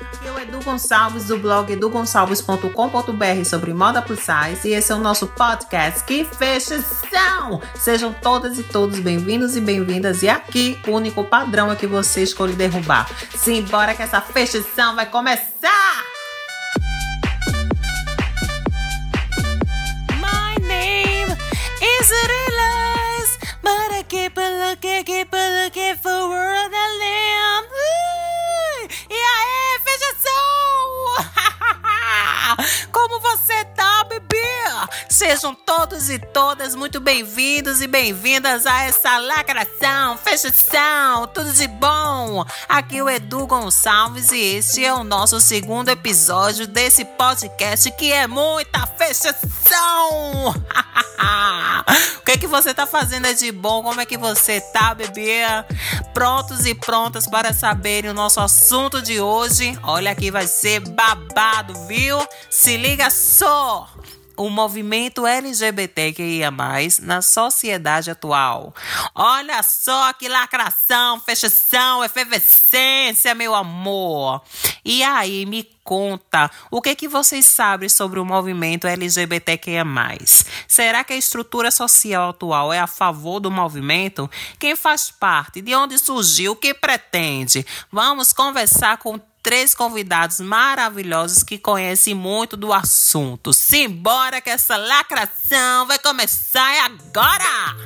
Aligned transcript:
Aqui 0.00 0.26
é 0.26 0.32
o 0.32 0.38
Edu 0.38 0.60
Gonçalves 0.64 1.26
do 1.26 1.38
blog 1.38 1.70
edugonçalves.com.br 1.72 3.44
sobre 3.44 3.74
moda 3.74 4.00
plus 4.00 4.20
size 4.20 4.68
e 4.68 4.72
esse 4.72 4.90
é 4.90 4.94
o 4.94 4.98
nosso 4.98 5.26
podcast. 5.26 6.02
Que 6.04 6.24
fechação! 6.24 7.60
Sejam 7.74 8.12
todas 8.12 8.58
e 8.58 8.62
todos 8.62 8.98
bem-vindos 8.98 9.56
e 9.56 9.60
bem-vindas 9.60 10.22
e 10.22 10.28
aqui 10.28 10.78
o 10.86 10.92
único 10.92 11.22
padrão 11.24 11.70
é 11.70 11.76
que 11.76 11.86
você 11.86 12.22
escolhe 12.22 12.54
derrubar. 12.54 13.10
Simbora 13.36 13.94
que 13.94 14.02
essa 14.02 14.20
fechação 14.20 14.94
vai 14.96 15.06
começar! 15.06 16.04
My 20.16 20.54
name 20.66 21.30
is 21.82 22.10
Realize, 22.10 23.38
but 23.62 23.92
I 23.92 24.02
keep 24.08 24.38
a 24.38 24.70
looking, 24.70 25.04
keep 25.04 25.34
a 25.34 25.64
looking 25.64 25.96
for 25.96 26.28
world 26.28 26.74
I 26.74 26.88
live. 26.98 27.68
Ui! 27.70 28.88
E 29.10 29.14
aí, 29.14 29.80
fechação! 29.84 30.30
Como 32.92 33.20
você 33.20 33.64
tá, 33.76 34.04
bebê? 34.04 34.40
Sejam 35.20 35.54
todos 35.54 36.08
e 36.08 36.18
todas 36.18 36.74
muito 36.74 36.98
bem-vindos 36.98 37.82
e 37.82 37.86
bem-vindas 37.86 38.64
a 38.64 38.84
essa 38.84 39.18
lacração, 39.18 40.16
fechação, 40.16 41.26
tudo 41.26 41.52
de 41.52 41.68
bom. 41.68 42.42
Aqui 42.66 42.96
é 42.96 43.02
o 43.02 43.10
Edu 43.10 43.46
Gonçalves 43.46 44.32
e 44.32 44.56
este 44.56 44.82
é 44.82 44.94
o 44.94 45.04
nosso 45.04 45.38
segundo 45.38 45.90
episódio 45.90 46.66
desse 46.66 47.04
podcast 47.04 47.90
que 47.90 48.10
é 48.10 48.26
muita 48.26 48.86
fechação. 48.86 50.54
o 52.16 52.22
que, 52.24 52.38
que 52.38 52.46
você 52.46 52.72
tá 52.72 52.86
fazendo 52.86 53.34
de 53.34 53.52
bom? 53.52 53.82
Como 53.82 54.00
é 54.00 54.06
que 54.06 54.16
você 54.16 54.58
tá, 54.58 54.94
bebê? 54.94 55.42
Prontos 56.14 56.64
e 56.64 56.74
prontas 56.74 57.26
para 57.26 57.52
saberem 57.52 58.10
o 58.10 58.14
nosso 58.14 58.40
assunto 58.40 59.02
de 59.02 59.20
hoje? 59.20 59.78
Olha 59.82 60.14
que 60.14 60.30
vai 60.30 60.46
ser 60.46 60.80
babado, 60.80 61.74
viu? 61.86 62.26
Se 62.48 62.78
liga 62.78 63.10
só! 63.10 63.86
O 64.40 64.48
movimento 64.48 65.26
LGBTQIA+, 65.26 66.50
na 67.02 67.20
sociedade 67.20 68.10
atual. 68.10 68.74
Olha 69.14 69.62
só 69.62 70.14
que 70.14 70.28
lacração, 70.28 71.20
fechação, 71.20 72.02
efervescência, 72.02 73.34
meu 73.34 73.54
amor. 73.54 74.42
E 74.82 75.02
aí, 75.02 75.44
me 75.44 75.62
conta, 75.84 76.50
o 76.70 76.80
que 76.80 76.94
que 76.94 77.08
vocês 77.08 77.44
sabem 77.44 77.88
sobre 77.88 78.18
o 78.18 78.24
movimento 78.24 78.86
LGBTQIA+. 78.86 79.84
Será 80.66 81.04
que 81.04 81.12
a 81.12 81.16
estrutura 81.16 81.70
social 81.70 82.30
atual 82.30 82.72
é 82.72 82.78
a 82.78 82.86
favor 82.86 83.40
do 83.40 83.50
movimento? 83.50 84.30
Quem 84.58 84.74
faz 84.74 85.10
parte? 85.10 85.60
De 85.60 85.74
onde 85.74 85.98
surgiu? 85.98 86.52
O 86.52 86.56
que 86.56 86.72
pretende? 86.72 87.66
Vamos 87.92 88.32
conversar 88.32 88.96
com 88.98 89.20
três 89.42 89.74
convidados 89.74 90.40
maravilhosos 90.40 91.42
que 91.42 91.58
conhecem 91.58 92.14
muito 92.14 92.56
do 92.56 92.72
assunto. 92.72 93.52
Simbora 93.52 94.40
que 94.40 94.50
essa 94.50 94.76
lacração 94.76 95.86
vai 95.86 95.98
começar 95.98 96.84
agora! 96.84 97.76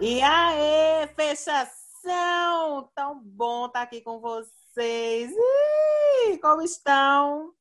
E 0.00 0.22
aí, 0.22 1.08
fechação! 1.14 2.90
Tão 2.94 3.20
bom 3.22 3.66
estar 3.66 3.82
aqui 3.82 4.00
com 4.00 4.20
vocês. 4.20 5.30
Ih, 5.30 6.38
como 6.38 6.62
estão? 6.62 7.52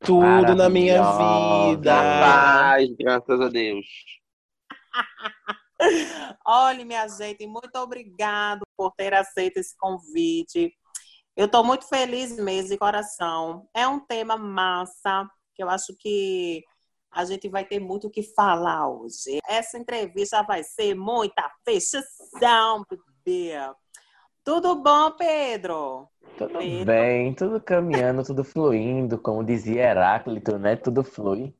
Tudo 0.00 0.54
na 0.54 0.68
minha 0.68 1.02
vida. 1.02 1.94
Paz, 1.94 2.88
graças 2.98 3.40
a 3.40 3.48
Deus. 3.48 3.86
Olha, 6.44 6.84
minha 6.84 7.08
gente, 7.08 7.46
muito 7.46 7.76
obrigado 7.76 8.62
por 8.82 8.92
ter 8.96 9.14
aceito 9.14 9.58
esse 9.58 9.76
convite. 9.76 10.72
Eu 11.36 11.46
estou 11.46 11.62
muito 11.62 11.88
feliz 11.88 12.36
mesmo, 12.36 12.70
de 12.70 12.78
coração. 12.78 13.68
É 13.72 13.86
um 13.86 14.00
tema 14.00 14.36
massa, 14.36 15.28
que 15.54 15.62
eu 15.62 15.70
acho 15.70 15.94
que 15.98 16.64
a 17.12 17.24
gente 17.24 17.48
vai 17.48 17.64
ter 17.64 17.78
muito 17.78 18.08
o 18.08 18.10
que 18.10 18.22
falar 18.22 18.88
hoje. 18.88 19.38
Essa 19.48 19.78
entrevista 19.78 20.42
vai 20.42 20.64
ser 20.64 20.96
muita 20.96 21.48
fechação, 21.64 22.84
bebê. 23.24 23.54
Tudo 24.42 24.82
bom, 24.82 25.12
Pedro? 25.12 26.08
Tudo 26.36 26.58
Pedro. 26.58 26.84
bem, 26.84 27.34
tudo 27.34 27.60
caminhando, 27.60 28.24
tudo 28.24 28.42
fluindo, 28.42 29.16
como 29.16 29.44
dizia 29.44 29.90
Heráclito, 29.90 30.58
né? 30.58 30.74
Tudo 30.74 31.04
flui. 31.04 31.54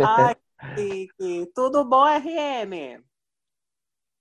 Ai, 0.00 0.34
que 0.74 0.80
chique. 0.80 1.52
Tudo 1.54 1.84
bom, 1.84 2.04
RM? 2.06 3.04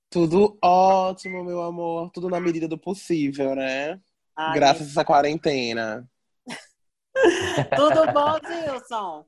Tudo 0.09 0.57
ótimo, 0.63 1.44
meu 1.44 1.62
amor. 1.62 2.09
Tudo 2.12 2.29
na 2.29 2.40
medida 2.40 2.68
do 2.68 2.78
possível, 2.78 3.56
né? 3.56 4.00
Ai, 4.35 4.56
Graças 4.56 4.88
a 4.88 4.91
essa 4.91 5.06
quarentena. 5.06 6.07
Tudo 7.75 8.12
bom, 8.13 8.38
Gilson? 8.46 9.25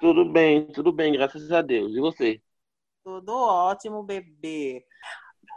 Tudo 0.00 0.24
bem, 0.24 0.66
tudo 0.68 0.92
bem, 0.92 1.12
graças 1.12 1.50
a 1.50 1.60
Deus. 1.60 1.92
E 1.92 2.00
você? 2.00 2.40
Tudo 3.02 3.32
ótimo, 3.34 4.02
bebê. 4.04 4.84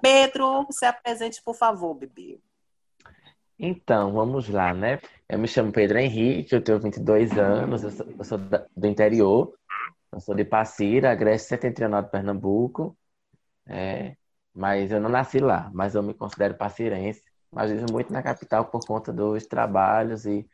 Pedro, 0.02 0.66
se 0.72 0.86
apresente, 0.86 1.42
por 1.44 1.56
favor, 1.56 1.94
bebê. 1.94 2.40
Então, 3.60 4.12
vamos 4.12 4.50
lá, 4.50 4.74
né? 4.74 5.00
Eu 5.30 5.38
me 5.38 5.48
chamo 5.48 5.72
Pedro 5.72 6.00
Henrique, 6.00 6.56
eu 6.56 6.64
tenho 6.64 6.80
22 6.80 7.38
anos, 7.38 7.84
eu 7.84 7.92
sou, 7.92 8.08
eu 8.08 8.24
sou 8.24 8.40
do 8.76 8.88
interior, 8.88 9.54
eu 10.12 10.20
sou 10.20 10.34
de 10.34 10.44
Passira, 10.44 11.14
Grécia 11.14 11.50
Setentrional 11.50 12.02
de 12.02 12.10
Pernambuco, 12.10 12.98
é, 13.68 14.16
mas 14.54 14.92
eu 14.92 15.00
não 15.00 15.10
nasci 15.10 15.40
lá, 15.40 15.70
mas 15.74 15.96
eu 15.96 16.04
me 16.04 16.14
considero 16.14 16.56
passirense, 16.56 17.24
mas 17.52 17.72
vivo 17.72 17.92
muito 17.92 18.12
na 18.14 18.24
capital 18.24 18.66
por 18.66 18.86
conta 18.86 19.12
dos 19.14 19.46
trabalhos 19.46 20.26
e, 20.26 20.48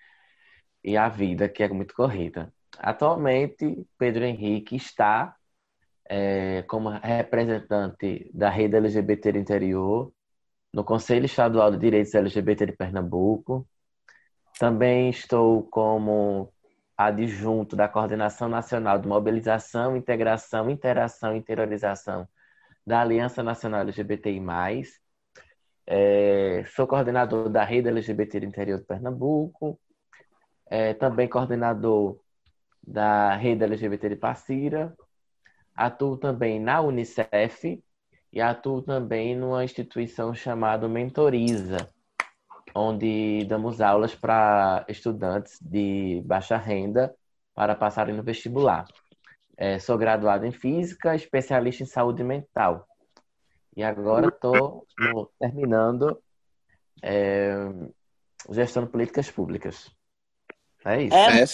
e 0.84 0.98
a 0.98 1.10
vida, 1.10 1.50
que 1.50 1.64
é 1.64 1.70
muito 1.70 1.94
corrida. 1.94 2.54
Atualmente, 2.80 3.88
Pedro 3.98 4.24
Henrique 4.24 4.76
está 4.76 5.36
é, 6.10 6.64
como 6.64 6.90
representante 6.90 8.30
da 8.34 8.50
rede 8.50 8.78
LGBT 8.78 9.34
do 9.34 9.40
interior, 9.40 10.14
no 10.74 10.84
Conselho 10.84 11.26
Estadual 11.26 11.72
de 11.72 11.78
Direitos 11.78 12.14
LGBT 12.16 12.68
de 12.68 12.74
Pernambuco. 12.74 13.68
Também 14.60 15.10
estou 15.10 15.64
como 15.64 16.54
adjunto 16.98 17.76
da 17.76 17.88
Coordenação 17.88 18.50
Nacional 18.50 19.00
de 19.00 19.08
Mobilização, 19.08 19.96
Integração, 19.96 20.70
Interação 20.70 21.36
e 21.36 21.40
Interiorização 21.40 22.28
da 22.88 23.02
Aliança 23.02 23.44
Nacional 23.44 23.82
LGBTI+. 23.82 24.42
É, 25.86 26.64
sou 26.74 26.88
coordenador 26.88 27.50
da 27.50 27.66
Rede 27.66 27.90
LGBT 27.90 28.40
do 28.40 28.46
Interior 28.46 28.80
de 28.80 28.86
Pernambuco. 28.86 29.78
É, 30.66 30.94
também 30.94 31.28
coordenador 31.28 32.18
da 32.82 33.36
Rede 33.36 33.66
LGBT 33.66 34.08
de 34.08 34.16
Passira. 34.16 34.96
Atuo 35.76 36.16
também 36.16 36.62
na 36.62 36.80
Unicef 36.80 37.84
e 38.32 38.42
atuo 38.42 38.82
também 38.82 39.36
numa 39.36 39.66
instituição 39.66 40.34
chamada 40.34 40.88
Mentoriza, 40.88 41.90
onde 42.74 43.44
damos 43.50 43.82
aulas 43.82 44.16
para 44.16 44.86
estudantes 44.88 45.60
de 45.62 46.24
baixa 46.26 46.56
renda 46.56 47.14
para 47.54 47.76
passarem 47.76 48.16
no 48.16 48.24
vestibular. 48.24 48.88
É, 49.58 49.80
sou 49.80 49.98
graduado 49.98 50.46
em 50.46 50.52
Física, 50.52 51.16
especialista 51.16 51.82
em 51.82 51.88
Saúde 51.88 52.24
Mental. 52.24 52.88
E 53.76 53.84
agora 53.84 54.28
estou 54.28 54.86
terminando 55.40 56.22
é, 57.02 57.56
Gestão 58.52 58.86
de 58.86 58.92
Políticas 58.92 59.32
Públicas. 59.32 59.90
É 60.86 61.02
isso. 61.02 61.16
É 61.16 61.42
É, 61.42 61.46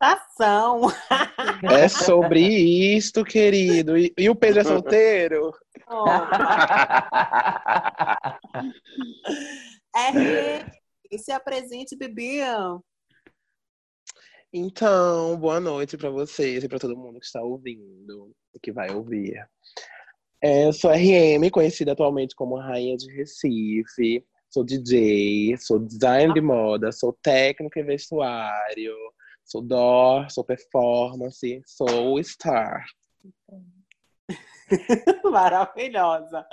ação. 0.00 0.82
é 1.70 1.88
sobre 1.88 2.40
isto, 2.40 3.24
querido. 3.24 3.98
E, 3.98 4.14
e 4.16 4.30
o 4.30 4.34
Pedro 4.34 4.60
é 4.60 4.64
solteiro? 4.64 5.52
RM, 9.94 11.18
se 11.18 11.30
apresente, 11.32 11.94
bebê. 11.96 12.40
Então, 14.54 15.34
boa 15.38 15.58
noite 15.58 15.96
para 15.96 16.10
vocês 16.10 16.62
e 16.62 16.68
para 16.68 16.78
todo 16.78 16.94
mundo 16.94 17.18
que 17.18 17.24
está 17.24 17.40
ouvindo 17.40 18.36
e 18.54 18.60
que 18.60 18.70
vai 18.70 18.90
ouvir. 18.90 19.42
É, 20.42 20.66
eu 20.66 20.74
sou 20.74 20.90
RM, 20.90 21.48
conhecida 21.50 21.92
atualmente 21.92 22.34
como 22.34 22.58
Rainha 22.58 22.94
de 22.98 23.10
Recife. 23.14 24.22
Sou 24.50 24.62
DJ, 24.62 25.56
sou 25.56 25.78
designer 25.78 26.34
de 26.34 26.42
moda, 26.42 26.92
sou 26.92 27.14
técnico 27.22 27.78
em 27.78 27.84
vestuário, 27.84 28.94
sou 29.42 29.62
door, 29.62 30.30
sou 30.30 30.44
performance, 30.44 31.62
sou 31.64 32.22
star. 32.22 32.84
Maravilhosa. 35.32 36.46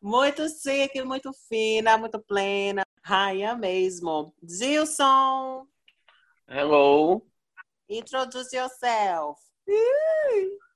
Muito 0.00 0.48
chique, 0.48 1.02
muito 1.02 1.32
fina, 1.48 1.98
muito 1.98 2.20
plena. 2.20 2.82
Rainha 3.02 3.56
mesmo. 3.56 4.32
Gilson, 4.48 5.66
Hello. 6.48 7.26
introduce 7.88 8.52
yourself. 8.54 9.36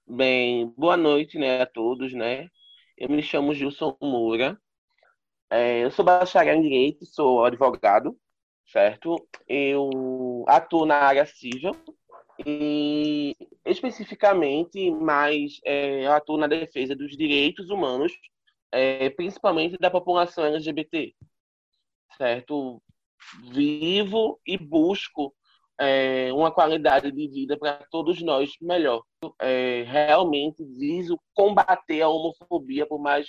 Bem, 0.05 0.67
boa 0.76 0.96
noite, 0.96 1.38
né, 1.38 1.62
a 1.62 1.67
todos, 1.67 2.12
né? 2.12 2.49
Eu 2.99 3.08
me 3.08 3.22
chamo 3.22 3.55
Gilson 3.55 3.96
Moura. 4.02 4.61
É, 5.49 5.84
eu 5.84 5.90
sou 5.93 6.05
bacharel 6.05 6.56
em 6.56 6.62
Direito, 6.62 7.06
sou 7.06 7.44
advogado, 7.44 8.19
certo? 8.67 9.14
Eu 9.46 10.44
atuo 10.49 10.84
na 10.84 10.96
área 10.96 11.25
civil 11.25 11.72
e 12.44 13.37
especificamente 13.64 14.90
mais 14.90 15.61
é, 15.64 16.05
eu 16.05 16.12
atuo 16.12 16.37
na 16.37 16.49
defesa 16.49 16.96
dos 16.96 17.17
direitos 17.17 17.70
humanos, 17.70 18.12
é, 18.72 19.08
principalmente 19.11 19.78
da 19.78 19.88
população 19.88 20.44
LGBT, 20.46 21.14
certo? 22.19 22.82
Vivo 23.52 24.40
e 24.44 24.58
busco 24.58 25.32
é, 25.81 26.31
uma 26.32 26.53
qualidade 26.53 27.11
de 27.11 27.29
vida 27.29 27.59
para 27.59 27.85
todos 27.91 28.21
nós 28.23 28.50
melhor. 28.61 29.03
É, 29.41 29.82
realmente 29.85 30.62
viso 30.77 31.19
combater 31.35 32.03
a 32.03 32.09
homofobia 32.09 32.87
por 32.87 33.00
mais 33.00 33.27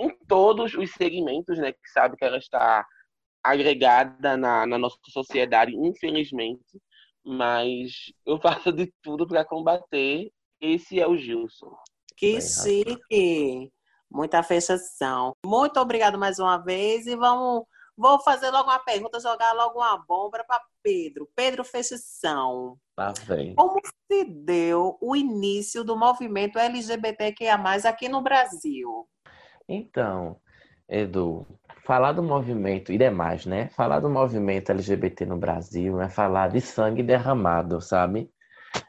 em 0.00 0.10
todos 0.26 0.74
os 0.74 0.90
segmentos, 0.92 1.58
né, 1.58 1.72
que 1.72 1.88
sabe 1.92 2.16
que 2.16 2.24
ela 2.24 2.38
está 2.38 2.84
agregada 3.44 4.36
na, 4.36 4.66
na 4.66 4.78
nossa 4.78 4.96
sociedade, 5.10 5.76
infelizmente, 5.76 6.80
mas 7.24 8.12
eu 8.24 8.40
faço 8.40 8.72
de 8.72 8.90
tudo 9.02 9.26
para 9.26 9.44
combater. 9.44 10.30
Esse 10.60 10.98
é 10.98 11.06
o 11.06 11.16
Gilson. 11.16 11.76
Que 12.16 12.40
chique! 12.40 13.70
Muita 14.10 14.42
fechação. 14.42 15.32
Muito 15.44 15.78
obrigado 15.80 16.18
mais 16.18 16.38
uma 16.38 16.56
vez 16.56 17.06
e 17.06 17.16
vamos 17.16 17.64
vou 17.96 18.20
fazer 18.20 18.50
logo 18.50 18.68
uma 18.68 18.78
pergunta, 18.78 19.20
jogar 19.20 19.52
logo 19.52 19.78
uma 19.78 19.98
bomba 19.98 20.42
para 20.44 20.60
Pedro. 20.82 21.28
Pedro 21.34 21.64
Fechação. 21.64 22.76
Tá 22.96 23.12
bem. 23.26 23.54
Como 23.54 23.80
se 24.10 24.24
deu 24.24 24.98
o 25.00 25.16
início 25.16 25.84
do 25.84 25.96
movimento 25.96 26.58
LGBTQIA+, 26.58 27.56
aqui 27.88 28.08
no 28.08 28.20
Brasil? 28.20 29.08
Então, 29.68 30.36
Edu, 30.88 31.46
falar 31.84 32.12
do 32.12 32.22
movimento, 32.22 32.92
e 32.92 32.98
demais, 32.98 33.46
né? 33.46 33.68
Falar 33.70 34.00
do 34.00 34.10
movimento 34.10 34.70
LGBT 34.70 35.24
no 35.26 35.38
Brasil 35.38 36.00
é 36.00 36.08
falar 36.08 36.48
de 36.48 36.60
sangue 36.60 37.02
derramado, 37.02 37.80
sabe? 37.80 38.30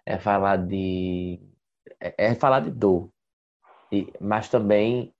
É 0.06 0.18
falar 0.18 0.58
de. 0.58 1.40
É, 2.00 2.32
é 2.32 2.36
falar 2.36 2.62
de 2.62 2.72
dor. 2.72 3.10
E, 3.92 4.12
mas 4.20 4.50
também 4.50 5.14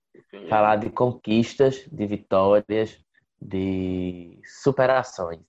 falar 0.48 0.76
de 0.76 0.90
conquistas, 0.90 1.86
de 1.90 2.06
vitórias, 2.06 3.03
de 3.40 4.40
superações. 4.44 5.40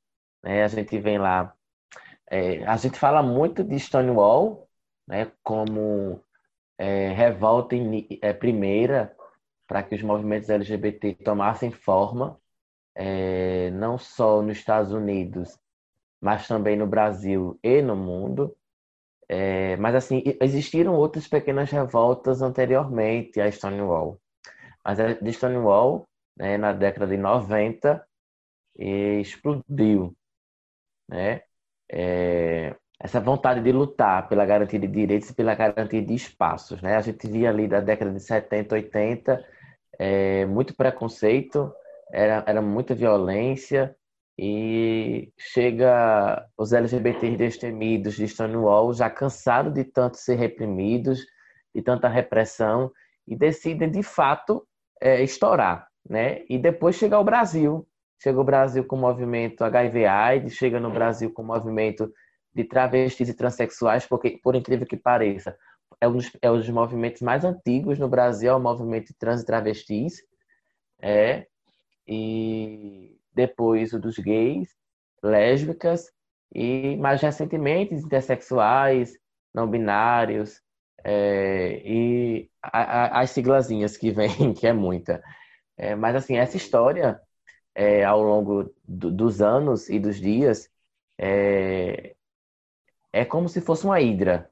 Né? 0.43 0.63
A 0.63 0.67
gente 0.67 0.97
vem 0.99 1.17
lá. 1.17 1.53
É, 2.29 2.65
a 2.65 2.77
gente 2.77 2.97
fala 2.99 3.21
muito 3.23 3.63
de 3.63 3.79
Stonewall, 3.79 4.67
né? 5.07 5.31
Como 5.43 6.23
é, 6.77 7.09
revolta 7.09 7.75
em, 7.75 8.07
é, 8.21 8.33
primeira 8.33 9.15
para 9.67 9.83
que 9.83 9.95
os 9.95 10.01
movimentos 10.03 10.49
LGBT 10.49 11.15
tomassem 11.15 11.71
forma, 11.71 12.39
é, 12.93 13.71
não 13.71 13.97
só 13.97 14.41
nos 14.41 14.57
Estados 14.57 14.91
Unidos, 14.91 15.59
mas 16.21 16.47
também 16.47 16.75
no 16.77 16.87
Brasil 16.87 17.59
e 17.63 17.81
no 17.81 17.95
mundo. 17.95 18.55
É, 19.27 19.75
mas 19.77 19.95
assim, 19.95 20.23
existiram 20.39 20.93
outras 20.95 21.27
pequenas 21.27 21.71
revoltas 21.71 22.41
anteriormente 22.41 23.41
a 23.41 23.51
Stonewall. 23.51 24.19
Mas 24.83 24.99
a 24.99 25.13
de 25.13 25.33
Stonewall, 25.33 26.07
né, 26.37 26.57
na 26.57 26.73
década 26.73 27.07
de 27.07 27.17
90, 27.17 28.05
explodiu. 28.77 30.15
Né? 31.07 31.41
É, 31.91 32.75
essa 32.99 33.19
vontade 33.19 33.61
de 33.61 33.71
lutar 33.71 34.27
pela 34.27 34.45
garantia 34.45 34.79
de 34.79 34.87
direitos 34.87 35.29
e 35.29 35.35
pela 35.35 35.55
garantia 35.55 36.01
de 36.01 36.13
espaços. 36.13 36.81
Né? 36.81 36.95
A 36.95 37.01
gente 37.01 37.27
via 37.27 37.49
ali 37.49 37.67
da 37.67 37.79
década 37.79 38.11
de 38.11 38.19
70, 38.19 38.75
80, 38.75 39.45
é, 39.99 40.45
muito 40.45 40.75
preconceito, 40.75 41.73
era, 42.11 42.43
era 42.47 42.61
muita 42.61 42.95
violência, 42.95 43.95
e 44.37 45.31
chega 45.37 46.45
os 46.57 46.73
LGBTs 46.73 47.37
destemidos 47.37 48.15
de 48.15 48.27
Stonewall, 48.27 48.93
já 48.93 49.09
cansados 49.09 49.73
de 49.73 49.85
tanto 49.85 50.17
ser 50.17 50.35
reprimidos, 50.35 51.25
de 51.73 51.81
tanta 51.81 52.09
repressão, 52.09 52.91
e 53.25 53.35
decidem 53.35 53.89
de 53.89 54.03
fato 54.03 54.67
é, 55.01 55.23
estourar. 55.23 55.87
Né? 56.07 56.43
E 56.49 56.57
depois 56.57 56.95
chega 56.95 57.15
ao 57.15 57.23
Brasil. 57.23 57.87
Chega 58.21 58.39
o 58.39 58.43
Brasil 58.43 58.83
com 58.85 58.95
o 58.95 58.99
movimento 58.99 59.61
HIV-AIDS, 59.63 60.53
chega 60.53 60.79
no 60.79 60.89
Brasil 60.89 61.31
com 61.33 61.41
o 61.41 61.45
movimento 61.45 62.11
de 62.53 62.63
travestis 62.63 63.27
e 63.27 63.33
transexuais, 63.33 64.05
porque, 64.05 64.39
por 64.41 64.55
incrível 64.55 64.87
que 64.87 64.95
pareça, 64.95 65.55
é 65.99 66.07
um, 66.07 66.13
dos, 66.13 66.31
é 66.41 66.49
um 66.49 66.57
dos 66.57 66.69
movimentos 66.69 67.21
mais 67.21 67.43
antigos 67.43 67.99
no 67.99 68.07
Brasil, 68.07 68.51
é 68.51 68.55
o 68.55 68.59
movimento 68.59 69.13
trans 69.19 69.41
e 69.41 69.45
travestis. 69.45 70.23
É, 71.01 71.45
e 72.07 73.17
depois 73.33 73.91
o 73.93 73.99
dos 73.99 74.17
gays, 74.17 74.69
lésbicas, 75.21 76.09
e 76.53 76.95
mais 76.97 77.21
recentemente 77.21 77.93
intersexuais, 77.93 79.13
não 79.53 79.69
binários, 79.69 80.61
é, 81.03 81.81
e 81.85 82.49
a, 82.63 83.17
a, 83.17 83.21
as 83.21 83.31
siglazinhas 83.31 83.97
que 83.97 84.11
vem, 84.11 84.53
que 84.53 84.65
é 84.65 84.73
muita. 84.73 85.21
É, 85.77 85.95
mas 85.95 86.15
assim, 86.15 86.37
essa 86.37 86.57
história, 86.57 87.19
é, 87.73 88.03
ao 88.03 88.21
longo 88.21 88.73
do, 88.83 89.11
dos 89.11 89.41
anos 89.41 89.89
e 89.89 89.99
dos 89.99 90.17
dias, 90.17 90.69
é, 91.17 92.15
é 93.11 93.25
como 93.25 93.49
se 93.49 93.61
fosse 93.61 93.85
uma 93.85 93.99
hidra 94.01 94.49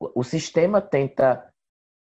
o 0.00 0.24
sistema 0.24 0.80
tenta 0.80 1.52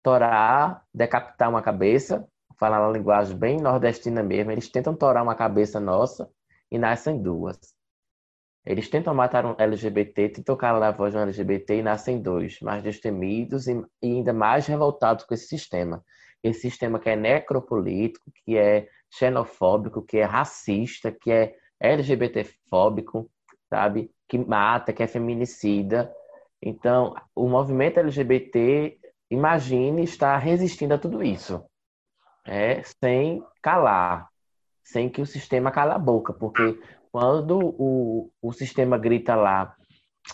torar, 0.02 0.84
decapitar 0.92 1.48
uma 1.48 1.62
cabeça, 1.62 2.28
falar 2.58 2.80
na 2.80 2.90
linguagem 2.90 3.36
bem 3.36 3.56
nordestina 3.58 4.22
mesmo, 4.22 4.52
eles 4.52 4.68
tentam 4.68 4.94
torar 4.94 5.22
uma 5.22 5.34
cabeça 5.34 5.80
nossa 5.80 6.30
e 6.70 6.78
nascem 6.78 7.20
duas. 7.20 7.58
Eles 8.66 8.90
tentam 8.90 9.14
matar 9.14 9.46
um 9.46 9.54
LGBT, 9.58 10.28
tentam 10.28 10.56
calar 10.56 10.82
a 10.82 10.96
voz 10.96 11.12
de 11.12 11.18
um 11.18 11.22
LGBT 11.22 11.78
e 11.78 11.82
nascem 11.82 12.20
dois, 12.20 12.60
mais 12.60 12.82
destemidos 12.82 13.66
e, 13.66 13.82
ainda 14.02 14.32
mais 14.32 14.66
revoltados 14.66 15.24
com 15.24 15.32
esse 15.32 15.46
sistema. 15.46 16.04
Esse 16.42 16.60
sistema 16.60 16.98
que 16.98 17.10
é 17.10 17.16
necropolítico, 17.16 18.30
que 18.44 18.56
é 18.56 18.88
xenofóbico, 19.10 20.02
que 20.02 20.18
é 20.18 20.24
racista, 20.24 21.10
que 21.10 21.30
é 21.30 21.54
LGBTfóbico, 21.80 23.30
sabe? 23.68 24.10
Que 24.28 24.38
mata, 24.38 24.92
que 24.92 25.02
é 25.02 25.06
feminicida, 25.06 26.14
então, 26.62 27.14
o 27.34 27.48
movimento 27.48 28.00
LGBT, 28.00 28.98
imagine, 29.30 30.02
está 30.02 30.36
resistindo 30.36 30.94
a 30.94 30.98
tudo 30.98 31.22
isso, 31.22 31.64
é, 32.44 32.82
sem 32.82 33.44
calar, 33.62 34.28
sem 34.82 35.08
que 35.08 35.20
o 35.20 35.26
sistema 35.26 35.70
cala 35.70 35.94
a 35.94 35.98
boca, 35.98 36.32
porque 36.32 36.80
quando 37.12 37.58
o, 37.78 38.30
o 38.42 38.52
sistema 38.52 38.98
grita 38.98 39.36
lá, 39.36 39.74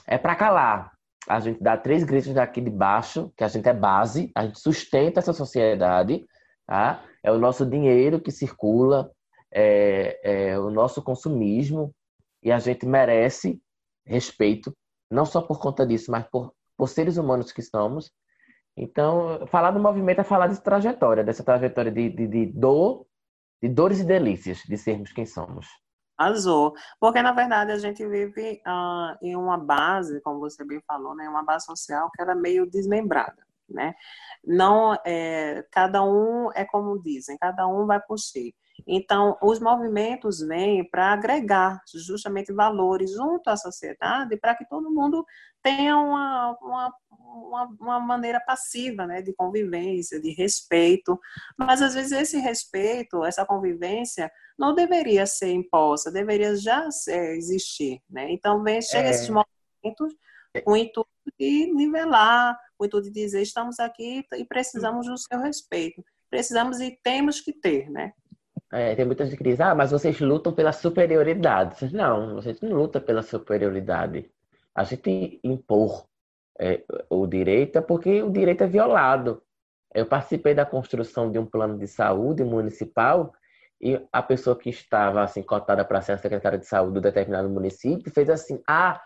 é 0.06 0.16
para 0.16 0.34
calar. 0.34 0.93
A 1.28 1.40
gente 1.40 1.62
dá 1.62 1.76
três 1.76 2.04
gritos 2.04 2.32
daqui 2.34 2.60
de 2.60 2.70
baixo, 2.70 3.32
que 3.36 3.44
a 3.44 3.48
gente 3.48 3.68
é 3.68 3.72
base, 3.72 4.30
a 4.34 4.44
gente 4.44 4.60
sustenta 4.60 5.20
essa 5.20 5.32
sociedade, 5.32 6.26
tá? 6.66 7.02
É 7.22 7.32
o 7.32 7.38
nosso 7.38 7.64
dinheiro 7.64 8.20
que 8.20 8.30
circula, 8.30 9.10
é, 9.50 10.50
é 10.50 10.58
o 10.58 10.70
nosso 10.70 11.02
consumismo, 11.02 11.94
e 12.42 12.52
a 12.52 12.58
gente 12.58 12.84
merece 12.84 13.60
respeito 14.04 14.74
não 15.10 15.24
só 15.24 15.40
por 15.40 15.58
conta 15.58 15.86
disso, 15.86 16.10
mas 16.10 16.26
por, 16.28 16.52
por 16.76 16.88
seres 16.88 17.16
humanos 17.16 17.52
que 17.52 17.62
somos. 17.62 18.10
Então, 18.76 19.46
falar 19.46 19.70
do 19.70 19.80
movimento 19.80 20.20
é 20.20 20.24
falar 20.24 20.48
de 20.48 20.60
trajetória, 20.60 21.22
dessa 21.22 21.44
trajetória 21.44 21.90
de, 21.90 22.10
de, 22.10 22.26
de 22.26 22.46
dor, 22.46 23.06
de 23.62 23.68
dores 23.68 24.00
e 24.00 24.04
delícias 24.04 24.58
de 24.68 24.76
sermos 24.76 25.12
quem 25.12 25.24
somos. 25.24 25.66
Azul, 26.16 26.75
porque 27.00 27.21
na 27.23 27.33
verdade 27.33 27.73
a 27.73 27.78
gente 27.78 28.06
vive 28.06 28.62
uh, 28.66 29.16
em 29.21 29.37
uma 29.37 29.59
base, 29.59 30.21
como 30.23 30.38
você 30.40 30.64
bem 30.64 30.80
falou, 30.87 31.14
né, 31.14 31.28
uma 31.28 31.42
base 31.44 31.66
social 31.66 32.11
que 32.14 32.23
era 32.23 32.35
meio 32.35 32.71
desmembrada, 32.71 33.44
né? 33.68 33.94
Não, 34.44 34.94
é, 35.04 35.66
cada 35.73 36.02
um 36.04 36.50
é 36.54 36.64
como 36.64 37.00
dizem, 37.02 37.37
cada 37.38 37.66
um 37.66 37.87
vai 37.87 38.00
por 38.00 38.18
si. 38.18 38.54
Então, 38.86 39.38
os 39.42 39.60
movimentos 39.60 40.40
vêm 40.40 40.88
para 40.88 41.12
agregar 41.12 41.80
justamente 41.94 42.52
valores 42.52 43.12
junto 43.12 43.48
à 43.48 43.56
sociedade 43.56 44.36
para 44.36 44.54
que 44.54 44.68
todo 44.68 44.90
mundo 44.90 45.24
tenha 45.62 45.96
uma, 45.96 46.58
uma, 46.60 46.94
uma, 47.10 47.76
uma, 47.80 48.00
maneira 48.00 48.40
passiva 48.40 49.06
né, 49.06 49.22
de 49.22 49.32
convivência, 49.32 50.20
de 50.20 50.30
respeito. 50.32 51.18
Mas, 51.56 51.80
às 51.80 51.94
vezes, 51.94 52.12
esse 52.12 52.38
respeito, 52.38 53.24
essa 53.24 53.46
convivência, 53.46 54.30
não 54.58 54.74
deveria 54.74 55.24
ser 55.26 55.52
imposta, 55.52 56.10
deveria 56.10 56.56
já 56.56 56.90
ser, 56.90 57.36
existir. 57.36 58.02
Né? 58.10 58.30
Então, 58.32 58.62
vem, 58.62 58.82
chega 58.82 59.08
é... 59.08 59.10
esses 59.10 59.28
movimentos 59.28 60.14
com 60.64 60.72
o 60.72 60.76
intuito 60.76 61.08
de 61.38 61.72
nivelar, 61.72 62.56
com 62.76 62.84
o 62.84 62.86
intuito 62.86 63.10
de 63.10 63.20
dizer 63.22 63.42
estamos 63.42 63.80
aqui 63.80 64.24
e 64.36 64.44
precisamos 64.44 65.06
do 65.06 65.16
seu 65.16 65.40
respeito. 65.40 66.04
Precisamos 66.30 66.80
e 66.80 66.98
temos 67.02 67.40
que 67.40 67.52
ter, 67.52 67.88
né? 67.90 68.12
É, 68.74 68.96
tem 68.96 69.04
muita 69.04 69.24
gente 69.24 69.36
que 69.36 69.44
diz, 69.44 69.60
ah, 69.60 69.72
mas 69.72 69.92
vocês 69.92 70.18
lutam 70.18 70.52
pela 70.52 70.72
superioridade. 70.72 71.94
Não, 71.94 72.38
a 72.38 72.40
gente 72.40 72.64
não 72.64 72.76
luta 72.76 73.00
pela 73.00 73.22
superioridade. 73.22 74.28
A 74.74 74.82
gente 74.82 75.38
impor 75.44 76.04
é, 76.58 76.82
o 77.08 77.24
direito 77.24 77.78
é 77.78 77.80
porque 77.80 78.20
o 78.20 78.30
direito 78.30 78.64
é 78.64 78.66
violado. 78.66 79.40
Eu 79.94 80.06
participei 80.06 80.54
da 80.54 80.66
construção 80.66 81.30
de 81.30 81.38
um 81.38 81.46
plano 81.46 81.78
de 81.78 81.86
saúde 81.86 82.42
municipal 82.42 83.32
e 83.80 84.00
a 84.12 84.20
pessoa 84.20 84.56
que 84.56 84.70
estava 84.70 85.22
assim 85.22 85.42
cotada 85.42 85.84
para 85.84 86.02
ser 86.02 86.12
a 86.12 86.18
secretária 86.18 86.58
de 86.58 86.66
saúde 86.66 86.94
do 86.94 87.00
determinado 87.00 87.48
município 87.48 88.12
fez 88.12 88.28
assim: 88.28 88.60
ah, 88.66 89.00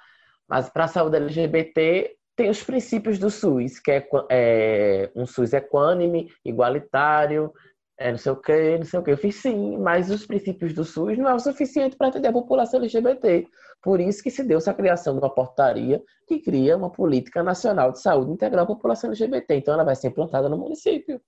mas 0.48 0.70
para 0.70 0.84
a 0.84 0.88
saúde 0.88 1.16
LGBT 1.16 2.16
tem 2.34 2.48
os 2.48 2.62
princípios 2.62 3.18
do 3.18 3.28
SUS, 3.28 3.78
que 3.80 3.90
é, 3.90 4.08
é 4.30 5.10
um 5.14 5.26
SUS 5.26 5.52
equânime, 5.52 6.30
igualitário, 6.42 7.52
é 7.98 8.12
não 8.12 8.18
sei 8.18 8.32
o 8.32 8.36
que, 8.36 8.78
não 8.78 8.84
sei 8.84 9.00
o 9.00 9.02
que. 9.02 9.10
Eu 9.10 9.18
fiz 9.18 9.36
sim, 9.36 9.76
mas 9.76 10.08
os 10.08 10.24
princípios 10.24 10.72
do 10.72 10.84
SUS 10.84 11.18
não 11.18 11.28
é 11.28 11.34
o 11.34 11.40
suficiente 11.40 11.96
para 11.96 12.08
atender 12.08 12.28
a 12.28 12.32
população 12.32 12.78
LGBT. 12.78 13.48
Por 13.82 14.00
isso 14.00 14.22
que 14.22 14.30
se 14.30 14.44
deu 14.44 14.58
essa 14.58 14.72
criação 14.72 15.14
de 15.14 15.20
uma 15.20 15.34
portaria 15.34 16.00
que 16.26 16.38
cria 16.38 16.76
uma 16.76 16.90
política 16.90 17.42
nacional 17.42 17.90
de 17.90 18.00
saúde 18.00 18.30
integral 18.30 18.64
à 18.64 18.66
população 18.66 19.10
LGBT. 19.10 19.56
Então 19.56 19.74
ela 19.74 19.84
vai 19.84 19.96
ser 19.96 20.08
implantada 20.08 20.48
no 20.48 20.56
município. 20.56 21.20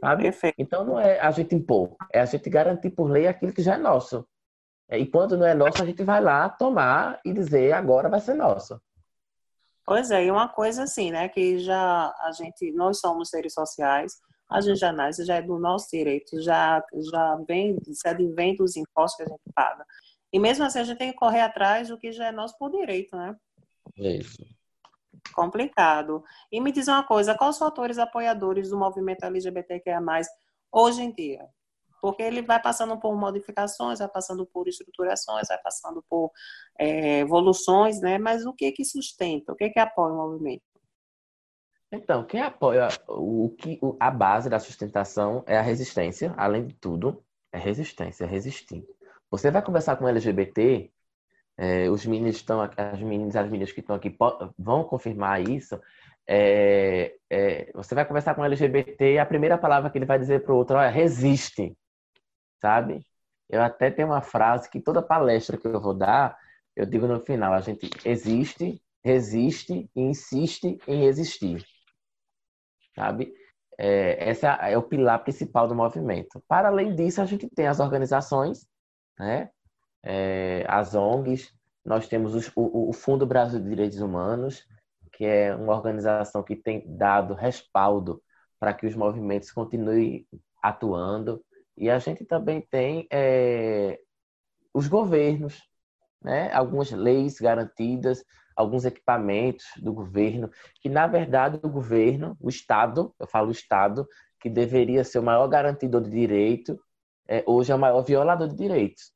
Sabe? 0.00 0.22
Perfeito. 0.22 0.54
Então 0.58 0.84
não 0.84 1.00
é 1.00 1.18
a 1.18 1.30
gente 1.32 1.54
impor, 1.54 1.96
é 2.12 2.20
a 2.20 2.26
gente 2.26 2.48
garantir 2.48 2.90
por 2.90 3.10
lei 3.10 3.26
aquilo 3.26 3.52
que 3.52 3.62
já 3.62 3.74
é 3.74 3.78
nosso. 3.78 4.26
É, 4.88 4.98
e 4.98 5.06
quando 5.06 5.36
não 5.36 5.46
é 5.46 5.54
nosso, 5.54 5.82
a 5.82 5.86
gente 5.86 6.02
vai 6.04 6.20
lá 6.20 6.48
tomar 6.48 7.20
e 7.24 7.32
dizer 7.32 7.72
agora 7.72 8.08
vai 8.08 8.20
ser 8.20 8.34
nosso. 8.34 8.80
Pois 9.84 10.12
é, 10.12 10.26
e 10.26 10.30
uma 10.30 10.48
coisa 10.48 10.84
assim, 10.84 11.10
né, 11.10 11.28
que 11.28 11.58
já 11.58 12.14
a 12.20 12.30
gente, 12.32 12.72
nós 12.72 13.00
somos 13.00 13.30
seres 13.30 13.52
sociais, 13.52 14.12
a 14.52 14.60
gente 14.60 14.78
já 14.78 14.92
nasce, 14.92 15.24
já 15.24 15.36
é 15.36 15.42
do 15.42 15.58
nosso 15.58 15.88
direito, 15.90 16.40
já, 16.40 16.82
já 17.10 17.36
vem, 17.46 17.78
se 17.92 18.06
advém 18.08 18.56
dos 18.56 18.76
impostos 18.76 19.16
que 19.16 19.22
a 19.22 19.28
gente 19.28 19.52
paga. 19.54 19.84
E 20.32 20.38
mesmo 20.38 20.64
assim 20.64 20.80
a 20.80 20.84
gente 20.84 20.98
tem 20.98 21.10
que 21.10 21.18
correr 21.18 21.40
atrás 21.40 21.88
do 21.88 21.98
que 21.98 22.12
já 22.12 22.28
é 22.28 22.32
nosso 22.32 22.56
por 22.58 22.70
direito, 22.70 23.16
né? 23.16 23.36
Isso 23.96 24.44
complicado. 25.32 26.24
E 26.50 26.60
me 26.60 26.72
diz 26.72 26.88
uma 26.88 27.02
coisa, 27.04 27.34
quais 27.34 27.56
os 27.56 27.58
fatores 27.58 27.98
apoiadores 27.98 28.70
do 28.70 28.78
movimento 28.78 29.24
LGBTQIA+, 29.24 30.00
hoje 30.70 31.02
em 31.02 31.12
dia? 31.12 31.46
Porque 32.00 32.22
ele 32.22 32.42
vai 32.42 32.60
passando 32.60 32.98
por 32.98 33.16
modificações, 33.16 34.00
vai 34.00 34.08
passando 34.08 34.44
por 34.44 34.66
estruturações, 34.66 35.48
vai 35.48 35.58
passando 35.58 36.04
por 36.08 36.32
é, 36.78 37.20
evoluções, 37.20 38.00
né? 38.00 38.18
Mas 38.18 38.44
o 38.44 38.52
que 38.52 38.72
que 38.72 38.84
sustenta? 38.84 39.52
O 39.52 39.56
que 39.56 39.70
que 39.70 39.78
apoia 39.78 40.12
o 40.12 40.16
movimento? 40.16 40.62
Então, 41.92 42.24
quem 42.24 42.40
apoia 42.40 42.88
o 43.06 43.54
que 43.58 43.78
a 44.00 44.10
base 44.10 44.48
da 44.48 44.58
sustentação 44.58 45.44
é 45.46 45.58
a 45.58 45.62
resistência, 45.62 46.32
além 46.38 46.66
de 46.66 46.74
tudo, 46.74 47.22
é 47.52 47.58
resistência, 47.58 48.24
é 48.24 48.26
resistir. 48.26 48.82
Você 49.30 49.50
vai 49.50 49.60
conversar 49.60 49.96
com 49.96 50.08
LGBT, 50.08 50.90
é, 51.58 51.90
os 51.90 52.06
meninos 52.06 52.36
estão, 52.36 52.62
as 52.62 53.00
meninas, 53.00 53.36
as 53.36 53.46
meninas 53.46 53.72
que 53.72 53.80
estão 53.80 53.94
aqui 53.94 54.16
vão 54.58 54.84
confirmar 54.84 55.46
isso. 55.46 55.78
É, 56.26 57.14
é, 57.28 57.70
você 57.74 57.94
vai 57.94 58.06
conversar 58.06 58.34
com 58.34 58.44
LGBT 58.44 59.14
e 59.14 59.18
a 59.18 59.26
primeira 59.26 59.58
palavra 59.58 59.90
que 59.90 59.98
ele 59.98 60.06
vai 60.06 60.18
dizer 60.18 60.42
para 60.42 60.54
o 60.54 60.56
outro 60.56 60.78
é 60.78 60.88
resiste, 60.88 61.76
sabe? 62.60 63.06
Eu 63.50 63.62
até 63.62 63.90
tenho 63.90 64.08
uma 64.08 64.22
frase 64.22 64.70
que 64.70 64.80
toda 64.80 65.02
palestra 65.02 65.58
que 65.58 65.66
eu 65.66 65.80
vou 65.80 65.92
dar, 65.92 66.38
eu 66.74 66.86
digo 66.86 67.06
no 67.06 67.20
final, 67.20 67.52
a 67.52 67.60
gente 67.60 67.90
existe, 68.02 68.80
resiste 69.04 69.90
e 69.94 70.00
insiste 70.00 70.78
em 70.88 71.04
existir, 71.04 71.62
sabe? 72.94 73.32
É, 73.78 74.30
esse 74.30 74.46
é, 74.46 74.72
é 74.72 74.78
o 74.78 74.82
pilar 74.82 75.22
principal 75.22 75.66
do 75.66 75.74
movimento. 75.74 76.42
Para 76.46 76.68
além 76.68 76.94
disso, 76.94 77.20
a 77.20 77.24
gente 77.24 77.48
tem 77.48 77.66
as 77.66 77.80
organizações, 77.80 78.66
né? 79.18 79.50
é, 80.02 80.64
as 80.68 80.94
ONGs, 80.94 81.52
nós 81.84 82.08
temos 82.08 82.34
os, 82.34 82.50
o, 82.54 82.90
o 82.90 82.92
Fundo 82.92 83.26
Brasil 83.26 83.60
de 83.60 83.68
Direitos 83.68 84.00
Humanos, 84.00 84.66
que 85.12 85.24
é 85.24 85.54
uma 85.54 85.74
organização 85.74 86.42
que 86.42 86.56
tem 86.56 86.84
dado 86.96 87.34
respaldo 87.34 88.22
para 88.58 88.72
que 88.72 88.86
os 88.86 88.94
movimentos 88.94 89.50
continuem 89.50 90.26
atuando. 90.62 91.44
E 91.76 91.90
a 91.90 91.98
gente 91.98 92.24
também 92.24 92.60
tem 92.60 93.06
é, 93.10 93.98
os 94.72 94.88
governos, 94.88 95.62
né? 96.22 96.52
algumas 96.52 96.90
leis 96.90 97.38
garantidas, 97.40 98.24
alguns 98.56 98.84
equipamentos 98.84 99.66
do 99.76 99.92
governo, 99.92 100.50
que 100.80 100.88
na 100.88 101.06
verdade 101.06 101.58
o 101.62 101.68
governo, 101.68 102.36
o 102.40 102.48
Estado, 102.48 103.14
eu 103.18 103.26
falo 103.26 103.50
Estado, 103.50 104.06
que 104.40 104.50
deveria 104.50 105.04
ser 105.04 105.18
o 105.18 105.22
maior 105.22 105.46
garantidor 105.48 106.02
de 106.02 106.10
direito, 106.10 106.78
é, 107.28 107.42
hoje 107.46 107.70
é 107.72 107.74
o 107.74 107.78
maior 107.78 108.02
violador 108.02 108.48
de 108.48 108.56
direitos 108.56 109.12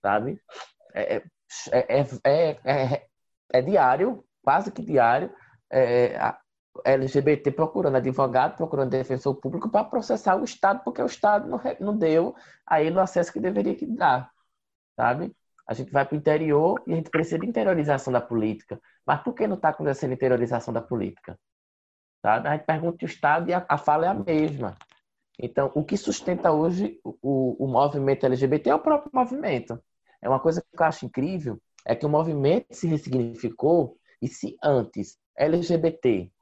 sabe? 0.00 0.40
É, 0.94 1.16
é, 1.72 2.02
é, 2.24 2.58
é, 2.64 3.06
é 3.52 3.62
diário, 3.62 4.24
quase 4.42 4.70
que 4.70 4.82
diário, 4.82 5.32
LGBT 6.84 7.50
procurando 7.50 7.96
advogado, 7.96 8.56
procurando 8.56 8.90
defensor 8.90 9.34
público 9.34 9.68
para 9.68 9.84
processar 9.84 10.36
o 10.36 10.44
Estado, 10.44 10.82
porque 10.84 11.02
o 11.02 11.06
Estado 11.06 11.48
não, 11.48 11.60
não 11.80 11.96
deu 11.96 12.34
a 12.66 12.82
ele 12.82 12.96
o 12.96 13.00
acesso 13.00 13.32
que 13.32 13.40
deveria 13.40 13.74
que 13.74 13.86
dar, 13.86 14.30
sabe? 14.96 15.34
A 15.68 15.74
gente 15.74 15.92
vai 15.92 16.04
para 16.06 16.14
o 16.14 16.18
interior 16.18 16.82
e 16.86 16.92
a 16.92 16.96
gente 16.96 17.10
precisa 17.10 17.38
de 17.38 17.46
interiorização 17.46 18.12
da 18.12 18.20
política. 18.20 18.80
Mas 19.06 19.22
por 19.22 19.34
que 19.34 19.46
não 19.46 19.56
está 19.56 19.68
acontecendo 19.68 20.14
interiorização 20.14 20.72
da 20.72 20.80
política? 20.80 21.38
Sabe? 22.22 22.48
A 22.48 22.52
gente 22.56 22.64
pergunta 22.64 23.04
o 23.04 23.06
Estado 23.06 23.50
e 23.50 23.54
a, 23.54 23.64
a 23.68 23.76
fala 23.76 24.06
é 24.06 24.08
a 24.08 24.14
mesma. 24.14 24.74
Então, 25.38 25.70
o 25.74 25.84
que 25.84 25.96
sustenta 25.96 26.50
hoje 26.50 26.98
o, 27.04 27.64
o 27.64 27.68
movimento 27.68 28.24
LGBT 28.24 28.70
é 28.70 28.74
o 28.74 28.80
próprio 28.80 29.12
movimento. 29.14 29.80
É 30.20 30.28
uma 30.28 30.40
coisa 30.40 30.60
que 30.60 30.82
eu 30.82 30.86
acho 30.86 31.06
incrível, 31.06 31.60
é 31.86 31.94
que 31.94 32.06
o 32.06 32.08
movimento 32.08 32.74
se 32.74 32.88
ressignificou 32.88 33.96
e 34.20 34.26
se 34.26 34.56
antes 34.62 35.16
LGBT 35.36 36.32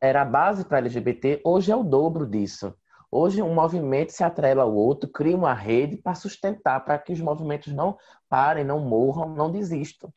era 0.00 0.22
a 0.22 0.24
base 0.24 0.64
para 0.64 0.78
LGBT, 0.78 1.40
hoje 1.44 1.72
é 1.72 1.76
o 1.76 1.82
dobro 1.82 2.26
disso. 2.26 2.74
Hoje 3.10 3.42
um 3.42 3.52
movimento 3.52 4.12
se 4.12 4.22
atrela 4.22 4.62
ao 4.62 4.74
outro, 4.74 5.10
cria 5.10 5.36
uma 5.36 5.52
rede 5.52 5.96
para 5.96 6.14
sustentar, 6.14 6.84
para 6.84 6.98
que 6.98 7.12
os 7.12 7.20
movimentos 7.20 7.72
não 7.72 7.98
parem, 8.28 8.64
não 8.64 8.80
morram, 8.80 9.28
não 9.28 9.50
desistam, 9.50 10.12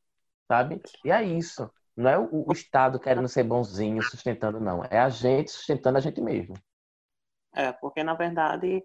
sabe? 0.48 0.82
E 1.04 1.12
é 1.12 1.24
isso. 1.24 1.72
Não 1.96 2.10
é 2.10 2.18
o, 2.18 2.46
o 2.48 2.52
Estado 2.52 3.00
querendo 3.00 3.28
ser 3.28 3.44
bonzinho, 3.44 4.02
sustentando, 4.04 4.60
não. 4.60 4.84
É 4.86 5.00
a 5.00 5.10
gente 5.10 5.52
sustentando 5.52 5.98
a 5.98 6.02
gente 6.02 6.22
mesmo. 6.22 6.56
É, 7.56 7.72
porque 7.72 8.04
na 8.04 8.16
verdade 8.16 8.84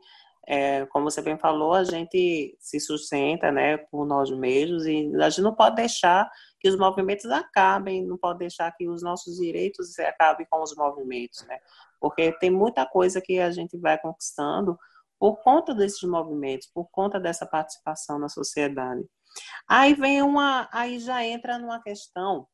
é, 0.51 0.87
como 0.87 1.11
você 1.11 1.21
bem 1.21 1.37
falou, 1.37 1.75
a 1.75 1.85
gente 1.85 2.57
se 2.59 2.81
sustenta 2.81 3.53
né, 3.53 3.77
por 3.77 4.07
nós 4.07 4.31
mesmos 4.31 4.87
e 4.87 5.13
a 5.21 5.29
gente 5.29 5.43
não 5.43 5.55
pode 5.55 5.77
deixar 5.77 6.27
que 6.59 6.71
os 6.71 6.77
movimentos 6.77 7.27
acabem, 7.27 8.03
não 8.03 8.17
pode 8.17 8.39
deixar 8.39 8.73
que 8.73 8.89
os 8.89 9.03
nossos 9.03 9.37
direitos 9.37 9.99
acabem 9.99 10.47
com 10.49 10.63
os 10.63 10.75
movimentos, 10.75 11.47
né? 11.47 11.59
Porque 12.01 12.33
tem 12.39 12.51
muita 12.51 12.87
coisa 12.87 13.21
que 13.21 13.39
a 13.39 13.51
gente 13.51 13.77
vai 13.77 13.99
conquistando 13.99 14.79
por 15.19 15.37
conta 15.43 15.75
desses 15.75 16.03
movimentos, 16.09 16.67
por 16.73 16.89
conta 16.91 17.21
dessa 17.21 17.45
participação 17.45 18.19
na 18.19 18.31
sociedade. 18.31 19.05
Aí 19.69 19.93
vem 19.93 20.23
uma, 20.23 20.67
aí 20.73 20.99
já 20.99 21.23
entra 21.23 21.59
numa 21.59 21.83
questão 21.83 22.49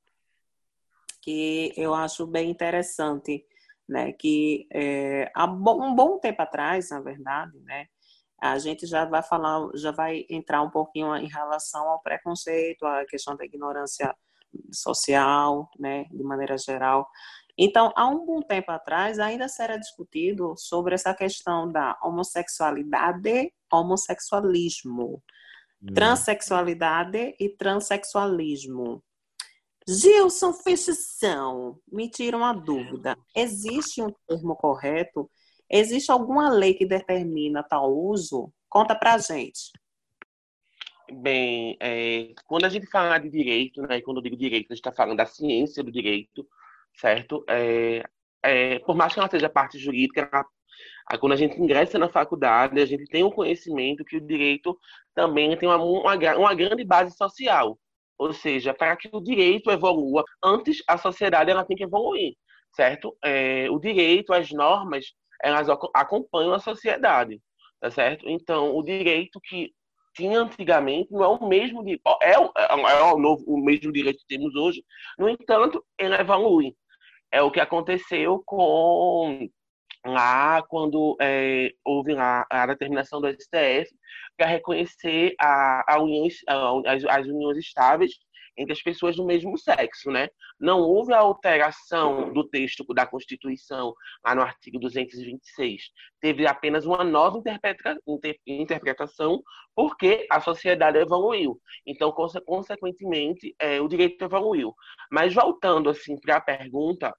que 1.22 1.72
eu 1.76 1.94
acho 1.94 2.26
bem 2.26 2.50
interessante, 2.50 3.46
né, 3.88 4.12
que 4.12 4.66
é, 4.72 5.30
há 5.34 5.44
um 5.44 5.94
bom 5.94 6.18
tempo 6.18 6.42
atrás, 6.42 6.90
na 6.90 7.00
verdade, 7.00 7.58
né, 7.60 7.86
a 8.40 8.58
gente 8.58 8.86
já 8.86 9.04
vai 9.04 9.22
falar, 9.22 9.68
já 9.74 9.90
vai 9.90 10.26
entrar 10.28 10.62
um 10.62 10.70
pouquinho 10.70 11.14
em 11.16 11.28
relação 11.28 11.88
ao 11.88 12.02
preconceito, 12.02 12.84
à 12.84 13.04
questão 13.06 13.36
da 13.36 13.44
ignorância 13.44 14.14
social, 14.72 15.70
né, 15.78 16.04
de 16.10 16.22
maneira 16.22 16.56
geral. 16.58 17.08
Então, 17.56 17.92
há 17.94 18.08
um 18.08 18.26
bom 18.26 18.42
tempo 18.42 18.70
atrás, 18.72 19.18
ainda 19.18 19.48
será 19.48 19.76
discutido 19.76 20.54
sobre 20.56 20.94
essa 20.94 21.14
questão 21.14 21.70
da 21.70 21.96
homossexualidade, 22.02 23.52
homossexualismo, 23.72 25.22
hum. 25.82 25.94
transexualidade 25.94 27.34
e 27.38 27.48
transexualismo. 27.48 29.02
Gilson 29.86 30.54
Fechição, 30.54 31.78
me 31.92 32.08
tira 32.08 32.36
uma 32.36 32.54
dúvida. 32.54 33.18
Existe 33.36 34.00
um 34.00 34.10
termo 34.26 34.56
correto? 34.56 35.30
Existe 35.70 36.10
alguma 36.10 36.48
lei 36.48 36.72
que 36.72 36.86
determina 36.86 37.62
tal 37.62 37.94
uso? 37.94 38.50
Conta 38.68 38.94
pra 38.94 39.18
gente. 39.18 39.72
Bem, 41.12 41.76
é, 41.80 42.32
quando 42.46 42.64
a 42.64 42.70
gente 42.70 42.86
fala 42.86 43.18
de 43.18 43.28
direito, 43.28 43.82
né, 43.82 44.00
quando 44.00 44.18
eu 44.18 44.22
digo 44.22 44.36
direito, 44.36 44.72
a 44.72 44.74
gente 44.74 44.80
está 44.80 44.90
falando 44.92 45.18
da 45.18 45.26
ciência 45.26 45.82
do 45.82 45.92
direito, 45.92 46.48
certo? 46.96 47.44
É, 47.46 48.02
é, 48.42 48.78
por 48.80 48.96
mais 48.96 49.12
que 49.12 49.18
ela 49.20 49.28
seja 49.28 49.50
parte 49.50 49.78
jurídica, 49.78 50.30
ela, 50.32 51.18
quando 51.20 51.32
a 51.32 51.36
gente 51.36 51.60
ingressa 51.60 51.98
na 51.98 52.08
faculdade, 52.08 52.80
a 52.80 52.86
gente 52.86 53.04
tem 53.06 53.22
o 53.22 53.26
um 53.26 53.30
conhecimento 53.30 54.02
que 54.02 54.16
o 54.16 54.20
direito 54.20 54.78
também 55.14 55.54
tem 55.58 55.68
uma, 55.68 55.76
uma, 55.76 56.14
uma 56.38 56.54
grande 56.54 56.84
base 56.84 57.14
social. 57.14 57.78
Ou 58.18 58.32
seja, 58.32 58.72
para 58.72 58.96
que 58.96 59.08
o 59.12 59.20
direito 59.20 59.70
evolua, 59.70 60.24
antes 60.42 60.82
a 60.88 60.96
sociedade 60.96 61.50
ela 61.50 61.64
tem 61.64 61.76
que 61.76 61.84
evoluir, 61.84 62.34
certo? 62.74 63.16
É, 63.22 63.68
o 63.70 63.78
direito, 63.78 64.32
as 64.32 64.50
normas, 64.50 65.06
elas 65.42 65.68
acompanham 65.94 66.54
a 66.54 66.58
sociedade, 66.58 67.40
tá 67.80 67.90
certo? 67.90 68.28
Então, 68.28 68.76
o 68.76 68.82
direito 68.82 69.40
que 69.40 69.72
tinha 70.14 70.40
antigamente 70.40 71.12
não 71.12 71.24
é 71.24 71.28
o 71.28 71.48
mesmo 71.48 71.84
de, 71.84 72.00
é, 72.22 72.30
é, 72.30 72.34
é 72.34 73.02
o, 73.12 73.18
novo, 73.18 73.44
o 73.46 73.58
mesmo 73.62 73.92
direito 73.92 74.20
que 74.20 74.26
temos 74.26 74.54
hoje. 74.54 74.84
No 75.18 75.28
entanto, 75.28 75.84
ele 75.98 76.14
evolui. 76.14 76.74
É 77.32 77.42
o 77.42 77.50
que 77.50 77.60
aconteceu 77.60 78.42
com 78.46 79.48
lá 80.04 80.62
quando 80.62 81.16
é, 81.20 81.70
houve 81.84 82.14
lá 82.14 82.46
a 82.50 82.66
determinação 82.66 83.20
do 83.20 83.28
STF 83.28 83.90
para 84.36 84.46
reconhecer 84.46 85.34
a, 85.40 85.94
a 85.94 86.02
uniões, 86.02 86.36
a, 86.48 86.92
as, 86.92 87.04
as 87.04 87.26
uniões 87.26 87.58
estáveis 87.58 88.12
entre 88.56 88.72
as 88.72 88.82
pessoas 88.82 89.16
do 89.16 89.24
mesmo 89.24 89.58
sexo, 89.58 90.10
né? 90.10 90.28
Não 90.60 90.80
houve 90.80 91.12
a 91.12 91.18
alteração 91.18 92.32
do 92.32 92.48
texto 92.48 92.84
da 92.94 93.06
Constituição 93.06 93.92
lá 94.24 94.34
no 94.34 94.42
artigo 94.42 94.78
226. 94.78 95.82
Teve 96.20 96.46
apenas 96.46 96.86
uma 96.86 97.02
nova 97.02 97.38
interpreta, 97.38 97.98
inter, 98.06 98.38
interpretação 98.46 99.42
porque 99.74 100.26
a 100.30 100.40
sociedade 100.40 100.98
evoluiu. 100.98 101.60
Então, 101.86 102.12
conse, 102.12 102.40
consequentemente, 102.42 103.54
é, 103.58 103.80
o 103.80 103.88
direito 103.88 104.24
evoluiu. 104.24 104.72
Mas 105.10 105.34
voltando 105.34 105.90
assim 105.90 106.18
para 106.20 106.36
a 106.36 106.40
pergunta 106.40 107.14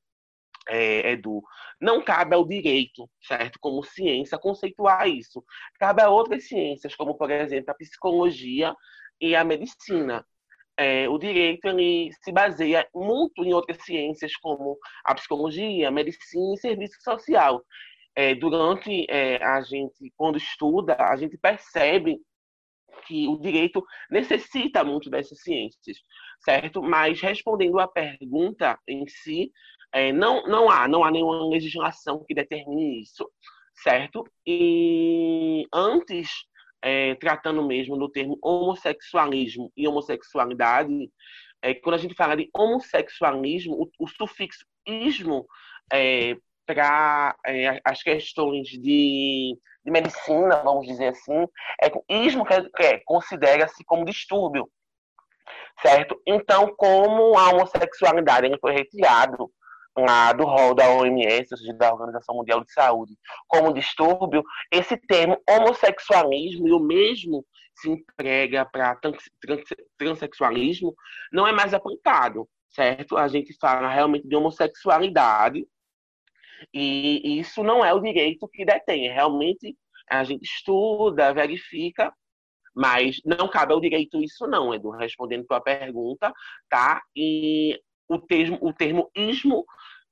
é, 0.68 1.12
Edu, 1.12 1.42
não 1.80 2.02
cabe 2.02 2.36
ao 2.36 2.48
direito, 2.48 3.10
certo, 3.22 3.60
como 3.60 3.84
ciência, 3.84 4.38
conceituar 4.38 5.08
isso. 5.08 5.44
Cabe 5.80 6.02
a 6.02 6.10
outras 6.10 6.48
ciências, 6.48 6.96
como, 6.96 7.16
por 7.16 7.30
exemplo, 7.32 7.72
a 7.72 7.76
psicologia 7.76 8.76
e 9.20 9.36
a 9.36 9.44
medicina. 9.44 10.26
É, 10.78 11.08
o 11.08 11.18
direito 11.18 11.66
ele 11.68 12.12
se 12.22 12.32
baseia 12.32 12.88
muito 12.94 13.44
em 13.44 13.54
outras 13.54 13.84
ciências, 13.84 14.36
como 14.36 14.78
a 15.06 15.16
psicologia, 15.16 15.88
a 15.88 15.92
medicina 15.92 16.54
e 16.54 16.60
serviço 16.60 17.02
social. 17.02 17.64
É, 18.16 18.34
durante 18.36 19.06
é, 19.10 19.44
a 19.44 19.62
gente, 19.62 20.12
quando 20.18 20.38
estuda, 20.38 20.96
a 21.00 21.16
gente 21.18 21.38
percebe 21.38 22.20
que 23.06 23.28
o 23.28 23.38
direito 23.38 23.84
necessita 24.10 24.84
muito 24.84 25.10
dessas 25.10 25.42
ciências, 25.42 25.98
certo? 26.40 26.82
Mas 26.82 27.20
respondendo 27.22 27.80
à 27.80 27.88
pergunta 27.88 28.80
em 28.88 29.06
si, 29.08 29.52
é, 29.96 30.12
não, 30.12 30.44
não 30.44 30.70
há, 30.70 30.90
não 30.90 31.06
há 31.06 31.10
nenhuma 31.10 31.48
legislação 31.48 32.22
que 32.28 32.36
determine 32.36 33.02
isso, 33.02 33.32
certo? 33.82 34.26
E 34.46 35.66
antes, 35.74 36.30
é, 36.82 37.16
tratando 37.16 37.66
mesmo 37.66 37.98
do 37.98 38.10
termo 38.10 38.38
homossexualismo 38.44 39.72
e 39.76 39.88
homossexualidade, 39.88 41.10
é, 41.62 41.74
quando 41.76 41.96
a 41.96 41.98
gente 41.98 42.14
fala 42.14 42.36
de 42.36 42.50
homossexualismo, 42.54 43.74
o, 43.74 43.90
o 44.04 44.08
sufixo 44.10 44.66
ismo 44.86 45.48
é, 45.90 46.36
para 46.66 47.34
é, 47.46 47.80
as 47.86 48.04
questões 48.04 48.68
de, 48.68 49.58
de, 49.86 49.92
medicina, 49.92 50.58
vamos 50.58 50.88
dizer 50.88 51.08
assim, 51.08 51.48
é 51.82 51.90
ismo 52.26 52.46
que, 52.46 52.54
é, 52.84 53.00
considera-se 53.06 53.82
como 53.86 54.04
distúrbio, 54.04 54.70
certo? 55.82 56.22
Então, 56.28 56.76
como 56.76 57.38
a 57.38 57.52
homossexualidade 57.52 58.60
foi 58.60 58.74
retirado 58.74 59.50
lá 59.98 60.34
do 60.34 60.44
rol 60.44 60.76
da 60.76 60.90
OMS, 60.90 61.48
ou 61.52 61.58
seja, 61.58 61.74
da 61.74 61.94
Organização 61.94 62.36
Mundial 62.36 62.64
de 62.64 62.72
Saúde, 62.72 63.18
como 63.48 63.74
distúrbio, 63.74 64.44
esse 64.72 64.98
termo 64.98 65.42
homossexualismo 65.50 66.68
e 66.68 66.72
o 66.72 66.80
mesmo 66.80 67.46
se 67.76 67.90
emprega 67.90 68.66
para 68.66 68.96
trans, 68.96 69.24
trans, 69.42 69.64
transexualismo, 69.98 70.94
não 71.32 71.48
é 71.48 71.52
mais 71.52 71.74
aplicado, 71.74 72.48
certo? 72.70 73.18
A 73.18 73.28
gente 73.28 73.56
fala 73.60 73.90
realmente 73.90 74.28
de 74.28 74.36
homossexualidade 74.36 75.66
e 76.74 77.40
isso 77.40 77.64
não 77.64 77.84
é 77.84 77.94
o 77.94 78.00
direito 78.00 78.48
que 78.48 78.66
detém, 78.66 79.08
é 79.08 79.14
realmente 79.14 79.78
a 80.10 80.24
gente 80.24 80.44
estuda, 80.44 81.34
verifica, 81.34 82.14
mas 82.76 83.22
não 83.26 83.48
cabe 83.48 83.74
ao 83.74 83.80
direito 83.80 84.22
isso 84.22 84.46
não, 84.46 84.74
Edu, 84.74 84.90
respondendo 84.92 85.46
tua 85.46 85.62
pergunta, 85.62 86.32
tá? 86.70 87.02
E 87.16 87.82
o 88.08 88.20
termo, 88.20 88.58
o 88.62 88.74
termo 88.74 89.10
ismo 89.16 89.66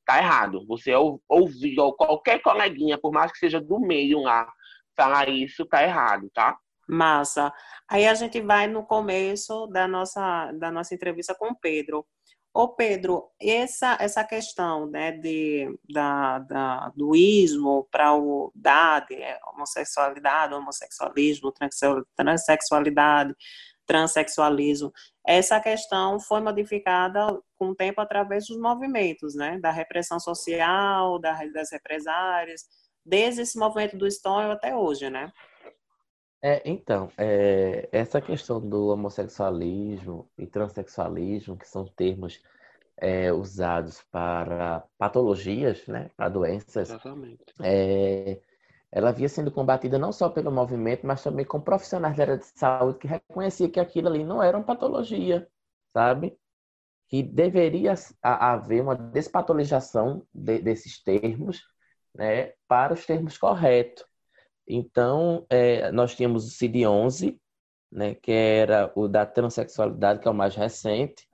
tá 0.05 0.17
errado. 0.17 0.65
Você 0.67 0.91
ouvir 1.27 1.75
qualquer 1.97 2.41
coleguinha, 2.41 2.97
por 2.97 3.11
mais 3.11 3.31
que 3.31 3.39
seja 3.39 3.59
do 3.59 3.79
meio 3.79 4.21
lá, 4.21 4.51
falar 4.95 5.29
isso, 5.29 5.65
tá 5.65 5.83
errado, 5.83 6.29
tá? 6.33 6.57
Massa. 6.87 7.51
Aí 7.89 8.05
a 8.07 8.13
gente 8.13 8.41
vai 8.41 8.67
no 8.67 8.85
começo 8.85 9.67
da 9.67 9.87
nossa, 9.87 10.51
da 10.53 10.71
nossa 10.71 10.93
entrevista 10.93 11.33
com 11.33 11.49
o 11.49 11.55
Pedro. 11.55 12.05
Ô 12.55 12.67
Pedro, 12.67 13.31
essa, 13.41 13.97
essa 13.99 14.23
questão 14.23 14.85
né, 14.87 15.11
de, 15.13 15.75
da, 15.89 16.37
da 16.37 16.89
do 16.95 17.15
ismo 17.15 17.87
para 17.89 18.13
o 18.13 18.51
dade, 18.53 19.15
é, 19.15 19.39
homossexualidade, 19.47 20.53
homossexualismo, 20.53 21.51
transexualidade, 22.15 23.35
transexualismo. 23.93 24.91
Essa 25.23 25.59
questão 25.59 26.19
foi 26.19 26.41
modificada 26.41 27.39
com 27.59 27.69
o 27.69 27.75
tempo 27.75 28.01
através 28.01 28.47
dos 28.47 28.57
movimentos, 28.57 29.35
né, 29.35 29.59
da 29.59 29.69
repressão 29.69 30.19
social, 30.19 31.19
das 31.19 31.71
represárias, 31.71 32.63
desde 33.05 33.43
esse 33.43 33.55
movimento 33.55 33.95
do 33.95 34.09
Stonewall 34.09 34.53
até 34.53 34.75
hoje, 34.75 35.11
né? 35.11 35.31
É, 36.41 36.61
então, 36.65 37.11
é, 37.17 37.87
essa 37.91 38.19
questão 38.19 38.59
do 38.59 38.87
homossexualismo 38.87 40.27
e 40.39 40.47
transexualismo, 40.47 41.55
que 41.55 41.69
são 41.69 41.85
termos 41.85 42.41
é, 42.97 43.31
usados 43.31 44.01
para 44.11 44.83
patologias, 44.97 45.85
né, 45.85 46.09
para 46.17 46.29
doenças, 46.29 46.89
Exatamente. 46.89 47.45
É, 47.61 48.39
ela 48.95 49.09
havia 49.09 49.27
sendo 49.27 49.51
combatida 49.51 49.97
não 49.97 50.11
só 50.11 50.29
pelo 50.29 50.51
movimento, 50.51 51.05
mas 51.05 51.23
também 51.23 51.43
com 51.43 51.59
profissionais 51.59 52.15
da 52.15 52.23
área 52.23 52.37
de 52.37 52.45
saúde 52.45 52.99
que 52.99 53.07
reconheciam 53.07 53.69
que 53.69 53.79
aquilo 53.79 54.07
ali 54.07 54.23
não 54.23 54.41
era 54.41 54.55
uma 54.55 54.63
patologia, 54.63 55.47
sabe? 55.91 56.37
Que 57.09 57.23
deveria 57.23 57.95
haver 58.21 58.83
uma 58.83 58.95
despatologização 58.95 60.23
de, 60.31 60.59
desses 60.59 61.01
termos, 61.01 61.63
né, 62.13 62.53
para 62.67 62.93
os 62.93 63.03
termos 63.03 63.35
corretos. 63.35 64.05
Então, 64.67 65.43
é, 65.49 65.91
nós 65.91 66.15
tínhamos 66.15 66.45
o 66.45 66.51
CID-11, 66.51 67.39
né, 67.91 68.13
que 68.13 68.31
era 68.31 68.91
o 68.95 69.07
da 69.07 69.25
transexualidade, 69.25 70.19
que 70.19 70.27
é 70.27 70.31
o 70.31 70.35
mais 70.35 70.55
recente, 70.55 71.27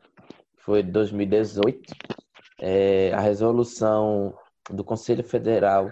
foi 0.60 0.82
de 0.82 0.92
2018. 0.92 1.94
É, 2.62 3.12
a 3.12 3.20
resolução 3.20 4.34
do 4.70 4.84
Conselho 4.84 5.26
Federal 5.26 5.92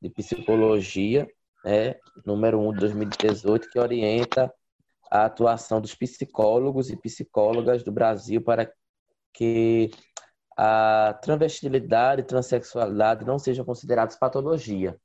de 0.00 0.10
Psicologia, 0.10 1.28
né, 1.64 1.96
número 2.24 2.60
1 2.60 2.72
de 2.72 2.80
2018, 2.80 3.70
que 3.70 3.78
orienta 3.78 4.52
a 5.10 5.24
atuação 5.24 5.80
dos 5.80 5.94
psicólogos 5.94 6.90
e 6.90 6.96
psicólogas 6.96 7.82
do 7.82 7.90
Brasil 7.90 8.42
para 8.42 8.70
que 9.32 9.90
a 10.56 11.18
transvestilidade 11.22 12.22
e 12.22 12.24
transexualidade 12.24 13.24
não 13.24 13.38
sejam 13.38 13.64
consideradas 13.64 14.18
patologia, 14.18 14.98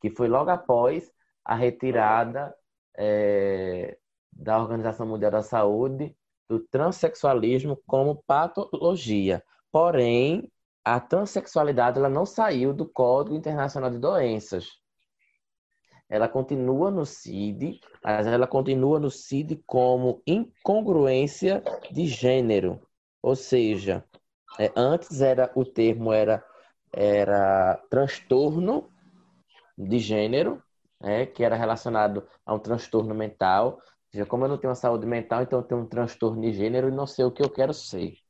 que 0.00 0.10
foi 0.10 0.28
logo 0.28 0.50
após 0.50 1.10
a 1.44 1.54
retirada 1.54 2.54
é, 2.96 3.98
da 4.32 4.58
Organização 4.58 5.06
Mundial 5.06 5.30
da 5.30 5.42
Saúde 5.42 6.16
do 6.48 6.60
transexualismo 6.60 7.80
como 7.86 8.22
patologia. 8.26 9.42
Porém, 9.70 10.51
a 10.84 11.00
transexualidade 11.00 11.98
ela 11.98 12.08
não 12.08 12.26
saiu 12.26 12.72
do 12.72 12.86
Código 12.86 13.36
Internacional 13.36 13.90
de 13.90 13.98
Doenças. 13.98 14.68
Ela 16.08 16.28
continua 16.28 16.90
no 16.90 17.06
CID, 17.06 17.80
mas 18.04 18.26
ela 18.26 18.46
continua 18.46 19.00
no 19.00 19.10
CID 19.10 19.62
como 19.66 20.22
incongruência 20.26 21.62
de 21.90 22.06
gênero. 22.06 22.80
Ou 23.22 23.34
seja, 23.34 24.04
é, 24.58 24.70
antes 24.76 25.22
era 25.22 25.50
o 25.54 25.64
termo 25.64 26.12
era, 26.12 26.44
era 26.92 27.80
transtorno 27.88 28.90
de 29.78 29.98
gênero, 29.98 30.62
né, 31.00 31.24
que 31.26 31.42
era 31.42 31.56
relacionado 31.56 32.26
a 32.44 32.54
um 32.54 32.58
transtorno 32.58 33.14
mental. 33.14 33.78
Ou 33.78 33.82
seja, 34.12 34.26
como 34.26 34.44
eu 34.44 34.48
não 34.50 34.58
tenho 34.58 34.70
uma 34.70 34.74
saúde 34.76 35.06
mental, 35.06 35.42
então 35.42 35.60
eu 35.60 35.64
tenho 35.64 35.80
um 35.80 35.86
transtorno 35.86 36.42
de 36.42 36.52
gênero 36.52 36.88
e 36.88 36.92
não 36.92 37.06
sei 37.06 37.24
o 37.24 37.30
que 37.30 37.42
eu 37.42 37.48
quero 37.48 37.72
ser. 37.72 38.21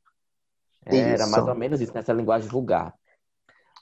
Era 0.85 1.27
mais 1.27 1.47
ou 1.47 1.55
menos 1.55 1.81
isso, 1.81 1.93
nessa 1.93 2.13
linguagem 2.13 2.47
vulgar. 2.47 2.93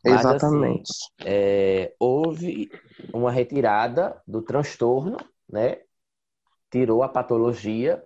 Mas, 0.04 0.26
assim, 0.26 0.36
Exatamente. 0.36 0.90
Assim, 0.90 1.30
é, 1.30 1.94
houve 2.00 2.72
uma 3.14 3.32
retirada 3.32 4.22
do 4.28 4.42
transtorno, 4.42 5.18
né? 5.48 5.80
Tirou 6.70 7.04
a 7.04 7.10
patologia, 7.10 8.04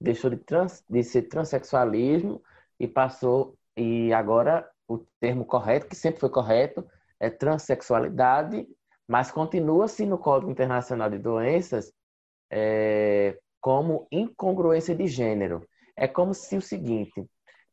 deixou 0.00 0.30
de, 0.30 0.36
trans, 0.36 0.84
de 0.88 1.02
ser 1.02 1.22
transexualismo 1.22 2.42
e 2.78 2.86
passou. 2.86 3.56
E 3.76 4.12
agora 4.12 4.68
o 4.86 4.98
termo 5.20 5.44
correto, 5.44 5.86
que 5.86 5.96
sempre 5.96 6.20
foi 6.20 6.28
correto, 6.28 6.84
é 7.20 7.30
transexualidade, 7.30 8.66
mas 9.06 9.30
continua-se 9.30 10.04
no 10.04 10.18
Código 10.18 10.50
Internacional 10.50 11.08
de 11.08 11.18
Doenças 11.18 11.92
é, 12.50 13.38
como 13.60 14.06
incongruência 14.10 14.94
de 14.94 15.06
gênero. 15.06 15.66
É 15.96 16.06
como 16.06 16.34
se 16.34 16.56
o 16.56 16.62
seguinte: 16.62 17.24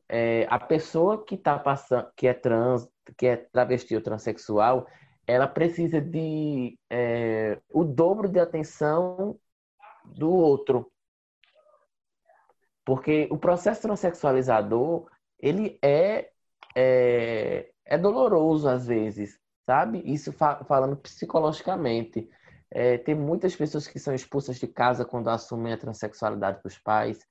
é, 0.07 0.47
a 0.49 0.59
pessoa 0.59 1.23
que 1.23 1.35
está 1.35 1.57
passando, 1.57 2.07
que 2.15 2.27
é 2.27 2.33
trans, 2.33 2.87
que 3.17 3.27
é 3.27 3.37
travesti 3.37 3.95
ou 3.95 4.01
transexual, 4.01 4.87
ela 5.27 5.47
precisa 5.47 5.99
de 5.99 6.77
é, 6.89 7.59
o 7.71 7.83
dobro 7.83 8.27
de 8.29 8.39
atenção 8.39 9.39
do 10.05 10.31
outro. 10.31 10.91
Porque 12.85 13.27
o 13.31 13.37
processo 13.37 13.81
transexualizador, 13.81 15.09
ele 15.39 15.79
é, 15.81 16.29
é, 16.75 17.71
é 17.83 17.97
doloroso 17.97 18.69
às 18.69 18.85
vezes, 18.85 19.39
sabe? 19.65 20.03
Isso 20.05 20.31
fa 20.31 20.63
falando 20.65 20.95
psicologicamente. 20.97 22.29
É, 22.69 22.97
tem 22.99 23.15
muitas 23.15 23.55
pessoas 23.55 23.87
que 23.87 23.97
são 23.97 24.13
expulsas 24.13 24.57
de 24.57 24.67
casa 24.67 25.03
quando 25.03 25.29
assumem 25.29 25.73
a 25.73 25.77
transexualidade 25.77 26.59
para 26.61 26.67
os 26.67 26.77
pais. 26.77 27.25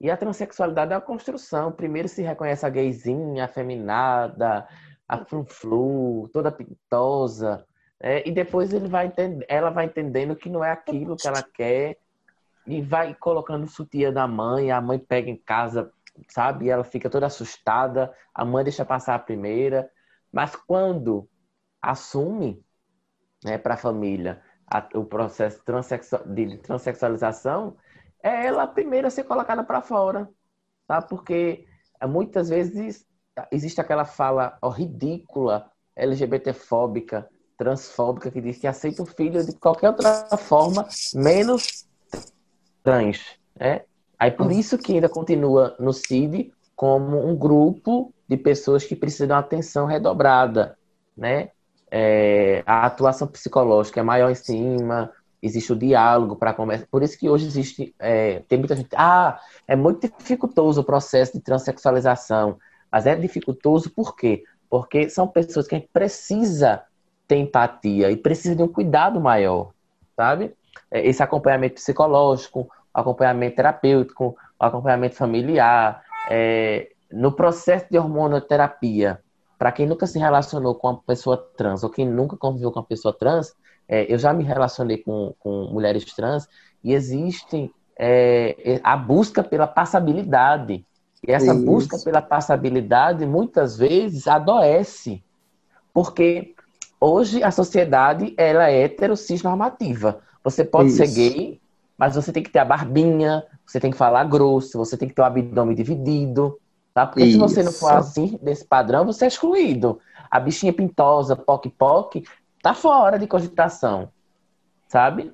E 0.00 0.10
a 0.10 0.16
transexualidade 0.16 0.92
é 0.92 0.96
uma 0.96 1.00
construção. 1.00 1.72
Primeiro 1.72 2.08
se 2.08 2.22
reconhece 2.22 2.66
a 2.66 2.70
gayzinha, 2.70 3.44
afeminada, 3.44 4.66
a 5.08 5.24
fruflu, 5.24 6.28
toda 6.32 6.52
pintosa. 6.52 7.64
É, 8.00 8.28
e 8.28 8.32
depois 8.32 8.72
ele 8.72 8.88
vai 8.88 9.12
ela 9.48 9.70
vai 9.70 9.86
entendendo 9.86 10.36
que 10.36 10.50
não 10.50 10.64
é 10.64 10.70
aquilo 10.70 11.16
que 11.16 11.26
ela 11.26 11.42
quer 11.42 11.96
e 12.66 12.82
vai 12.82 13.14
colocando 13.14 13.64
o 13.64 13.68
sutiã 13.68 14.12
da 14.12 14.26
mãe. 14.26 14.70
A 14.70 14.80
mãe 14.80 14.98
pega 14.98 15.30
em 15.30 15.36
casa, 15.36 15.92
sabe? 16.28 16.66
E 16.66 16.70
ela 16.70 16.84
fica 16.84 17.08
toda 17.08 17.26
assustada. 17.26 18.12
A 18.34 18.44
mãe 18.44 18.64
deixa 18.64 18.84
passar 18.84 19.14
a 19.14 19.18
primeira. 19.18 19.90
Mas 20.32 20.56
quando 20.56 21.28
assume 21.80 22.64
né, 23.44 23.58
para 23.58 23.74
a 23.74 23.78
família 23.78 24.42
o 24.94 25.04
processo 25.04 25.62
de 26.26 26.58
transexualização, 26.58 27.76
é 28.24 28.46
ela 28.46 28.62
a 28.62 28.66
primeira 28.66 29.08
a 29.08 29.10
ser 29.10 29.24
colocada 29.24 29.62
para 29.62 29.82
fora, 29.82 30.28
tá? 30.88 31.02
Porque 31.02 31.66
é, 32.00 32.06
muitas 32.06 32.48
vezes 32.48 33.04
existe 33.52 33.80
aquela 33.80 34.06
fala 34.06 34.56
ó, 34.62 34.70
ridícula, 34.70 35.70
LGBTfóbica, 35.94 37.28
transfóbica, 37.58 38.30
que 38.30 38.40
diz 38.40 38.58
que 38.58 38.66
aceita 38.66 39.02
o 39.02 39.06
filho 39.06 39.44
de 39.44 39.54
qualquer 39.58 39.90
outra 39.90 40.26
forma, 40.38 40.88
menos 41.14 41.86
trans, 42.82 43.38
né? 43.54 43.82
Aí 44.18 44.30
por 44.30 44.50
isso 44.50 44.78
que 44.78 44.94
ainda 44.94 45.08
continua 45.08 45.76
no 45.78 45.92
CID 45.92 46.50
como 46.74 47.28
um 47.28 47.36
grupo 47.36 48.12
de 48.26 48.38
pessoas 48.38 48.84
que 48.84 48.96
precisam 48.96 49.26
de 49.26 49.32
uma 49.34 49.40
atenção 49.40 49.86
redobrada, 49.86 50.78
né? 51.14 51.50
É, 51.90 52.62
a 52.66 52.86
atuação 52.86 53.28
psicológica 53.28 54.00
é 54.00 54.02
maior 54.02 54.30
em 54.30 54.34
cima, 54.34 55.12
existe 55.44 55.72
o 55.72 55.76
diálogo 55.76 56.36
para 56.36 56.54
conversa. 56.54 56.86
Por 56.90 57.02
isso 57.02 57.18
que 57.18 57.28
hoje 57.28 57.46
existe, 57.46 57.94
é, 57.98 58.42
tem 58.48 58.58
muita 58.58 58.74
gente, 58.74 58.88
ah, 58.96 59.38
é 59.68 59.76
muito 59.76 60.08
dificultoso 60.18 60.80
o 60.80 60.84
processo 60.84 61.34
de 61.34 61.40
transexualização, 61.40 62.56
mas 62.90 63.06
é 63.06 63.14
dificultoso 63.14 63.90
por 63.90 64.16
quê? 64.16 64.42
Porque 64.70 65.10
são 65.10 65.28
pessoas 65.28 65.66
que 65.66 65.74
a 65.74 65.78
gente 65.78 65.90
precisa 65.92 66.82
ter 67.28 67.36
empatia 67.36 68.10
e 68.10 68.16
precisa 68.16 68.56
de 68.56 68.62
um 68.62 68.68
cuidado 68.68 69.20
maior, 69.20 69.72
sabe? 70.16 70.54
É, 70.90 71.06
esse 71.06 71.22
acompanhamento 71.22 71.74
psicológico, 71.74 72.68
acompanhamento 72.92 73.56
terapêutico, 73.56 74.36
acompanhamento 74.58 75.16
familiar, 75.16 76.02
é, 76.30 76.88
no 77.12 77.32
processo 77.32 77.86
de 77.90 77.98
hormonoterapia, 77.98 79.20
para 79.58 79.72
quem 79.72 79.86
nunca 79.86 80.06
se 80.06 80.18
relacionou 80.18 80.74
com 80.74 80.88
uma 80.88 81.02
pessoa 81.02 81.36
trans 81.36 81.84
ou 81.84 81.90
quem 81.90 82.06
nunca 82.06 82.36
conviveu 82.36 82.72
com 82.72 82.80
uma 82.80 82.86
pessoa 82.86 83.14
trans, 83.16 83.54
é, 83.88 84.12
eu 84.12 84.18
já 84.18 84.32
me 84.32 84.44
relacionei 84.44 84.98
com, 84.98 85.34
com 85.38 85.68
mulheres 85.72 86.04
trans 86.14 86.48
e 86.82 86.92
existem 86.92 87.70
é, 87.98 88.80
a 88.82 88.96
busca 88.96 89.42
pela 89.42 89.66
passabilidade. 89.66 90.84
E 91.26 91.32
essa 91.32 91.54
Isso. 91.54 91.64
busca 91.64 91.98
pela 91.98 92.20
passabilidade 92.20 93.24
muitas 93.24 93.76
vezes 93.76 94.28
adoece, 94.28 95.22
porque 95.92 96.54
hoje 97.00 97.42
a 97.42 97.50
sociedade 97.50 98.34
ela 98.36 98.70
é 98.70 98.82
hetero 98.82 99.14
normativa. 99.42 100.20
Você 100.42 100.64
pode 100.64 100.88
Isso. 100.88 100.98
ser 100.98 101.08
gay, 101.08 101.60
mas 101.96 102.14
você 102.14 102.30
tem 102.30 102.42
que 102.42 102.50
ter 102.50 102.58
a 102.58 102.64
barbinha, 102.64 103.42
você 103.64 103.80
tem 103.80 103.90
que 103.90 103.96
falar 103.96 104.24
grosso, 104.24 104.76
você 104.76 104.96
tem 104.96 105.08
que 105.08 105.14
ter 105.14 105.22
o 105.22 105.24
abdômen 105.24 105.74
dividido, 105.74 106.58
tá? 106.92 107.06
Porque 107.06 107.24
Isso. 107.24 107.32
se 107.32 107.38
você 107.38 107.62
não 107.62 107.72
for 107.72 107.92
assim, 107.92 108.38
desse 108.42 108.64
padrão, 108.64 109.06
você 109.06 109.24
é 109.24 109.28
excluído. 109.28 109.98
A 110.30 110.38
bichinha 110.38 110.72
pintosa, 110.72 111.34
poc-poc, 111.34 112.22
tá 112.64 112.72
fora 112.72 113.18
de 113.18 113.26
cogitação, 113.26 114.08
sabe? 114.88 115.30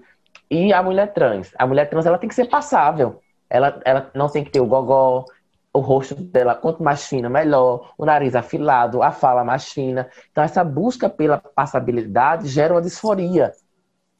E 0.50 0.72
a 0.72 0.82
mulher 0.82 1.12
trans, 1.12 1.54
a 1.56 1.64
mulher 1.64 1.88
trans 1.88 2.04
ela 2.04 2.18
tem 2.18 2.28
que 2.28 2.34
ser 2.34 2.46
passável. 2.46 3.22
Ela, 3.48 3.80
ela 3.84 4.10
não 4.12 4.28
tem 4.28 4.42
que 4.42 4.50
ter 4.50 4.60
o 4.60 4.66
gogó, 4.66 5.24
o 5.72 5.78
rosto 5.78 6.16
dela, 6.16 6.56
quanto 6.56 6.82
mais 6.82 7.06
fina, 7.06 7.28
melhor, 7.28 7.94
o 7.96 8.04
nariz 8.04 8.34
afilado, 8.34 9.00
a 9.00 9.12
fala 9.12 9.44
mais 9.44 9.72
fina. 9.72 10.10
Então, 10.32 10.42
essa 10.42 10.64
busca 10.64 11.08
pela 11.08 11.38
passabilidade 11.38 12.48
gera 12.48 12.74
uma 12.74 12.82
disforia, 12.82 13.52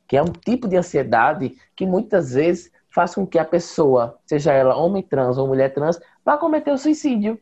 que 0.07 0.17
é 0.17 0.23
um 0.23 0.33
tipo 0.33 0.69
de 0.69 0.77
ansiedade 0.77 1.57
que 1.75 1.85
muitas 1.85 2.35
vezes 2.35 2.71
faz 2.95 3.13
com 3.13 3.27
que 3.27 3.41
a 3.41 3.45
pessoa, 3.45 4.21
seja 4.25 4.53
ela 4.53 4.77
homem 4.77 5.03
trans 5.03 5.37
ou 5.37 5.49
mulher 5.49 5.75
trans, 5.75 5.99
vá 6.25 6.39
cometer 6.39 6.71
o 6.71 6.79
suicídio. 6.79 7.41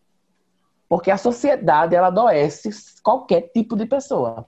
Porque 0.89 1.11
a 1.11 1.19
sociedade, 1.19 1.95
ela 1.95 2.07
adoece 2.07 2.71
qualquer 3.03 3.51
tipo 3.53 3.77
de 3.77 3.85
pessoa 3.85 4.47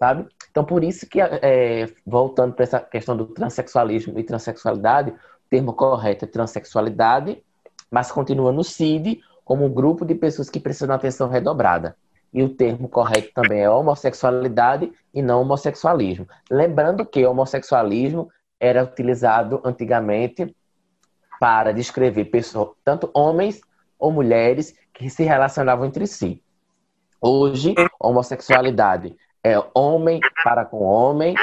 sabe? 0.00 0.26
Então, 0.50 0.64
por 0.64 0.82
isso 0.82 1.06
que, 1.06 1.20
é, 1.20 1.86
voltando 2.06 2.54
para 2.54 2.62
essa 2.62 2.80
questão 2.80 3.14
do 3.14 3.26
transexualismo 3.26 4.18
e 4.18 4.24
transexualidade, 4.24 5.10
o 5.10 5.50
termo 5.50 5.74
correto 5.74 6.24
é 6.24 6.28
transexualidade, 6.28 7.42
mas 7.90 8.10
continua 8.10 8.50
no 8.50 8.64
CID 8.64 9.20
como 9.44 9.66
um 9.66 9.72
grupo 9.72 10.06
de 10.06 10.14
pessoas 10.14 10.48
que 10.48 10.58
precisam 10.58 10.88
de 10.88 10.94
atenção 10.94 11.28
redobrada. 11.28 11.94
E 12.32 12.42
o 12.42 12.48
termo 12.48 12.88
correto 12.88 13.30
também 13.34 13.60
é 13.60 13.68
homossexualidade 13.68 14.90
e 15.12 15.20
não 15.20 15.42
homossexualismo. 15.42 16.26
Lembrando 16.50 17.04
que 17.04 17.26
homossexualismo 17.26 18.30
era 18.58 18.84
utilizado 18.84 19.60
antigamente 19.64 20.54
para 21.38 21.72
descrever 21.72 22.26
pessoas, 22.26 22.70
tanto 22.84 23.10
homens 23.12 23.60
ou 23.98 24.12
mulheres 24.12 24.74
que 24.94 25.10
se 25.10 25.24
relacionavam 25.24 25.84
entre 25.84 26.06
si. 26.06 26.42
Hoje, 27.20 27.74
homossexualidade 27.98 29.16
é 29.42 29.62
homem 29.74 30.20
para 30.44 30.64
com 30.64 30.82
homem, 30.82 31.34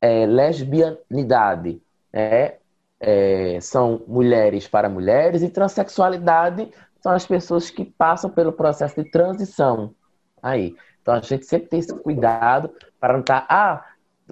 é, 0.00 0.26
lesbianidade 0.26 1.80
é, 2.12 2.56
é, 3.00 3.58
são 3.60 4.02
mulheres 4.06 4.66
para 4.66 4.88
mulheres 4.88 5.42
e 5.42 5.48
transexualidade 5.48 6.70
são 7.00 7.12
as 7.12 7.26
pessoas 7.26 7.70
que 7.70 7.84
passam 7.84 8.28
pelo 8.28 8.52
processo 8.52 9.02
de 9.02 9.10
transição. 9.10 9.94
Aí. 10.42 10.74
Então 11.00 11.14
a 11.14 11.20
gente 11.20 11.46
sempre 11.46 11.68
tem 11.68 11.78
esse 11.78 11.94
cuidado 11.94 12.70
para 13.00 13.12
não 13.12 13.20
estar, 13.20 13.42
tá, 13.42 13.46
ah, 13.48 13.84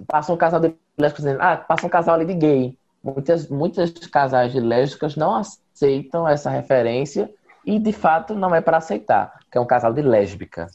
passa 0.05 0.33
um 0.33 0.37
casal 0.37 0.59
de 0.59 0.75
lésbicas, 0.97 1.37
ah, 1.39 1.57
passa 1.57 1.87
um 1.87 1.89
casal 1.89 2.15
ali 2.15 2.25
de 2.25 2.33
gay. 2.33 2.77
Muitas, 3.03 3.47
muitas 3.47 3.91
casais 4.07 4.51
de 4.51 4.59
lésbicas 4.59 5.15
não 5.15 5.35
aceitam 5.35 6.27
essa 6.27 6.49
referência 6.49 7.31
e 7.65 7.79
de 7.79 7.93
fato 7.93 8.35
não 8.35 8.53
é 8.53 8.61
para 8.61 8.77
aceitar, 8.77 9.39
que 9.51 9.57
é 9.57 9.61
um 9.61 9.65
casal 9.65 9.93
de 9.93 10.01
lésbica. 10.01 10.67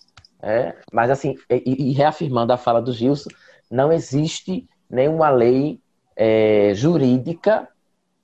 É, 0.43 0.75
mas 0.93 1.09
assim, 1.09 1.39
e, 1.49 1.91
e, 1.91 1.93
reafirmando 1.93 2.53
a 2.53 2.57
fala 2.57 2.83
do 2.83 2.93
Gilson, 2.93 3.31
não 3.71 3.93
existe 3.93 4.69
nenhuma 4.91 5.31
lei 5.31 5.81
é, 6.17 6.73
jurídica 6.75 7.69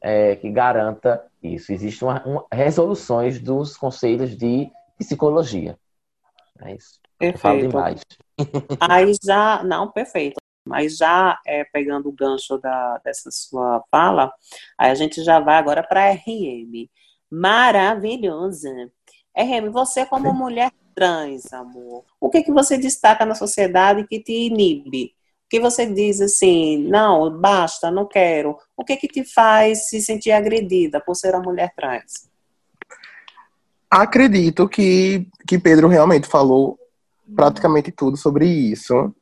é, 0.00 0.34
que 0.36 0.50
garanta 0.50 1.24
isso. 1.42 1.72
Existem 1.72 2.08
uma, 2.08 2.22
uma, 2.24 2.46
resoluções 2.52 3.40
dos 3.40 3.76
conselhos 3.76 4.36
de 4.36 4.68
psicologia. 4.98 5.78
É 6.60 6.74
isso. 6.74 6.98
Perfeito. 7.16 7.40
falo 7.40 7.60
demais. 7.60 8.00
Aí 8.80 9.12
já, 9.22 9.62
não, 9.62 9.90
perfeito. 9.90 10.38
Mas 10.66 10.98
já 10.98 11.40
é, 11.46 11.64
pegando 11.64 12.08
o 12.08 12.12
gancho 12.12 12.58
da, 12.58 12.98
dessa 12.98 13.30
sua 13.30 13.82
fala, 13.90 14.30
aí 14.76 14.90
a 14.90 14.94
gente 14.94 15.24
já 15.24 15.40
vai 15.40 15.56
agora 15.56 15.82
para 15.82 16.10
a 16.10 16.12
RM. 16.12 16.90
Maravilhosa. 17.30 18.68
RM, 19.34 19.70
você 19.70 20.04
como 20.04 20.30
mulher 20.34 20.70
trans, 20.98 21.52
amor? 21.52 22.04
O 22.20 22.28
que, 22.28 22.42
que 22.42 22.50
você 22.50 22.76
destaca 22.76 23.24
na 23.24 23.36
sociedade 23.36 24.04
que 24.04 24.20
te 24.20 24.32
inibe? 24.32 25.14
O 25.46 25.48
que 25.48 25.60
você 25.60 25.86
diz 25.86 26.20
assim, 26.20 26.88
não, 26.88 27.30
basta, 27.38 27.88
não 27.88 28.04
quero. 28.04 28.58
O 28.76 28.84
que 28.84 28.96
que 28.96 29.06
te 29.06 29.24
faz 29.24 29.88
se 29.88 30.00
sentir 30.02 30.32
agredida 30.32 31.00
por 31.00 31.14
ser 31.14 31.34
uma 31.36 31.44
mulher 31.44 31.72
trans? 31.76 32.28
Acredito 33.88 34.68
que, 34.68 35.28
que 35.46 35.56
Pedro 35.58 35.86
realmente 35.86 36.26
falou 36.26 36.76
praticamente 37.34 37.92
tudo 37.92 38.16
sobre 38.16 38.46
isso. 38.46 39.14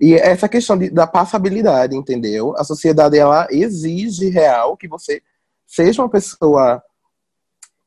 E 0.00 0.14
essa 0.14 0.48
questão 0.48 0.78
de, 0.78 0.88
da 0.88 1.06
passabilidade, 1.06 1.94
entendeu? 1.94 2.54
A 2.56 2.64
sociedade, 2.64 3.18
ela 3.18 3.46
exige 3.50 4.30
real 4.30 4.74
que 4.74 4.88
você 4.88 5.22
seja 5.66 6.02
uma 6.02 6.08
pessoa 6.08 6.82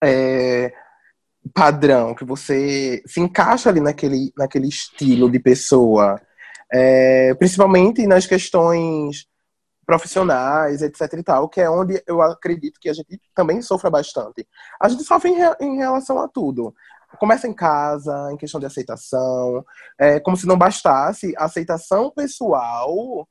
é, 0.04 0.72
padrão, 1.53 2.13
que 2.13 2.23
você 2.23 3.01
se 3.06 3.19
encaixa 3.19 3.69
ali 3.69 3.79
naquele, 3.79 4.32
naquele 4.38 4.67
estilo 4.67 5.29
de 5.29 5.39
pessoa, 5.39 6.21
é, 6.71 7.34
principalmente 7.36 8.06
nas 8.08 8.25
questões 8.25 9.27
profissionais, 9.86 10.82
etc 10.82 11.01
e 11.13 11.23
tal, 11.23 11.49
que 11.49 11.60
é 11.60 11.69
onde 11.69 12.01
eu 12.08 12.21
acredito 12.21 12.79
que 12.79 12.89
a 12.89 12.93
gente 12.93 13.19
também 13.36 13.62
sofra 13.62 13.89
bastante. 13.89 14.47
A 14.82 14.88
gente 14.88 15.03
sofre 15.03 15.29
em, 15.29 15.36
re, 15.36 15.56
em 15.60 15.77
relação 15.77 16.19
a 16.19 16.27
tudo. 16.27 16.73
Começa 17.19 17.47
em 17.47 17.53
casa, 17.53 18.29
em 18.32 18.38
questão 18.38 18.60
de 18.60 18.65
aceitação, 18.65 19.63
é, 19.99 20.19
como 20.19 20.38
se 20.38 20.47
não 20.47 20.58
bastasse 20.58 21.34
a 21.38 21.45
aceitação 21.45 22.10
pessoal, 22.10 23.27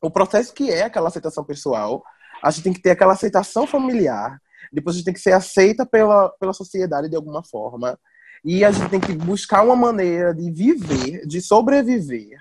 o 0.00 0.10
processo 0.10 0.52
que 0.52 0.70
é 0.70 0.82
aquela 0.82 1.08
aceitação 1.08 1.44
pessoal, 1.44 2.02
a 2.42 2.50
gente 2.50 2.64
tem 2.64 2.72
que 2.72 2.82
ter 2.82 2.90
aquela 2.90 3.12
aceitação 3.12 3.66
familiar, 3.66 4.40
depois 4.72 4.94
a 4.94 4.98
gente 4.98 5.06
tem 5.06 5.14
que 5.14 5.20
ser 5.20 5.32
aceita 5.32 5.86
pela, 5.86 6.28
pela 6.40 6.52
sociedade 6.52 7.08
de 7.08 7.16
alguma 7.16 7.42
forma. 7.42 7.98
E 8.44 8.64
a 8.64 8.70
gente 8.70 8.90
tem 8.90 9.00
que 9.00 9.12
buscar 9.12 9.62
uma 9.62 9.74
maneira 9.74 10.34
de 10.34 10.50
viver, 10.50 11.26
de 11.26 11.40
sobreviver 11.40 12.38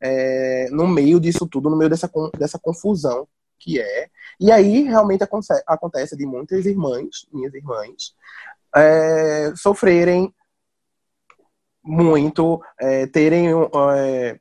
é, 0.00 0.68
no 0.70 0.86
meio 0.86 1.20
disso 1.20 1.46
tudo, 1.46 1.70
no 1.70 1.76
meio 1.76 1.90
dessa, 1.90 2.10
dessa 2.38 2.58
confusão 2.58 3.26
que 3.58 3.80
é. 3.80 4.08
E 4.38 4.52
aí 4.52 4.82
realmente 4.82 5.24
acontece 5.66 6.16
de 6.16 6.26
muitas 6.26 6.66
irmãs, 6.66 7.26
minhas 7.32 7.54
irmãs, 7.54 8.14
é, 8.76 9.52
sofrerem 9.56 10.34
muito, 11.82 12.62
é, 12.78 13.06
terem 13.06 13.48
é, 13.48 14.38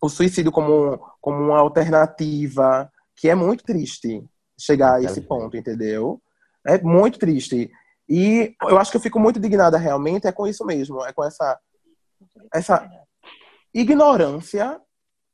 o 0.00 0.08
suicídio 0.08 0.50
como, 0.50 0.98
como 1.20 1.38
uma 1.38 1.58
alternativa, 1.58 2.90
que 3.14 3.28
é 3.28 3.34
muito 3.34 3.64
triste 3.64 4.24
chegar 4.58 4.94
a 4.94 5.02
esse 5.02 5.20
ponto, 5.20 5.56
entendeu? 5.56 6.20
É 6.68 6.80
muito 6.82 7.18
triste. 7.18 7.70
E 8.08 8.54
eu 8.62 8.78
acho 8.78 8.90
que 8.90 8.96
eu 8.96 9.00
fico 9.00 9.18
muito 9.18 9.38
indignada 9.38 9.78
realmente 9.78 10.26
é 10.26 10.32
com 10.32 10.46
isso 10.46 10.64
mesmo, 10.64 11.04
é 11.04 11.12
com 11.12 11.24
essa 11.24 11.58
essa 12.52 12.88
ignorância, 13.72 14.80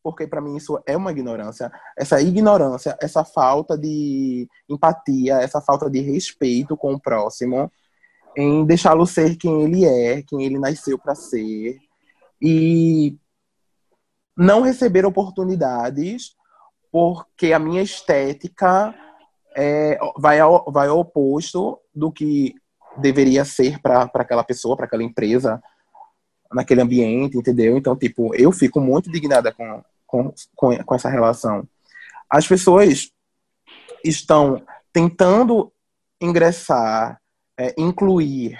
porque 0.03 0.27
para 0.27 0.41
mim 0.41 0.57
isso 0.57 0.81
é 0.87 0.97
uma 0.97 1.11
ignorância, 1.11 1.73
essa 1.97 2.21
ignorância, 2.21 2.97
essa 3.01 3.25
falta 3.25 3.77
de 3.77 4.49
empatia, 4.69 5.37
essa 5.37 5.61
falta 5.61 5.89
de 5.89 6.01
respeito 6.01 6.77
com 6.77 6.95
o 6.95 7.01
próximo, 7.01 7.71
em 8.37 8.65
deixá-lo 8.67 9.07
ser 9.07 9.37
quem 9.37 9.63
ele 9.63 9.85
é, 9.85 10.23
quem 10.23 10.45
ele 10.45 10.59
nasceu 10.59 10.99
para 10.99 11.15
ser, 11.15 11.79
e 12.41 13.17
não 14.37 14.63
receber 14.63 15.07
oportunidades 15.07 16.35
porque 16.91 17.53
a 17.53 17.59
minha 17.59 17.83
estética 17.83 18.95
é, 19.55 19.99
vai, 20.17 20.41
ao, 20.41 20.71
vai 20.71 20.89
ao 20.89 20.99
oposto 20.99 21.79
do 21.95 22.11
que 22.11 22.55
deveria 22.97 23.45
ser 23.45 23.81
para 23.81 24.11
aquela 24.15 24.45
pessoa, 24.45 24.77
para 24.77 24.87
aquela 24.87 25.03
empresa, 25.03 25.63
naquele 26.53 26.81
ambiente, 26.81 27.37
entendeu? 27.37 27.77
Então, 27.77 27.97
tipo, 27.97 28.35
eu 28.35 28.53
fico 28.53 28.81
muito 28.81 29.09
indignada 29.09 29.53
com, 29.53 29.83
com, 30.07 30.33
com, 30.55 30.77
com 30.85 30.95
essa 30.95 31.09
relação. 31.09 31.67
As 32.29 32.47
pessoas 32.47 33.11
estão 34.05 34.63
tentando 34.93 35.73
ingressar, 36.21 37.21
é, 37.59 37.75
incluir 37.79 38.59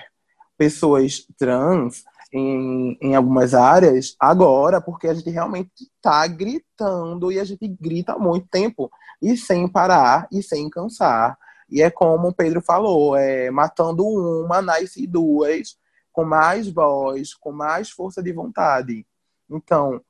pessoas 0.57 1.27
trans 1.39 2.05
em, 2.35 2.99
em 3.01 3.15
algumas 3.15 3.55
áreas 3.55 4.17
agora, 4.19 4.81
porque 4.81 5.07
a 5.07 5.15
gente 5.15 5.31
realmente 5.31 5.71
está 5.81 6.27
gritando 6.27 7.31
e 7.31 7.39
a 7.39 7.45
gente 7.45 7.69
grita 7.69 8.15
há 8.15 8.19
muito 8.19 8.49
tempo 8.49 8.91
e 9.23 9.37
sem 9.37 9.69
parar 9.69 10.27
e 10.33 10.43
sem 10.43 10.69
cansar. 10.69 11.39
E 11.71 11.81
é 11.81 11.91
como 11.91 12.29
o 12.29 12.35
Pedro 12.35 12.61
falou, 12.61 13.17
é, 13.17 13.53
matando 13.53 14.05
uma, 14.05 14.61
nasce 14.61 15.07
duas, 15.07 15.79
com 16.13 16.25
mais 16.25 16.69
voz, 16.69 17.35
com 17.35 17.53
mais 17.53 17.91
força 17.91 18.21
de 18.21 18.33
vontade. 18.33 19.07
Então, 19.49 20.01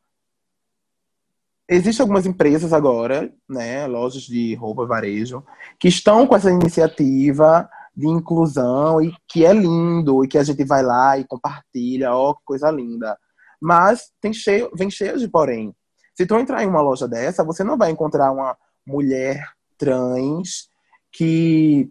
existem 1.69 2.03
algumas 2.03 2.25
empresas 2.25 2.73
agora, 2.73 3.31
né, 3.47 3.87
lojas 3.87 4.23
de 4.23 4.55
roupa 4.55 4.87
varejo, 4.87 5.45
que 5.79 5.89
estão 5.89 6.27
com 6.27 6.35
essa 6.35 6.51
iniciativa 6.51 7.69
de 7.97 8.09
inclusão 8.09 9.01
e 9.01 9.15
que 9.29 9.45
é 9.45 9.53
lindo 9.53 10.25
e 10.25 10.29
que 10.29 10.39
a 10.39 10.43
gente 10.43 10.65
vai 10.65 10.83
lá 10.83 11.17
e 11.19 11.27
compartilha, 11.27 12.13
ó, 12.13 12.35
que 12.35 12.43
coisa 12.45 12.71
linda. 12.71 13.17
Mas 13.61 14.11
tem 14.21 14.33
cheio, 14.33 14.71
vem 14.75 14.91
cheio 14.91 15.19
de 15.19 15.29
porém. 15.29 15.75
Se 16.15 16.27
tu 16.27 16.37
entrar 16.37 16.63
em 16.63 16.67
uma 16.67 16.81
loja 16.81 17.09
dessa, 17.09 17.45
você 17.45 17.63
não 17.65 17.79
vai 17.79 17.91
encontrar 17.91 18.33
uma 18.33 18.57
mulher 18.87 19.49
trans 19.79 20.69
que 21.13 21.91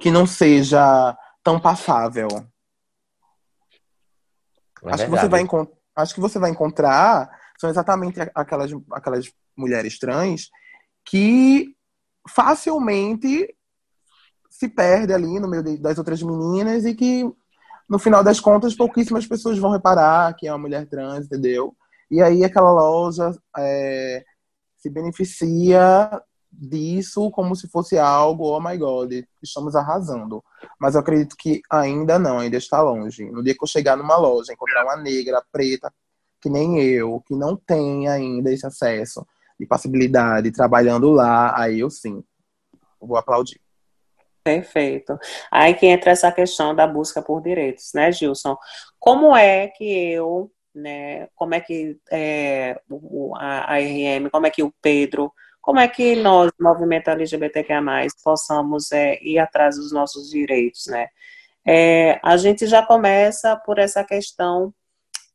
que 0.00 0.10
não 0.10 0.26
seja 0.26 1.16
tão 1.44 1.60
passável. 1.60 2.28
É 4.84 4.92
acho 4.92 5.04
que 5.04 5.10
você 5.10 5.28
vai 5.28 5.44
acho 5.94 6.14
que 6.14 6.20
você 6.20 6.38
vai 6.38 6.50
encontrar 6.50 7.30
são 7.58 7.70
exatamente 7.70 8.18
aquelas 8.34 8.72
aquelas 8.90 9.32
mulheres 9.56 9.98
trans 9.98 10.50
que 11.04 11.76
facilmente 12.28 13.54
se 14.62 14.68
perde 14.68 15.12
ali 15.12 15.40
no 15.40 15.48
meio 15.48 15.62
das 15.80 15.98
outras 15.98 16.22
meninas 16.22 16.84
e 16.84 16.94
que, 16.94 17.24
no 17.88 17.98
final 17.98 18.22
das 18.22 18.38
contas, 18.38 18.76
pouquíssimas 18.76 19.26
pessoas 19.26 19.58
vão 19.58 19.72
reparar 19.72 20.32
que 20.36 20.46
é 20.46 20.52
uma 20.52 20.58
mulher 20.58 20.86
trans, 20.86 21.26
entendeu? 21.26 21.74
E 22.08 22.22
aí 22.22 22.44
aquela 22.44 22.70
loja 22.70 23.36
é, 23.58 24.24
se 24.76 24.88
beneficia 24.88 26.22
disso 26.52 27.28
como 27.32 27.56
se 27.56 27.66
fosse 27.68 27.98
algo, 27.98 28.44
oh 28.44 28.60
my 28.60 28.78
god, 28.78 29.12
estamos 29.42 29.74
arrasando. 29.74 30.44
Mas 30.78 30.94
eu 30.94 31.00
acredito 31.00 31.34
que 31.36 31.60
ainda 31.68 32.20
não, 32.20 32.38
ainda 32.38 32.56
está 32.56 32.80
longe. 32.80 33.28
No 33.32 33.42
dia 33.42 33.54
que 33.54 33.64
eu 33.64 33.66
chegar 33.66 33.96
numa 33.96 34.16
loja, 34.16 34.52
encontrar 34.52 34.84
uma 34.84 34.96
negra, 34.96 35.42
preta, 35.50 35.92
que 36.40 36.48
nem 36.48 36.80
eu, 36.80 37.20
que 37.26 37.34
não 37.34 37.56
tem 37.56 38.06
ainda 38.08 38.52
esse 38.52 38.66
acesso 38.66 39.26
e 39.58 39.66
possibilidade 39.66 40.52
trabalhando 40.52 41.10
lá, 41.10 41.58
aí 41.60 41.80
eu 41.80 41.90
sim, 41.90 42.22
vou 43.00 43.16
aplaudir. 43.16 43.61
Perfeito. 44.44 45.18
Aí 45.50 45.74
que 45.74 45.86
entra 45.86 46.10
essa 46.10 46.32
questão 46.32 46.74
da 46.74 46.86
busca 46.86 47.22
por 47.22 47.40
direitos, 47.40 47.92
né, 47.94 48.10
Gilson? 48.10 48.56
Como 48.98 49.36
é 49.36 49.68
que 49.68 49.84
eu, 49.84 50.50
né, 50.74 51.28
como 51.34 51.54
é 51.54 51.60
que 51.60 51.96
é, 52.10 52.80
a, 53.36 53.74
a 53.74 53.78
RM, 53.78 54.28
como 54.30 54.46
é 54.46 54.50
que 54.50 54.62
o 54.62 54.74
Pedro, 54.82 55.32
como 55.60 55.78
é 55.78 55.86
que 55.86 56.16
nós, 56.16 56.50
movimento 56.60 57.08
LGBTQIA+, 57.08 57.80
possamos 58.24 58.90
é, 58.90 59.16
ir 59.22 59.38
atrás 59.38 59.76
dos 59.76 59.92
nossos 59.92 60.28
direitos, 60.28 60.86
né? 60.88 61.06
É, 61.64 62.18
a 62.24 62.36
gente 62.36 62.66
já 62.66 62.84
começa 62.84 63.56
por 63.56 63.78
essa 63.78 64.02
questão 64.02 64.74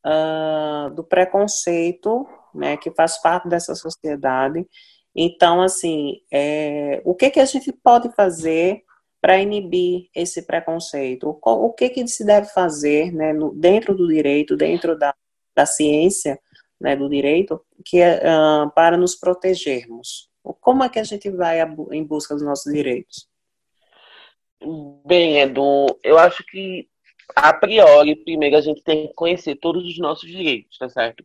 uh, 0.04 0.90
do 0.90 1.02
preconceito, 1.02 2.26
né, 2.54 2.76
que 2.76 2.90
faz 2.90 3.18
parte 3.20 3.48
dessa 3.48 3.74
sociedade. 3.74 4.66
Então, 5.16 5.62
assim, 5.62 6.20
é, 6.30 7.00
o 7.04 7.14
que, 7.14 7.30
que 7.30 7.40
a 7.40 7.44
gente 7.46 7.72
pode 7.72 8.14
fazer 8.14 8.82
para 9.20 9.40
inibir 9.40 10.08
esse 10.14 10.42
preconceito? 10.42 11.38
O, 11.42 11.72
que, 11.72 11.88
que 11.90 12.06
se 12.06 12.24
deve 12.24 12.48
fazer 12.48 13.12
né, 13.12 13.32
no, 13.32 13.54
dentro 13.54 13.94
do 13.94 14.06
direito, 14.06 14.56
dentro 14.56 14.98
da, 14.98 15.14
da 15.54 15.66
ciência 15.66 16.38
né, 16.80 16.96
do 16.96 17.08
direito, 17.08 17.60
que 17.84 18.00
uh, 18.00 18.70
para 18.74 18.96
nos 18.96 19.14
protegermos? 19.14 20.28
Como 20.60 20.82
é 20.82 20.88
que 20.88 20.98
a 20.98 21.04
gente 21.04 21.28
vai 21.30 21.58
em 21.92 22.04
busca 22.04 22.34
dos 22.34 22.42
nossos 22.42 22.72
direitos? 22.72 23.28
Bem, 25.04 25.40
Edu, 25.40 25.86
eu 26.02 26.18
acho 26.18 26.44
que 26.44 26.88
a 27.34 27.52
priori, 27.52 28.16
primeiro 28.16 28.56
a 28.56 28.60
gente 28.60 28.82
tem 28.82 29.08
que 29.08 29.14
conhecer 29.14 29.56
todos 29.56 29.84
os 29.84 29.98
nossos 29.98 30.28
direitos, 30.28 30.78
tá 30.78 30.88
certo? 30.88 31.24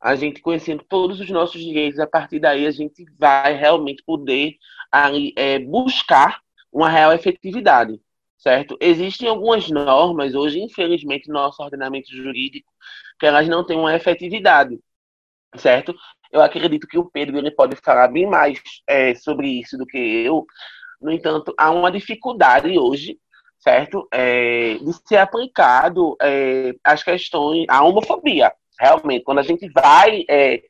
A 0.00 0.14
gente 0.14 0.40
conhecendo 0.40 0.84
todos 0.88 1.20
os 1.20 1.28
nossos 1.28 1.60
direitos, 1.60 1.98
a 2.00 2.06
partir 2.06 2.38
daí 2.38 2.66
a 2.66 2.70
gente 2.70 3.04
vai 3.18 3.54
realmente 3.54 4.02
poder 4.04 4.56
ali, 4.90 5.32
é, 5.36 5.58
buscar 5.58 6.40
uma 6.72 6.88
real 6.88 7.12
efetividade, 7.12 8.00
certo? 8.36 8.76
Existem 8.80 9.28
algumas 9.28 9.68
normas, 9.68 10.34
hoje, 10.34 10.60
infelizmente, 10.60 11.28
no 11.28 11.34
nosso 11.34 11.62
ordenamento 11.62 12.14
jurídico, 12.14 12.70
que 13.18 13.26
elas 13.26 13.48
não 13.48 13.64
têm 13.64 13.78
uma 13.78 13.94
efetividade, 13.94 14.78
certo? 15.56 15.94
Eu 16.32 16.42
acredito 16.42 16.86
que 16.86 16.98
o 16.98 17.10
Pedro 17.10 17.38
ele 17.38 17.50
pode 17.50 17.76
falar 17.76 18.08
bem 18.08 18.26
mais 18.26 18.60
é, 18.86 19.14
sobre 19.14 19.48
isso 19.60 19.76
do 19.76 19.86
que 19.86 19.98
eu. 19.98 20.46
No 21.00 21.10
entanto, 21.10 21.54
há 21.56 21.70
uma 21.70 21.90
dificuldade 21.90 22.78
hoje, 22.78 23.18
certo? 23.58 24.06
É, 24.12 24.74
de 24.74 24.92
ser 25.06 25.16
aplicado 25.16 26.16
é, 26.20 26.74
as 26.84 27.02
questões, 27.02 27.66
a 27.68 27.82
homofobia. 27.82 28.52
Realmente, 28.78 29.24
quando 29.24 29.38
a 29.38 29.42
gente 29.42 29.68
vai 29.70 30.24
é, 30.28 30.62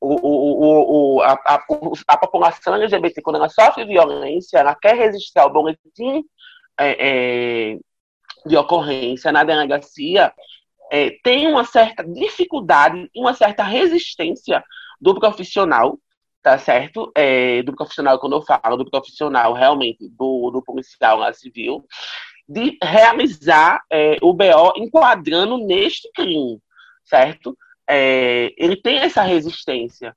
o, 0.00 0.14
o, 0.14 1.16
o, 1.16 1.22
a, 1.22 1.32
a, 1.32 1.64
a, 2.08 2.18
população 2.18 2.74
LGBT, 2.74 3.22
quando 3.22 3.36
ela 3.36 3.48
sofre 3.48 3.84
violência, 3.84 4.58
ela 4.58 4.74
quer 4.74 4.94
registrar 4.96 5.46
o 5.46 5.52
boletim 5.52 6.24
é, 6.78 7.72
é, 7.72 7.78
de 8.44 8.56
ocorrência 8.56 9.32
na 9.32 9.42
delegacia, 9.42 10.32
é, 10.90 11.10
tem 11.22 11.46
uma 11.48 11.64
certa 11.64 12.04
dificuldade, 12.04 13.10
uma 13.16 13.34
certa 13.34 13.62
resistência 13.62 14.62
do 15.00 15.14
profissional, 15.18 15.98
tá 16.42 16.58
certo? 16.58 17.10
É, 17.14 17.62
do 17.62 17.74
profissional, 17.74 18.18
quando 18.20 18.36
eu 18.36 18.42
falo 18.42 18.76
do 18.76 18.88
profissional, 18.88 19.52
realmente, 19.52 20.08
do, 20.10 20.50
do 20.50 20.62
policial 20.62 21.18
lá 21.18 21.32
civil, 21.32 21.84
de 22.48 22.78
realizar 22.80 23.82
é, 23.90 24.16
o 24.22 24.32
BO 24.32 24.72
enquadrando 24.76 25.58
neste 25.58 26.10
crime, 26.12 26.60
certo? 27.04 27.56
É, 27.88 28.52
ele 28.56 28.76
tem 28.76 28.98
essa 28.98 29.22
resistência. 29.22 30.16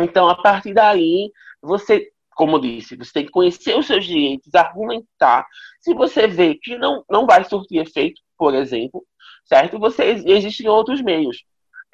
Então, 0.00 0.28
a 0.28 0.40
partir 0.40 0.72
daí, 0.74 1.30
você, 1.60 2.10
como 2.34 2.60
disse, 2.60 2.96
você 2.96 3.12
tem 3.12 3.24
que 3.26 3.30
conhecer 3.30 3.76
os 3.76 3.86
seus 3.86 4.04
direitos, 4.04 4.54
argumentar. 4.54 5.46
Se 5.80 5.94
você 5.94 6.26
vê 6.26 6.54
que 6.54 6.76
não, 6.76 7.04
não 7.08 7.26
vai 7.26 7.44
surtir 7.44 7.80
efeito, 7.80 8.20
por 8.36 8.54
exemplo, 8.54 9.04
certo? 9.44 9.78
Você, 9.78 10.04
existem 10.26 10.68
outros 10.68 11.00
meios. 11.02 11.44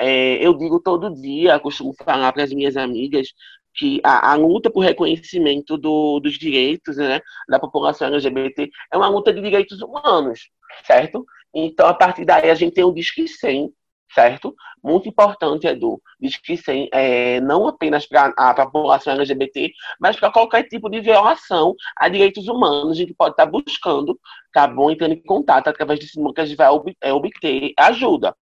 É, 0.01 0.35
eu 0.45 0.55
digo 0.55 0.81
todo 0.81 1.15
dia, 1.15 1.59
costumo 1.59 1.93
falar 2.05 2.33
para 2.33 2.45
as 2.45 2.53
minhas 2.53 2.77
amigas 2.77 3.29
que 3.75 4.01
a, 4.05 4.33
a 4.33 4.35
luta 4.35 4.71
por 4.71 4.81
reconhecimento 4.81 5.77
do, 5.77 6.21
dos 6.21 6.35
direitos 6.39 6.97
né, 6.97 7.21
da 7.49 7.59
população 7.59 8.09
LGBT 8.09 8.71
é 8.93 8.97
uma 8.97 9.09
luta 9.09 9.33
de 9.33 9.41
direitos 9.41 9.81
humanos, 9.81 10.51
certo? 10.85 11.25
Então, 11.55 11.87
a 11.87 11.95
partir 11.95 12.25
daí, 12.25 12.51
a 12.51 12.55
gente 12.55 12.75
tem 12.75 12.85
o 12.85 12.93
Disque 12.93 13.27
100, 13.27 13.73
certo? 14.15 14.55
Muito 14.83 15.09
importante, 15.09 15.67
Edu. 15.67 16.01
100 16.21 16.89
é, 16.93 17.41
não 17.41 17.67
apenas 17.69 18.07
para 18.07 18.33
a 18.37 18.55
população 18.67 19.15
LGBT, 19.15 19.73
mas 20.01 20.17
para 20.17 20.33
qualquer 20.33 20.65
tipo 20.65 20.89
de 20.89 21.01
violação 21.01 21.75
a 21.97 22.09
direitos 22.09 22.49
humanos. 22.49 22.93
A 22.93 23.01
gente 23.01 23.15
pode 23.15 23.33
estar 23.33 23.45
tá 23.45 23.51
buscando, 23.51 24.19
tá 24.53 24.67
bom? 24.67 24.91
Entrando 24.91 25.13
em 25.13 25.23
contato 25.23 25.69
através 25.69 25.99
desse 26.01 26.17
número 26.17 26.35
que 26.35 26.41
a 26.41 26.47
gente 26.47 26.57
vai 26.57 26.69
ob 26.69 26.97
é, 27.01 27.13
obter 27.13 27.73
ajuda. 27.79 28.35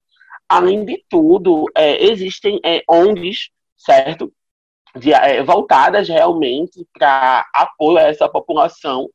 Além 0.48 0.84
de 0.84 1.04
tudo, 1.08 1.64
é, 1.74 2.04
existem 2.04 2.60
é, 2.64 2.82
ONGs, 2.88 3.50
certo? 3.76 4.32
De, 4.94 5.12
é, 5.12 5.42
voltadas 5.42 6.08
realmente 6.08 6.86
para 6.92 7.44
apoio 7.52 7.98
a 7.98 8.02
essa 8.02 8.28
população. 8.28 9.08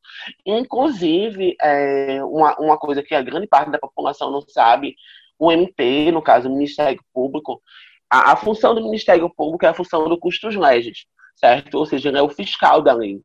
Inclusive, 0.45 1.55
é, 1.59 2.23
uma, 2.23 2.55
uma 2.59 2.77
coisa 2.77 3.01
que 3.01 3.15
a 3.15 3.21
grande 3.21 3.47
parte 3.47 3.71
da 3.71 3.79
população 3.79 4.29
não 4.29 4.41
sabe, 4.41 4.95
o 5.41 5.51
MP, 5.51 6.11
no 6.11 6.21
caso, 6.21 6.47
o 6.47 6.53
Ministério 6.53 7.03
Público, 7.11 7.59
a, 8.07 8.33
a 8.33 8.35
função 8.35 8.75
do 8.75 8.83
Ministério 8.83 9.27
Público 9.27 9.65
é 9.65 9.69
a 9.69 9.73
função 9.73 10.07
do 10.07 10.15
custos 10.15 10.55
legis, 10.55 11.05
certo? 11.35 11.79
Ou 11.79 11.85
seja, 11.87 12.09
ele 12.09 12.19
é 12.19 12.21
o 12.21 12.29
fiscal 12.29 12.79
da 12.79 12.93
lei. 12.93 13.19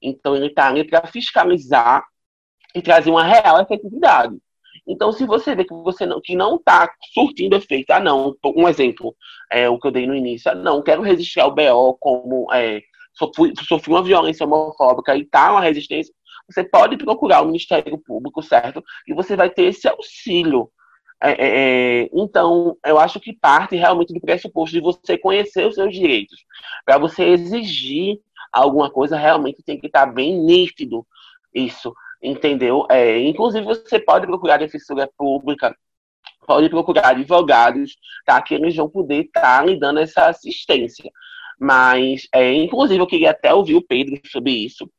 Então, 0.00 0.36
ele 0.36 0.46
está 0.46 0.68
ali 0.68 0.84
para 0.84 1.04
fiscalizar 1.08 2.04
e 2.72 2.80
trazer 2.80 3.10
uma 3.10 3.24
real 3.24 3.60
efetividade. 3.60 4.36
Então, 4.86 5.10
se 5.10 5.26
você 5.26 5.52
vê 5.56 5.64
que 5.64 5.74
você 5.74 6.06
não 6.06 6.20
que 6.20 6.36
não 6.36 6.56
está 6.56 6.88
surtindo 7.12 7.56
efeito, 7.56 7.90
ah, 7.90 7.98
não, 7.98 8.36
um 8.54 8.68
exemplo, 8.68 9.16
é 9.50 9.68
o 9.68 9.80
que 9.80 9.88
eu 9.88 9.90
dei 9.90 10.06
no 10.06 10.14
início, 10.14 10.52
ah, 10.52 10.54
não, 10.54 10.80
quero 10.80 11.02
resistir 11.02 11.40
ao 11.40 11.52
BO 11.52 11.94
como 11.98 12.46
é, 12.54 12.80
sofri, 13.14 13.52
sofri 13.66 13.90
uma 13.90 14.02
violência 14.04 14.46
homofóbica 14.46 15.16
e 15.16 15.24
tá 15.24 15.50
uma 15.50 15.60
resistência, 15.60 16.14
você 16.48 16.62
pode 16.62 16.96
procurar 16.96 17.42
o 17.42 17.46
Ministério 17.46 17.98
Público, 17.98 18.42
certo? 18.42 18.82
E 19.08 19.12
você 19.12 19.34
vai 19.34 19.50
ter 19.50 19.64
esse 19.64 19.88
auxílio. 19.88 20.70
É, 21.22 21.30
é, 21.30 22.02
é 22.04 22.10
então, 22.12 22.76
eu 22.84 22.98
acho 22.98 23.18
que 23.20 23.32
parte 23.32 23.76
realmente 23.76 24.12
do 24.12 24.20
pressuposto 24.20 24.74
de 24.74 24.80
você 24.80 25.18
conhecer 25.18 25.66
os 25.66 25.74
seus 25.74 25.92
direitos. 25.94 26.44
Para 26.84 26.98
você 26.98 27.24
exigir 27.24 28.20
alguma 28.52 28.90
coisa, 28.90 29.16
realmente 29.16 29.62
tem 29.62 29.78
que 29.78 29.86
estar 29.86 30.06
tá 30.06 30.12
bem 30.12 30.38
nítido 30.38 31.06
isso 31.54 31.92
entendeu? 32.22 32.86
É, 32.90 33.18
inclusive, 33.20 33.64
você 33.64 33.98
pode 33.98 34.26
procurar 34.26 34.58
defensora 34.58 35.08
pública, 35.16 35.76
pode 36.46 36.68
procurar 36.68 37.08
advogados, 37.10 37.96
tá? 38.24 38.40
Que 38.42 38.54
eles 38.54 38.76
vão 38.76 38.88
poder 38.88 39.26
estar 39.26 39.60
tá 39.60 39.64
lhe 39.64 39.78
dando 39.78 40.00
essa 40.00 40.26
assistência. 40.28 41.10
Mas, 41.58 42.28
é, 42.32 42.52
inclusive, 42.54 43.00
eu 43.00 43.06
queria 43.06 43.30
até 43.30 43.52
ouvir 43.52 43.76
o 43.76 43.82
Pedro 43.82 44.20
sobre 44.30 44.52
isso, 44.52 44.90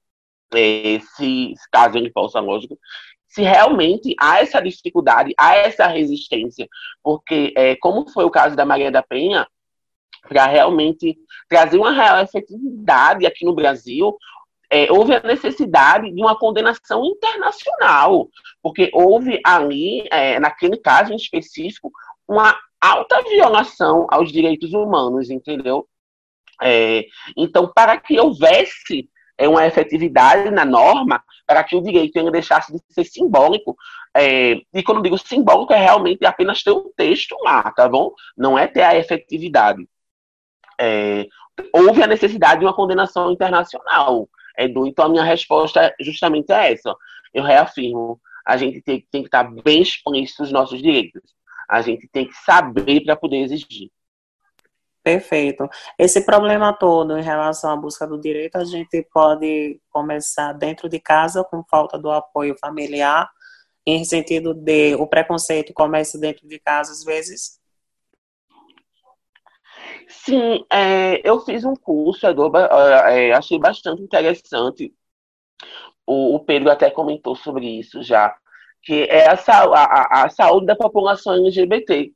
é, 0.54 1.00
se 1.16 1.54
caso 1.72 1.98
ele 1.98 2.12
possa, 2.12 2.40
lógico, 2.40 2.78
se 3.30 3.44
realmente 3.44 4.16
há 4.20 4.40
essa 4.40 4.60
dificuldade, 4.60 5.34
há 5.38 5.56
essa 5.56 5.88
resistência, 5.88 6.68
porque, 7.04 7.54
é, 7.56 7.76
como 7.76 8.10
foi 8.10 8.26
o 8.26 8.32
caso 8.32 8.56
da 8.56 8.66
Maria 8.66 8.92
da 8.92 9.04
Penha, 9.04 9.48
para 10.28 10.48
realmente 10.48 11.18
trazer 11.48 11.78
uma 11.78 11.92
real 11.92 12.20
efetividade 12.22 13.26
aqui 13.26 13.46
no 13.46 13.54
Brasil, 13.54 14.18
é, 14.70 14.92
houve 14.92 15.16
a 15.16 15.22
necessidade 15.22 16.12
de 16.12 16.22
uma 16.22 16.38
condenação 16.38 17.06
internacional, 17.06 18.28
porque 18.62 18.90
houve 18.94 19.40
ali, 19.46 20.08
é, 20.12 20.40
naquele 20.40 20.78
caso 20.78 21.14
em 21.14 21.16
específico, 21.16 21.92
uma 22.28 22.56
alta 22.82 23.22
violação 23.24 24.06
aos 24.10 24.32
direitos 24.32 24.74
humanos, 24.74 25.30
entendeu? 25.30 25.88
É, 26.62 27.06
então, 27.38 27.72
para 27.74 27.98
que 27.98 28.20
houvesse 28.20 29.10
é, 29.40 29.48
uma 29.48 29.66
efetividade 29.66 30.52
na 30.52 30.66
norma, 30.66 31.24
para 31.48 31.64
que 31.64 31.74
o 31.74 31.82
direito 31.82 32.18
ele 32.18 32.30
deixasse 32.30 32.74
de 32.74 32.80
ser 32.90 33.06
simbólico, 33.06 33.76
é, 34.14 34.62
e 34.74 34.84
quando 34.84 35.02
digo 35.02 35.18
simbólico, 35.18 35.72
é 35.72 35.78
realmente 35.78 36.26
apenas 36.26 36.62
ter 36.62 36.72
um 36.72 36.92
texto 36.96 37.38
lá, 37.42 37.72
tá 37.72 37.88
bom? 37.88 38.12
Não 38.38 38.60
é 38.60 38.68
ter 38.68 38.82
a 38.82 38.98
efetividade. 38.98 39.88
É, 40.78 41.26
houve 41.74 42.04
a 42.04 42.08
necessidade 42.08 42.60
de 42.60 42.66
uma 42.66 42.76
condenação 42.76 43.32
internacional. 43.32 44.28
Edu. 44.58 44.86
Então, 44.86 45.06
a 45.06 45.10
minha 45.10 45.24
resposta 45.24 45.96
justamente 46.02 46.52
é 46.52 46.74
essa. 46.74 46.94
Eu 47.34 47.44
reafirmo, 47.44 48.20
a 48.46 48.58
gente 48.58 48.82
tem, 48.82 49.08
tem 49.10 49.22
que 49.22 49.28
estar 49.30 49.44
bem 49.64 49.82
explícito 49.82 50.44
os 50.44 50.52
nossos 50.52 50.82
direitos. 50.82 51.22
A 51.70 51.82
gente 51.82 52.10
tem 52.10 52.28
que 52.28 52.34
saber 52.34 53.06
para 53.06 53.16
poder 53.16 53.38
exigir. 53.38 53.90
Perfeito. 55.04 55.68
Esse 55.98 56.26
problema 56.26 56.74
todo 56.74 57.18
em 57.18 57.24
relação 57.24 57.72
à 57.72 57.76
busca 57.76 58.06
do 58.06 58.20
direito, 58.20 58.58
a 58.58 58.66
gente 58.66 59.02
pode 59.14 59.80
começar 59.90 60.54
dentro 60.54 60.90
de 60.90 61.00
casa 61.00 61.44
com 61.44 61.64
falta 61.64 61.98
do 61.98 62.12
apoio 62.12 62.56
familiar, 62.60 63.30
em 63.86 64.04
sentido 64.04 64.54
de 64.54 64.96
o 64.96 65.08
preconceito 65.08 65.74
começa 65.74 66.20
dentro 66.20 66.48
de 66.48 66.60
casa 66.60 66.92
às 66.92 67.04
vezes, 67.04 67.60
Sim, 70.08 70.66
é, 70.72 71.22
eu 71.28 71.40
fiz 71.42 71.64
um 71.64 71.76
curso, 71.76 72.26
é, 72.28 73.32
achei 73.32 73.60
bastante 73.60 74.02
interessante. 74.02 74.94
O, 76.06 76.36
o, 76.36 76.40
Pedro 76.40 76.72
até 76.72 76.90
comentou 76.90 77.36
sobre 77.36 77.68
isso 77.80 78.02
já, 78.02 78.36
que 78.84 79.04
é 79.04 79.28
a, 79.28 79.34
a, 79.34 80.26
a 80.26 80.30
saúde 80.30 80.66
da 80.66 80.76
população 80.76 81.34
LGBT. 81.36 82.12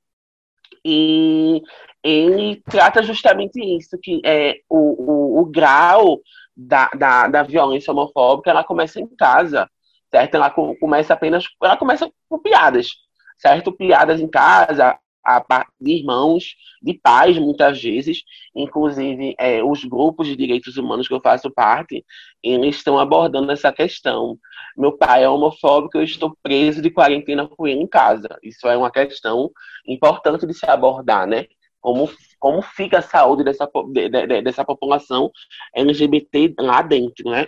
E 0.84 1.62
ele 2.04 2.62
trata 2.70 3.02
justamente 3.02 3.60
isso, 3.60 3.98
que 4.02 4.22
é 4.26 4.58
o, 4.70 5.38
o, 5.38 5.42
o 5.42 5.46
grau 5.46 6.20
da, 6.56 6.90
da, 6.90 7.28
da 7.28 7.44
violência 7.44 7.92
homofóbica, 7.92 8.50
ela 8.50 8.64
começa 8.64 9.00
em 9.00 9.08
casa, 9.16 9.70
certo? 10.12 10.36
Ela 10.36 10.50
começa 10.50 11.14
apenas, 11.14 11.46
ela 11.62 11.78
começa 11.78 12.12
com 12.30 12.40
piadas, 12.40 12.90
certo? 13.38 13.72
Piadas 13.72 14.20
em 14.20 14.28
casa, 14.28 15.00
a, 15.26 15.66
de 15.80 15.92
irmãos, 15.94 16.56
de 16.82 16.94
pais, 16.94 17.38
muitas 17.38 17.82
vezes, 17.82 18.24
inclusive 18.54 19.34
é, 19.40 19.64
os 19.64 19.86
grupos 19.86 20.28
de 20.28 20.36
direitos 20.36 20.76
humanos 20.76 21.08
que 21.08 21.14
eu 21.14 21.22
faço 21.22 21.50
parte, 21.50 22.06
eles 22.44 22.76
estão 22.76 23.00
abordando 23.00 23.52
essa 23.52 23.72
questão. 23.72 24.38
Meu 24.78 24.98
pai 24.98 25.24
é 25.24 25.30
homofóbico, 25.30 25.98
eu 25.98 26.04
estou 26.04 26.38
preso 26.44 26.82
de 26.82 26.90
quarentena 26.90 27.48
com 27.48 27.66
ele 27.66 27.82
em 27.82 27.88
casa. 27.88 28.28
Isso 28.44 28.68
é 28.68 28.76
uma 28.76 28.92
questão 28.92 29.50
importante 29.88 30.46
de 30.46 30.54
se 30.54 30.66
abordar, 30.66 31.26
né? 31.26 31.46
Como, 31.84 32.10
como 32.40 32.62
fica 32.62 33.00
a 33.00 33.02
saúde 33.02 33.44
dessa, 33.44 33.70
de, 33.92 34.10
de, 34.10 34.42
dessa 34.42 34.64
população 34.64 35.30
LGBT 35.76 36.56
lá 36.58 36.82
dentro, 36.82 37.30
né? 37.30 37.46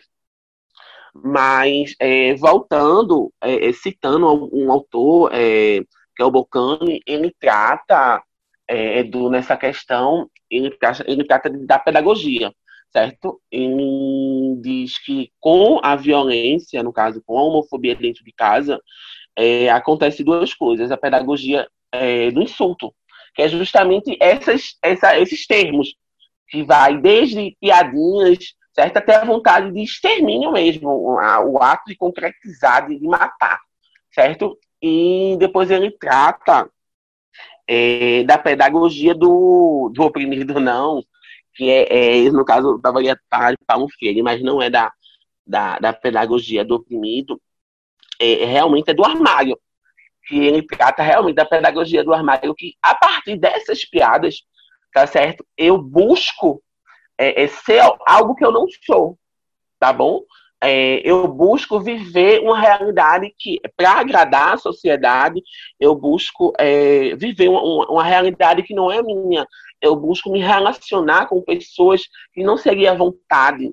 Mas, 1.13 1.95
é, 1.99 2.35
voltando, 2.35 3.31
é, 3.41 3.71
citando 3.71 4.27
um 4.53 4.69
autor, 4.69 5.31
é, 5.33 5.79
que 6.15 6.21
é 6.21 6.25
o 6.25 6.31
Bocani, 6.31 6.99
ele 7.07 7.33
trata 7.39 8.21
é, 8.67 9.03
do, 9.03 9.29
nessa 9.29 9.55
questão, 9.55 10.29
ele 10.49 10.69
trata, 10.71 11.05
ele 11.07 11.23
trata 11.23 11.49
da 11.49 11.79
pedagogia, 11.79 12.53
certo? 12.91 13.41
Ele 13.49 14.57
diz 14.61 14.97
que 14.99 15.31
com 15.39 15.79
a 15.81 15.95
violência, 15.95 16.83
no 16.83 16.91
caso, 16.91 17.23
com 17.25 17.39
a 17.39 17.43
homofobia 17.43 17.95
dentro 17.95 18.23
de 18.25 18.33
casa, 18.33 18.81
é, 19.37 19.69
acontece 19.69 20.23
duas 20.25 20.53
coisas. 20.53 20.91
A 20.91 20.97
pedagogia 20.97 21.67
é, 21.93 22.31
do 22.31 22.41
insulto, 22.41 22.93
que 23.35 23.41
é 23.41 23.49
justamente 23.49 24.17
essas, 24.19 24.77
essa, 24.81 25.19
esses 25.19 25.45
termos, 25.45 25.95
que 26.47 26.63
vai 26.63 26.97
desde 26.97 27.55
piadinhas, 27.59 28.53
certo? 28.73 28.97
Até 28.97 29.15
a 29.15 29.25
vontade 29.25 29.71
de 29.71 29.81
extermínio 29.81 30.51
mesmo, 30.51 30.89
o, 30.89 31.61
ato 31.61 31.83
de 31.87 31.95
concretizar, 31.95 32.87
de 32.87 32.99
matar, 33.01 33.59
certo? 34.11 34.57
e 34.81 35.35
depois 35.39 35.71
ele 35.71 35.89
trata 35.91 36.69
é, 37.67 38.23
da 38.23 38.37
pedagogia 38.37 39.15
do, 39.15 39.91
do 39.93 40.03
oprimido 40.03 40.59
não, 40.59 41.03
que 41.55 41.71
é, 41.71 42.25
é 42.27 42.31
no 42.31 42.45
caso 42.45 42.77
da 42.77 42.91
variedade 42.91 43.57
Paulo 43.65 43.87
Freire, 43.89 44.21
mas 44.21 44.43
não 44.43 44.61
é 44.61 44.69
da, 44.69 44.91
da, 45.45 45.79
da 45.79 45.91
pedagogia 45.93 46.63
do 46.63 46.75
oprimido, 46.75 47.41
é, 48.19 48.45
realmente 48.45 48.91
é 48.91 48.93
do 48.93 49.03
armário, 49.03 49.59
que 50.25 50.37
ele 50.39 50.65
trata 50.65 51.03
realmente 51.03 51.35
da 51.35 51.45
pedagogia 51.45 52.03
do 52.03 52.13
armário, 52.13 52.55
que 52.55 52.73
a 52.81 52.95
partir 52.95 53.37
dessas 53.37 53.85
piadas, 53.85 54.43
tá 54.93 55.05
certo? 55.05 55.45
Eu 55.57 55.77
busco 55.77 56.61
é, 57.17 57.43
é 57.43 57.47
ser 57.47 57.81
algo 58.07 58.35
que 58.35 58.45
eu 58.45 58.51
não 58.51 58.65
sou, 58.85 59.17
tá 59.79 59.93
bom? 59.93 60.21
é, 60.65 61.01
eu 61.07 61.27
busco 61.27 61.79
viver 61.79 62.41
uma 62.41 62.59
realidade 62.59 63.33
que, 63.37 63.59
para 63.75 63.99
agradar 63.99 64.53
a 64.53 64.57
sociedade, 64.57 65.41
eu 65.79 65.93
busco 65.93 66.53
é, 66.57 67.15
viver 67.15 67.49
uma, 67.49 67.85
uma, 67.89 68.03
realidade 68.03 68.63
que 68.63 68.73
não 68.73 68.91
é 68.91 69.01
minha. 69.01 69.45
Eu 69.79 69.95
busco 69.95 70.31
me 70.31 70.39
relacionar 70.39 71.27
com 71.27 71.41
pessoas 71.41 72.03
que 72.33 72.43
não 72.43 72.57
seria 72.57 72.91
a 72.91 72.95
vontade, 72.95 73.71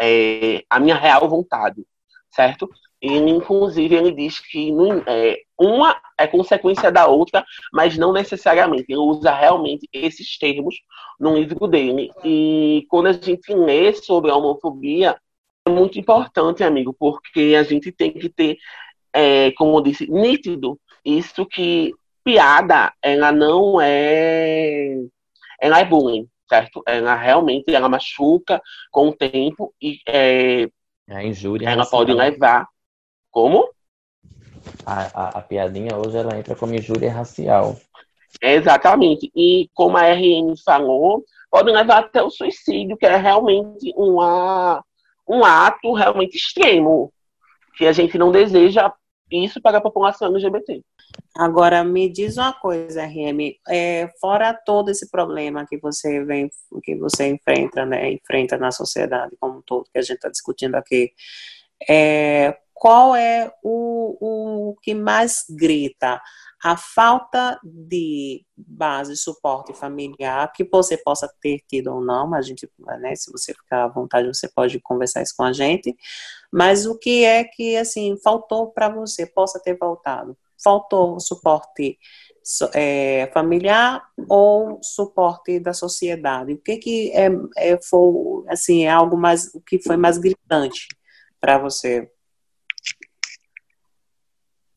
é, 0.00 0.64
a 0.68 0.80
minha 0.80 0.96
real 0.96 1.28
vontade, 1.28 1.84
certo? 2.30 2.68
Inclusive, 3.06 3.94
ele 3.94 4.12
diz 4.12 4.40
que 4.40 4.72
é, 5.06 5.38
uma 5.58 5.96
é 6.18 6.26
consequência 6.26 6.90
da 6.90 7.06
outra, 7.06 7.44
mas 7.72 7.96
não 7.96 8.12
necessariamente. 8.12 8.86
Ele 8.88 8.98
usa 8.98 9.34
realmente 9.34 9.88
esses 9.92 10.38
termos 10.38 10.76
no 11.18 11.34
livro 11.36 11.66
dele. 11.66 12.10
E 12.24 12.86
quando 12.88 13.06
a 13.06 13.12
gente 13.12 13.52
lê 13.54 13.92
sobre 13.94 14.30
a 14.30 14.36
homofobia, 14.36 15.16
é 15.66 15.70
muito 15.70 15.98
importante, 15.98 16.62
amigo, 16.62 16.94
porque 16.98 17.54
a 17.58 17.62
gente 17.62 17.90
tem 17.90 18.12
que 18.12 18.28
ter 18.28 18.56
é, 19.16 19.50
como 19.52 19.78
eu 19.78 19.82
disse, 19.82 20.06
nítido. 20.10 20.78
Isso 21.04 21.46
que 21.46 21.94
piada, 22.22 22.92
ela 23.00 23.32
não 23.32 23.80
é. 23.80 24.96
Ela 25.58 25.80
é 25.80 25.84
bullying, 25.84 26.28
certo? 26.48 26.82
Ela 26.86 27.14
realmente 27.14 27.74
ela 27.74 27.88
machuca 27.88 28.60
com 28.90 29.08
o 29.08 29.16
tempo 29.16 29.72
e 29.80 30.00
é, 30.06 30.68
A 31.08 31.24
injúria 31.24 31.66
ela 31.66 31.82
racial. 31.82 32.00
pode 32.00 32.12
levar. 32.12 32.68
Como? 33.36 33.68
A, 34.86 35.02
a, 35.12 35.28
a 35.40 35.42
piadinha 35.42 35.94
hoje 35.94 36.16
ela 36.16 36.38
entra 36.38 36.56
como 36.56 36.74
injúria 36.74 37.12
racial. 37.12 37.76
Exatamente. 38.40 39.30
E 39.36 39.68
como 39.74 39.98
a 39.98 40.04
RN 40.10 40.54
falou, 40.64 41.22
pode 41.50 41.70
levar 41.70 41.98
até 41.98 42.22
o 42.22 42.30
suicídio, 42.30 42.96
que 42.96 43.04
é 43.04 43.14
realmente 43.14 43.92
uma, 43.94 44.82
um 45.28 45.44
ato 45.44 45.92
realmente 45.92 46.38
extremo, 46.38 47.12
que 47.76 47.86
a 47.86 47.92
gente 47.92 48.16
não 48.16 48.32
deseja 48.32 48.90
isso 49.30 49.60
para 49.60 49.76
a 49.76 49.82
população 49.82 50.28
LGBT. 50.28 50.82
Agora, 51.36 51.84
me 51.84 52.08
diz 52.08 52.38
uma 52.38 52.54
coisa, 52.54 53.04
RM, 53.04 53.54
é, 53.68 54.08
fora 54.18 54.54
todo 54.54 54.88
esse 54.88 55.10
problema 55.10 55.66
que 55.68 55.76
você 55.76 56.24
vem, 56.24 56.48
que 56.82 56.96
você 56.96 57.28
enfrenta, 57.28 57.84
né, 57.84 58.12
enfrenta 58.12 58.56
na 58.56 58.72
sociedade 58.72 59.36
como 59.38 59.58
um 59.58 59.62
todo, 59.62 59.84
que 59.92 59.98
a 59.98 60.02
gente 60.02 60.16
está 60.16 60.30
discutindo 60.30 60.76
aqui, 60.76 61.12
é, 61.86 62.56
qual 62.78 63.16
é 63.16 63.50
o, 63.62 64.70
o 64.70 64.76
que 64.82 64.94
mais 64.94 65.44
grita? 65.48 66.20
A 66.62 66.76
falta 66.76 67.58
de 67.64 68.44
base, 68.56 69.16
suporte 69.16 69.72
familiar, 69.72 70.52
que 70.52 70.64
você 70.64 70.96
possa 70.96 71.28
ter 71.40 71.60
tido 71.66 71.94
ou 71.94 72.00
não, 72.00 72.26
mas 72.26 72.44
a 72.44 72.48
gente, 72.48 72.68
né, 73.00 73.14
se 73.14 73.32
você 73.32 73.54
ficar 73.54 73.84
à 73.84 73.88
vontade, 73.88 74.28
você 74.28 74.48
pode 74.48 74.78
conversar 74.80 75.22
isso 75.22 75.34
com 75.36 75.44
a 75.44 75.52
gente, 75.52 75.96
mas 76.52 76.86
o 76.86 76.98
que 76.98 77.24
é 77.24 77.44
que, 77.44 77.76
assim, 77.76 78.16
faltou 78.22 78.70
para 78.72 78.88
você, 78.88 79.26
possa 79.26 79.58
ter 79.60 79.76
voltado? 79.78 80.36
faltou 80.62 81.20
suporte 81.20 81.98
é, 82.74 83.30
familiar 83.32 84.02
ou 84.28 84.80
suporte 84.82 85.60
da 85.60 85.72
sociedade? 85.72 86.54
O 86.54 86.58
que 86.58 86.76
que 86.78 87.12
é, 87.12 87.28
é 87.56 87.78
foi 87.82 88.44
assim 88.48 88.84
é 88.84 88.90
algo 88.90 89.16
mais 89.16 89.54
o 89.54 89.60
que 89.60 89.78
foi 89.82 89.96
mais 89.96 90.18
gritante 90.18 90.88
para 91.40 91.58
você? 91.58 92.10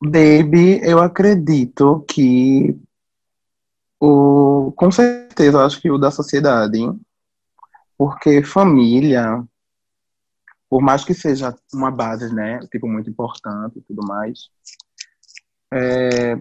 Baby, 0.02 0.80
eu 0.82 0.98
acredito 0.98 2.04
que 2.08 2.74
o 4.00 4.72
com 4.74 4.90
certeza 4.90 5.58
eu 5.58 5.64
acho 5.66 5.80
que 5.80 5.90
o 5.90 5.98
da 5.98 6.10
sociedade, 6.10 6.78
porque 7.98 8.42
família, 8.42 9.44
por 10.70 10.80
mais 10.80 11.04
que 11.04 11.12
seja 11.12 11.54
uma 11.74 11.90
base, 11.90 12.34
né, 12.34 12.60
tipo 12.72 12.88
muito 12.88 13.10
importante 13.10 13.78
e 13.78 13.82
tudo 13.82 14.00
mais, 14.06 14.48
é, 15.70 16.40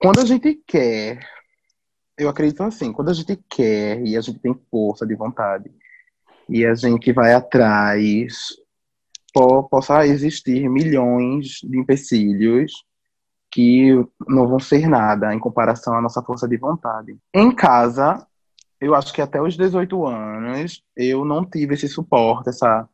quando 0.00 0.18
a 0.20 0.24
gente 0.24 0.60
quer, 0.66 1.20
eu 2.16 2.28
acredito 2.28 2.64
assim, 2.64 2.92
quando 2.92 3.10
a 3.10 3.14
gente 3.14 3.36
quer 3.48 4.04
e 4.04 4.16
a 4.16 4.20
gente 4.20 4.40
tem 4.40 4.60
força 4.68 5.06
de 5.06 5.14
vontade 5.14 5.70
e 6.48 6.66
a 6.66 6.74
gente 6.74 7.12
vai 7.12 7.32
atrás, 7.32 8.56
po 9.32 9.64
possa 9.64 10.06
existir 10.06 10.68
milhões 10.68 11.60
de 11.62 11.78
empecilhos 11.78 12.84
que 13.50 13.92
não 14.26 14.46
vão 14.46 14.58
ser 14.58 14.88
nada 14.88 15.34
em 15.34 15.38
comparação 15.38 15.94
à 15.94 16.00
nossa 16.00 16.22
força 16.22 16.46
de 16.46 16.56
vontade. 16.56 17.16
Em 17.34 17.50
casa, 17.50 18.26
eu 18.80 18.94
acho 18.94 19.12
que 19.12 19.22
até 19.22 19.40
os 19.40 19.56
18 19.56 20.06
anos 20.06 20.82
eu 20.96 21.24
não 21.24 21.44
tive 21.44 21.74
esse 21.74 21.88
suporte, 21.88 22.50
essa 22.50 22.88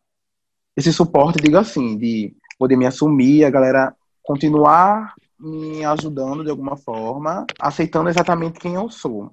esse 0.76 0.92
suporte, 0.92 1.40
digo 1.40 1.56
assim, 1.56 1.96
de 1.96 2.34
poder 2.58 2.76
me 2.76 2.86
assumir, 2.86 3.44
a 3.44 3.50
galera 3.50 3.94
continuar 4.22 5.14
me 5.38 5.84
ajudando 5.84 6.42
de 6.42 6.50
alguma 6.50 6.76
forma, 6.76 7.46
aceitando 7.60 8.08
exatamente 8.08 8.58
quem 8.58 8.74
eu 8.74 8.88
sou, 8.90 9.32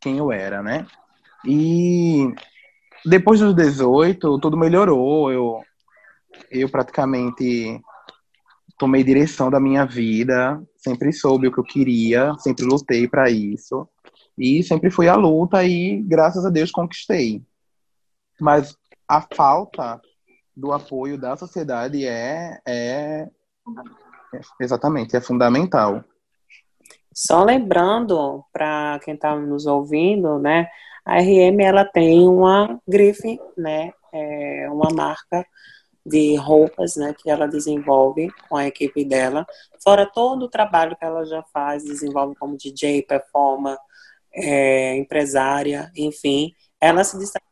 quem 0.00 0.18
eu 0.18 0.32
era, 0.32 0.62
né? 0.62 0.86
E 1.44 2.32
depois 3.04 3.40
dos 3.40 3.54
18, 3.54 4.38
tudo 4.38 4.56
melhorou. 4.56 5.30
Eu, 5.30 5.60
eu 6.60 6.68
praticamente 6.68 7.80
tomei 8.78 9.04
direção 9.04 9.50
da 9.50 9.60
minha 9.60 9.84
vida, 9.84 10.62
sempre 10.76 11.12
soube 11.12 11.48
o 11.48 11.52
que 11.52 11.58
eu 11.58 11.64
queria, 11.64 12.34
sempre 12.38 12.64
lutei 12.64 13.06
para 13.08 13.30
isso. 13.30 13.88
E 14.36 14.62
sempre 14.62 14.90
fui 14.90 15.08
à 15.08 15.14
luta 15.14 15.64
e, 15.64 16.02
graças 16.02 16.44
a 16.44 16.50
Deus, 16.50 16.70
conquistei. 16.70 17.42
Mas 18.40 18.76
a 19.08 19.20
falta 19.20 20.00
do 20.56 20.72
apoio 20.72 21.16
da 21.16 21.36
sociedade 21.36 22.04
é, 22.04 22.60
é 22.66 23.28
Exatamente, 24.60 25.16
é 25.16 25.20
fundamental. 25.20 26.04
Só 27.12 27.44
lembrando 27.44 28.44
para 28.52 28.98
quem 29.04 29.14
está 29.14 29.36
nos 29.36 29.66
ouvindo, 29.66 30.38
né, 30.38 30.68
a 31.04 31.20
RM 31.20 31.60
ela 31.60 31.84
tem 31.84 32.28
uma 32.28 32.80
grife, 32.88 33.38
né, 33.56 33.92
é 34.12 34.68
uma 34.70 34.90
marca 34.92 35.46
de 36.04 36.36
roupas, 36.36 36.96
né, 36.96 37.14
que 37.16 37.30
ela 37.30 37.46
desenvolve 37.46 38.30
com 38.48 38.56
a 38.56 38.66
equipe 38.66 39.04
dela. 39.04 39.46
Fora 39.82 40.04
todo 40.06 40.44
o 40.44 40.50
trabalho 40.50 40.96
que 40.96 41.04
ela 41.04 41.24
já 41.24 41.42
faz, 41.44 41.84
desenvolve 41.84 42.34
como 42.36 42.56
DJ, 42.56 43.02
performer, 43.02 43.76
é, 44.32 44.96
empresária, 44.96 45.90
enfim, 45.96 46.52
ela 46.80 47.04
se 47.04 47.18
destaca 47.18 47.44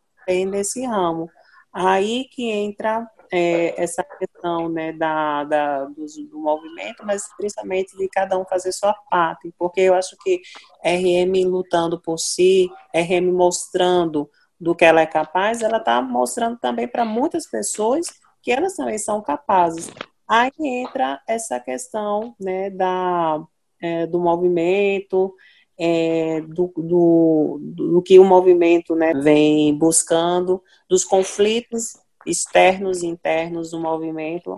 nesse 0.46 0.84
ramo. 0.84 1.30
Aí 1.72 2.26
que 2.30 2.50
entra 2.50 3.08
é, 3.32 3.82
essa 3.82 4.04
questão 4.04 4.68
né, 4.68 4.92
da, 4.92 5.44
da 5.44 5.84
do, 5.86 6.04
do, 6.30 6.38
movimento, 6.38 7.02
mas 7.04 7.24
principalmente 7.38 7.96
de 7.96 8.06
cada 8.08 8.38
um 8.38 8.44
fazer 8.44 8.72
sua 8.72 8.92
parte, 9.10 9.52
porque 9.58 9.80
eu 9.80 9.94
acho 9.94 10.14
que 10.22 10.42
RM 10.84 11.48
lutando 11.48 11.98
por 11.98 12.18
si, 12.18 12.70
RM 12.94 13.32
mostrando 13.32 14.30
do 14.60 14.74
que 14.74 14.84
ela 14.84 15.00
é 15.00 15.06
capaz, 15.06 15.62
ela 15.62 15.78
está 15.78 16.02
mostrando 16.02 16.58
também 16.58 16.86
para 16.86 17.06
muitas 17.06 17.48
pessoas 17.48 18.21
que 18.42 18.50
elas 18.50 18.74
também 18.76 18.98
são 18.98 19.22
capazes. 19.22 19.90
Aí 20.28 20.50
entra 20.58 21.20
essa 21.28 21.60
questão 21.60 22.34
né, 22.40 22.70
da, 22.70 23.42
é, 23.80 24.06
do 24.06 24.18
movimento, 24.18 25.34
é, 25.78 26.40
do, 26.42 26.72
do, 26.76 27.58
do, 27.60 28.02
que 28.02 28.18
o 28.18 28.24
movimento 28.24 28.94
né, 28.94 29.12
vem 29.14 29.76
buscando, 29.76 30.62
dos 30.88 31.04
conflitos 31.04 31.96
externos 32.26 33.02
e 33.02 33.06
internos 33.06 33.70
do 33.70 33.80
movimento, 33.80 34.56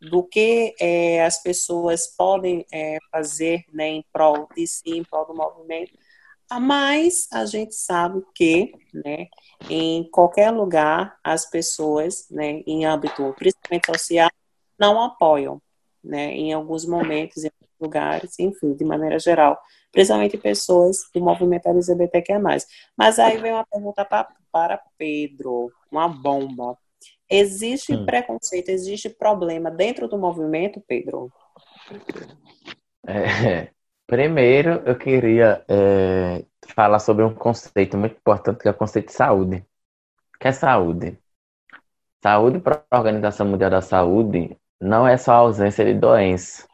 do 0.00 0.22
que 0.22 0.74
é, 0.80 1.24
as 1.24 1.42
pessoas 1.42 2.06
podem 2.06 2.66
é, 2.72 2.98
fazer 3.10 3.64
né, 3.72 3.88
em 3.88 4.04
prol 4.12 4.48
de 4.54 4.66
si, 4.66 4.90
em 4.90 5.04
prol 5.04 5.26
do 5.26 5.34
movimento. 5.34 5.92
Mas 6.60 7.28
a 7.32 7.44
gente 7.46 7.74
sabe 7.74 8.22
que, 8.34 8.72
né, 8.92 9.28
em 9.68 10.08
qualquer 10.10 10.50
lugar, 10.50 11.18
as 11.22 11.48
pessoas, 11.48 12.26
né, 12.30 12.62
em 12.66 12.84
âmbito 12.84 13.34
principalmente 13.36 13.86
social, 13.86 14.30
não 14.78 15.02
apoiam, 15.02 15.60
né, 16.02 16.32
em 16.32 16.52
alguns 16.52 16.84
momentos, 16.84 17.44
em 17.44 17.48
alguns 17.48 17.80
lugares, 17.80 18.38
enfim, 18.38 18.74
de 18.74 18.84
maneira 18.84 19.18
geral, 19.18 19.58
principalmente 19.92 20.36
pessoas 20.38 21.08
do 21.14 21.20
movimento 21.20 21.68
LGBTQ+. 21.68 22.38
Mas 22.96 23.18
aí 23.18 23.38
vem 23.38 23.52
uma 23.52 23.66
pergunta 23.66 24.04
pra, 24.04 24.28
para 24.50 24.80
Pedro, 24.98 25.70
uma 25.90 26.08
bomba. 26.08 26.76
Existe 27.28 27.94
hum. 27.94 28.04
preconceito, 28.04 28.68
existe 28.68 29.08
problema 29.08 29.70
dentro 29.70 30.06
do 30.08 30.18
movimento, 30.18 30.82
Pedro? 30.86 31.32
É, 33.06 33.73
primeiro, 34.06 34.82
eu 34.86 34.96
queria 34.96 35.64
é, 35.68 36.44
falar 36.74 36.98
sobre 36.98 37.24
um 37.24 37.34
conceito 37.34 37.96
muito 37.96 38.16
importante, 38.16 38.60
que 38.60 38.68
é 38.68 38.70
o 38.70 38.74
conceito 38.74 39.08
de 39.08 39.12
saúde. 39.14 39.66
O 40.36 40.38
que 40.38 40.48
é 40.48 40.52
saúde? 40.52 41.18
Saúde 42.22 42.58
para 42.60 42.84
a 42.90 42.98
Organização 42.98 43.46
Mundial 43.46 43.70
da 43.70 43.82
Saúde 43.82 44.56
não 44.80 45.06
é 45.06 45.16
só 45.16 45.32
a 45.32 45.36
ausência 45.36 45.84
de 45.84 45.94
doença, 45.94 46.66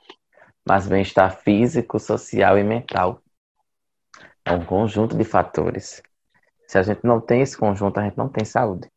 mas 0.66 0.87
bem-estar 0.87 1.37
físico, 1.41 1.99
social 1.99 2.59
e 2.59 2.64
mental. 2.64 3.22
É 4.45 4.53
um 4.53 4.64
conjunto 4.64 5.16
de 5.16 5.24
fatores. 5.24 6.03
Se 6.68 6.78
a 6.78 6.83
gente 6.83 7.05
não 7.05 7.20
tem 7.20 7.43
esse 7.43 7.57
conjunto, 7.57 7.99
a 7.99 8.05
gente 8.05 8.16
não 8.16 8.28
tem 8.28 8.45
saúde 8.45 8.89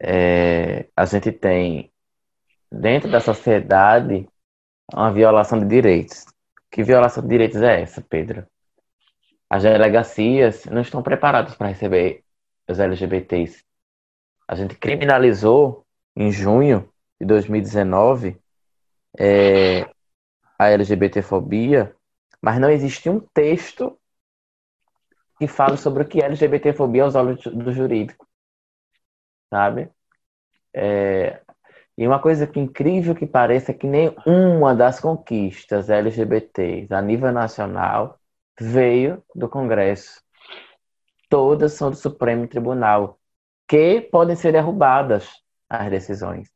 é, 0.00 0.88
a 0.94 1.04
gente 1.06 1.32
tem 1.32 1.90
dentro 2.70 3.10
da 3.10 3.20
sociedade 3.20 4.28
uma 4.92 5.12
violação 5.12 5.58
de 5.58 5.66
direitos. 5.66 6.26
Que 6.74 6.82
violação 6.82 7.22
de 7.22 7.28
direitos 7.28 7.62
é 7.62 7.82
essa, 7.82 8.02
Pedro? 8.02 8.44
As 9.48 9.62
delegacias 9.62 10.64
não 10.64 10.82
estão 10.82 11.04
preparadas 11.04 11.54
para 11.54 11.68
receber 11.68 12.24
os 12.68 12.80
LGBTs. 12.80 13.64
A 14.48 14.56
gente 14.56 14.74
criminalizou 14.74 15.86
em 16.16 16.32
junho 16.32 16.92
de 17.20 17.28
2019 17.28 18.36
é, 19.16 19.82
a 20.58 20.68
LGBTfobia, 20.70 21.94
mas 22.42 22.58
não 22.58 22.68
existe 22.68 23.08
um 23.08 23.20
texto 23.20 23.96
que 25.38 25.46
fale 25.46 25.76
sobre 25.76 26.02
o 26.02 26.08
que 26.08 26.20
é 26.20 26.24
LGBTfobia 26.24 27.04
aos 27.04 27.14
olhos 27.14 27.40
do 27.44 27.72
jurídico 27.72 28.26
sabe? 29.48 29.88
É, 30.74 31.40
E 31.96 32.06
uma 32.06 32.20
coisa 32.20 32.46
que 32.46 32.58
incrível 32.58 33.14
que 33.14 33.26
pareça 33.26 33.70
é 33.70 33.74
que 33.74 33.86
nenhuma 33.86 34.74
das 34.74 34.98
conquistas 34.98 35.88
LGBTs 35.88 36.92
a 36.92 37.00
nível 37.00 37.30
nacional 37.32 38.18
veio 38.58 39.22
do 39.34 39.48
Congresso. 39.48 40.20
Todas 41.28 41.72
são 41.74 41.90
do 41.90 41.96
Supremo 41.96 42.48
Tribunal, 42.48 43.18
que 43.68 44.00
podem 44.00 44.34
ser 44.34 44.52
derrubadas 44.52 45.30
as 45.68 45.88
decisões. 45.88 46.50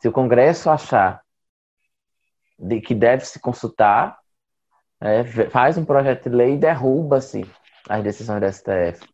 Se 0.00 0.08
o 0.08 0.12
Congresso 0.12 0.70
achar 0.70 1.22
de 2.58 2.80
que 2.80 2.94
deve 2.94 3.24
se 3.24 3.38
consultar, 3.38 4.18
é, 5.00 5.24
faz 5.48 5.78
um 5.78 5.84
projeto 5.84 6.28
de 6.28 6.36
lei 6.36 6.54
e 6.54 6.58
derruba-se 6.58 7.48
as 7.88 8.02
decisões 8.02 8.40
do 8.40 8.52
STF. 8.52 9.08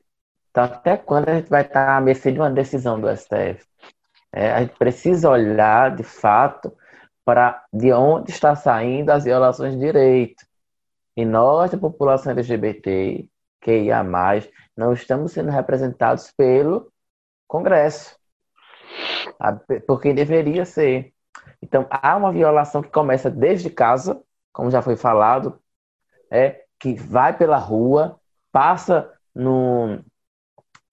Então, 0.51 0.64
até 0.64 0.97
quando 0.97 1.28
a 1.28 1.34
gente 1.34 1.49
vai 1.49 1.62
estar 1.62 1.97
à 1.97 2.01
mercê 2.01 2.32
de 2.32 2.38
uma 2.38 2.51
decisão 2.51 3.01
do 3.01 3.14
STF? 3.14 3.64
É, 4.33 4.53
a 4.53 4.61
gente 4.61 4.77
precisa 4.77 5.31
olhar, 5.31 5.95
de 5.95 6.03
fato, 6.03 6.72
para 7.24 7.64
de 7.72 7.93
onde 7.93 8.31
está 8.31 8.55
saindo 8.55 9.11
as 9.11 9.24
violações 9.24 9.74
de 9.74 9.81
direito. 9.81 10.45
E 11.16 11.24
nós, 11.24 11.72
a 11.72 11.79
população 11.79 12.33
LGBT, 12.33 13.29
que 13.61 13.79
ia 13.85 14.05
mais, 14.05 14.49
não 14.77 14.93
estamos 14.93 15.33
sendo 15.33 15.51
representados 15.51 16.31
pelo 16.37 16.93
Congresso, 17.49 18.16
porque 19.87 20.12
deveria 20.12 20.64
ser. 20.64 21.12
Então, 21.62 21.87
há 21.91 22.16
uma 22.16 22.33
violação 22.33 22.83
que 22.83 22.91
começa 22.91 23.31
desde 23.31 23.70
casa, 23.70 24.22
como 24.53 24.70
já 24.70 24.83
foi 24.83 24.97
falado, 24.97 25.59
é 26.31 26.64
que 26.79 26.95
vai 26.95 27.37
pela 27.37 27.57
rua, 27.57 28.20
passa 28.53 29.11
no, 29.35 29.99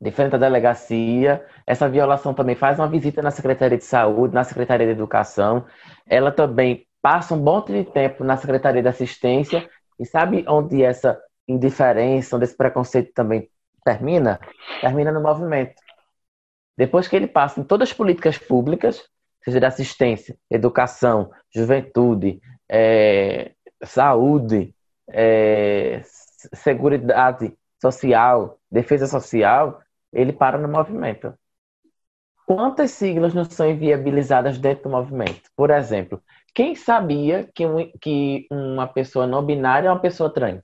de 0.04 0.12
frente 0.12 0.36
à 0.36 0.38
delegacia. 0.38 1.44
Essa 1.66 1.88
violação 1.88 2.34
também 2.34 2.56
faz 2.56 2.78
uma 2.78 2.90
visita 2.90 3.22
na 3.22 3.32
Secretaria 3.32 3.78
de 3.78 3.86
Saúde, 3.86 4.34
na 4.34 4.44
Secretaria 4.44 4.86
de 4.86 4.92
Educação. 4.92 5.66
Ela 6.06 6.30
também 6.30 6.86
passa 7.02 7.34
um 7.34 7.40
bom 7.40 7.62
tempo 7.62 8.24
na 8.24 8.36
Secretaria 8.36 8.82
de 8.82 8.88
Assistência. 8.90 9.68
E 9.98 10.06
sabe 10.06 10.44
onde 10.48 10.84
essa 10.84 11.18
indiferença, 11.48 12.36
onde 12.36 12.44
esse 12.44 12.56
preconceito 12.56 13.14
também 13.14 13.50
termina? 13.86 14.42
Termina 14.82 15.10
no 15.10 15.22
movimento. 15.22 15.76
Depois 16.78 17.08
que 17.08 17.16
ele 17.16 17.28
passa 17.28 17.62
em 17.62 17.64
todas 17.64 17.90
as 17.90 17.96
políticas 17.96 18.38
públicas, 18.38 19.02
seja 19.42 19.60
de 19.60 19.66
assistência, 19.66 20.36
educação, 20.52 21.32
juventude, 21.54 22.42
é, 22.70 23.52
saúde, 23.84 24.76
é, 25.10 26.02
social, 27.80 28.58
defesa 28.70 29.08
social, 29.08 29.80
ele 30.14 30.34
para 30.34 30.58
no 30.58 30.68
movimento. 30.68 31.34
Quantas 32.46 32.92
siglas 32.92 33.34
não 33.34 33.44
são 33.46 33.70
inviabilizadas 33.70 34.58
dentro 34.58 34.84
do 34.86 34.90
movimento? 34.90 35.50
Por 35.56 35.70
exemplo, 35.70 36.22
quem 36.54 36.76
sabia 36.76 37.50
que, 37.54 37.66
um, 37.66 37.92
que 38.02 38.48
uma 38.52 38.88
pessoa 38.88 39.26
não 39.28 39.46
binária 39.46 39.88
é 39.88 39.92
uma 39.92 40.00
pessoa 40.00 40.34
trans? 40.34 40.64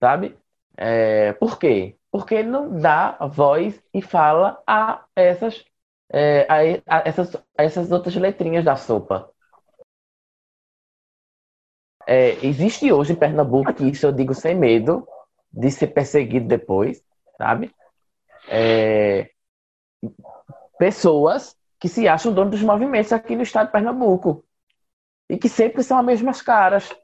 Sabe? 0.00 0.36
É, 0.76 1.32
por 1.34 1.58
quê? 1.58 1.98
Porque 2.10 2.34
ele 2.34 2.48
não 2.50 2.78
dá 2.80 3.16
voz 3.28 3.80
e 3.92 4.02
fala 4.02 4.62
a 4.66 5.04
essas, 5.16 5.64
é, 6.12 6.46
a, 6.48 6.98
a 6.98 7.02
essas, 7.08 7.34
a 7.36 7.62
essas 7.64 7.90
outras 7.92 8.14
letrinhas 8.16 8.64
da 8.64 8.76
sopa. 8.76 9.30
É, 12.06 12.44
existe 12.46 12.92
hoje 12.92 13.12
em 13.12 13.16
Pernambuco, 13.16 13.72
que 13.72 13.84
isso 13.84 14.06
eu 14.06 14.12
digo 14.12 14.34
sem 14.34 14.54
medo 14.54 15.06
de 15.54 15.70
ser 15.70 15.88
perseguido 15.88 16.46
depois, 16.46 17.02
sabe? 17.38 17.72
É, 18.48 19.30
pessoas 20.78 21.56
que 21.78 21.88
se 21.88 22.08
acham 22.08 22.32
donos 22.32 22.52
dos 22.52 22.62
movimentos 22.62 23.12
aqui 23.12 23.36
no 23.36 23.42
estado 23.42 23.66
de 23.66 23.72
Pernambuco 23.72 24.44
e 25.28 25.38
que 25.38 25.48
sempre 25.48 25.82
são 25.82 25.98
as 25.98 26.04
mesmas 26.04 26.42
caras. 26.42 26.94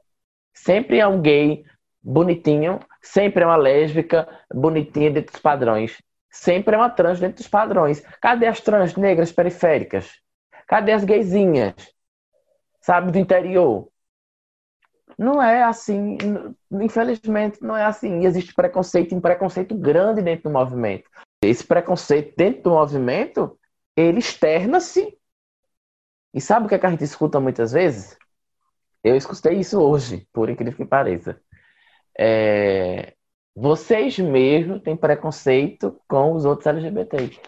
Sempre 0.53 0.99
é 0.99 1.07
um 1.07 1.21
gay 1.21 1.63
bonitinho, 2.03 2.79
sempre 3.01 3.43
é 3.43 3.45
uma 3.45 3.55
lésbica 3.55 4.27
bonitinha 4.53 5.11
dentro 5.11 5.31
dos 5.31 5.41
padrões. 5.41 6.01
Sempre 6.29 6.75
é 6.75 6.77
uma 6.77 6.89
trans 6.89 7.19
dentro 7.19 7.37
dos 7.37 7.47
padrões. 7.47 8.01
Cadê 8.21 8.47
as 8.47 8.59
trans 8.61 8.95
negras 8.95 9.31
periféricas? 9.31 10.19
Cadê 10.67 10.91
as 10.93 11.03
gaysinhas? 11.03 11.75
Sabe, 12.81 13.11
do 13.11 13.19
interior? 13.19 13.90
Não 15.21 15.39
é 15.39 15.61
assim, 15.61 16.17
infelizmente 16.71 17.61
não 17.61 17.77
é 17.77 17.85
assim. 17.85 18.21
E 18.21 18.25
existe 18.25 18.55
preconceito, 18.55 19.15
um 19.15 19.21
preconceito 19.21 19.75
grande 19.75 20.19
dentro 20.19 20.49
do 20.49 20.49
movimento. 20.49 21.07
Esse 21.43 21.63
preconceito 21.63 22.35
dentro 22.35 22.63
do 22.63 22.69
movimento, 22.71 23.55
ele 23.95 24.17
externa-se. 24.17 25.15
E 26.33 26.41
sabe 26.41 26.65
o 26.65 26.69
que, 26.69 26.73
é 26.73 26.79
que 26.79 26.87
a 26.87 26.89
gente 26.89 27.03
escuta 27.03 27.39
muitas 27.39 27.71
vezes? 27.71 28.17
Eu 29.03 29.15
escutei 29.15 29.59
isso 29.59 29.79
hoje, 29.79 30.27
por 30.33 30.49
incrível 30.49 30.75
que 30.75 30.85
pareça. 30.85 31.39
É... 32.17 33.13
Vocês 33.55 34.17
mesmos 34.17 34.81
têm 34.81 34.97
preconceito 34.97 36.01
com 36.07 36.33
os 36.33 36.45
outros 36.45 36.65
LGBT. 36.65 37.39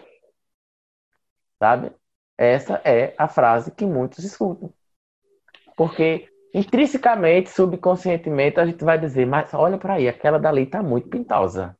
Sabe? 1.58 1.92
Essa 2.38 2.80
é 2.84 3.16
a 3.18 3.26
frase 3.26 3.72
que 3.72 3.84
muitos 3.84 4.22
escutam. 4.22 4.72
Porque 5.76 6.32
intrinsecamente, 6.54 7.50
subconscientemente, 7.50 8.60
a 8.60 8.66
gente 8.66 8.84
vai 8.84 8.98
dizer, 8.98 9.26
mas 9.26 9.52
olha 9.54 9.76
para 9.78 9.94
aí, 9.94 10.08
aquela 10.08 10.38
dali 10.38 10.62
está 10.62 10.82
muito 10.82 11.08
pintosa. 11.08 11.76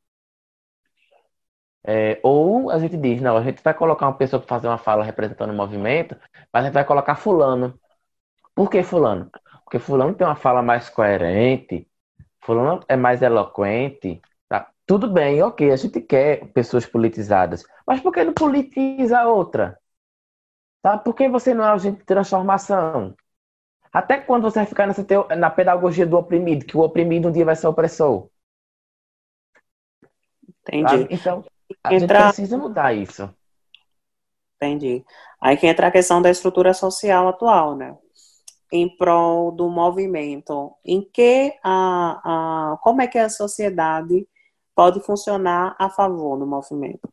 É, 1.87 2.18
ou 2.22 2.70
a 2.70 2.79
gente 2.79 2.97
diz, 2.97 3.20
não, 3.20 3.37
a 3.37 3.43
gente 3.43 3.62
vai 3.62 3.75
colocar 3.75 4.07
uma 4.07 4.16
pessoa 4.16 4.41
para 4.41 4.49
fazer 4.49 4.68
uma 4.68 4.79
fala 4.79 5.05
representando 5.05 5.51
o 5.51 5.55
movimento, 5.57 6.16
mas 6.53 6.62
a 6.62 6.66
gente 6.66 6.75
vai 6.75 6.85
colocar 6.85 7.14
fulano. 7.16 7.79
Por 8.55 8.70
que 8.70 8.83
fulano? 8.83 9.31
Porque 9.64 9.79
fulano 9.79 10.14
tem 10.14 10.27
uma 10.27 10.37
fala 10.37 10.62
mais 10.62 10.89
coerente, 10.91 11.89
fulano 12.41 12.81
é 12.89 12.97
mais 12.97 13.22
eloquente, 13.22 14.20
tá? 14.49 14.70
Tudo 14.87 15.11
bem, 15.12 15.43
ok, 15.43 15.70
a 15.72 15.77
gente 15.77 16.01
quer 16.01 16.47
pessoas 16.53 16.87
politizadas, 16.87 17.64
mas 17.87 18.01
por 18.01 18.12
que 18.12 18.25
não 18.25 18.35
politiza 18.35 19.25
outra? 19.27 19.79
Tá? 20.83 20.99
Por 20.99 21.14
que 21.14 21.29
você 21.29 21.55
não 21.55 21.64
é 21.64 21.68
agente 21.70 21.99
de 22.01 22.05
transformação? 22.05 23.14
Até 23.95 24.18
quando 24.18 24.42
você 24.42 24.59
vai 24.59 24.66
ficar 24.66 24.88
nessa 24.88 25.05
teo... 25.05 25.28
na 25.36 25.49
pedagogia 25.49 26.05
do 26.05 26.18
oprimido, 26.18 26.66
que 26.66 26.76
o 26.76 26.80
oprimido 26.80 27.28
um 27.28 27.32
dia 27.32 27.45
vai 27.45 27.55
ser 27.55 27.68
opressor? 27.68 28.28
Entendi. 30.59 31.07
Então, 31.14 31.45
a 31.84 31.95
entra... 31.95 32.18
gente 32.18 32.34
precisa 32.34 32.59
mudar 32.59 32.92
isso. 32.92 33.32
Entendi. 34.57 35.05
Aí 35.40 35.57
que 35.57 35.68
entra 35.68 35.86
a 35.86 35.90
questão 35.92 36.20
da 36.20 36.28
estrutura 36.28 36.74
social 36.74 37.28
atual, 37.28 37.76
né? 37.76 37.97
Em 38.72 38.88
prol 38.97 39.53
do 39.53 39.70
movimento. 39.70 40.74
Em 40.84 41.01
que 41.01 41.57
a, 41.62 42.72
a 42.72 42.78
como 42.78 43.01
é 43.01 43.07
que 43.07 43.18
a 43.18 43.28
sociedade 43.28 44.26
pode 44.74 44.99
funcionar 45.05 45.76
a 45.78 45.88
favor 45.88 46.36
do 46.36 46.47
movimento? 46.47 47.09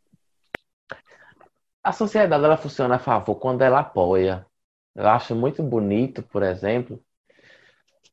A 1.84 1.91
sociedade 1.91 2.43
ela 2.43 2.57
funciona 2.57 2.95
a 2.95 2.99
favor 2.99 3.36
quando 3.36 3.61
ela 3.61 3.82
apoia, 3.82 4.47
eu 4.95 5.07
acho 5.07 5.35
muito 5.35 5.61
bonito, 5.63 6.23
por 6.23 6.43
exemplo. 6.43 6.99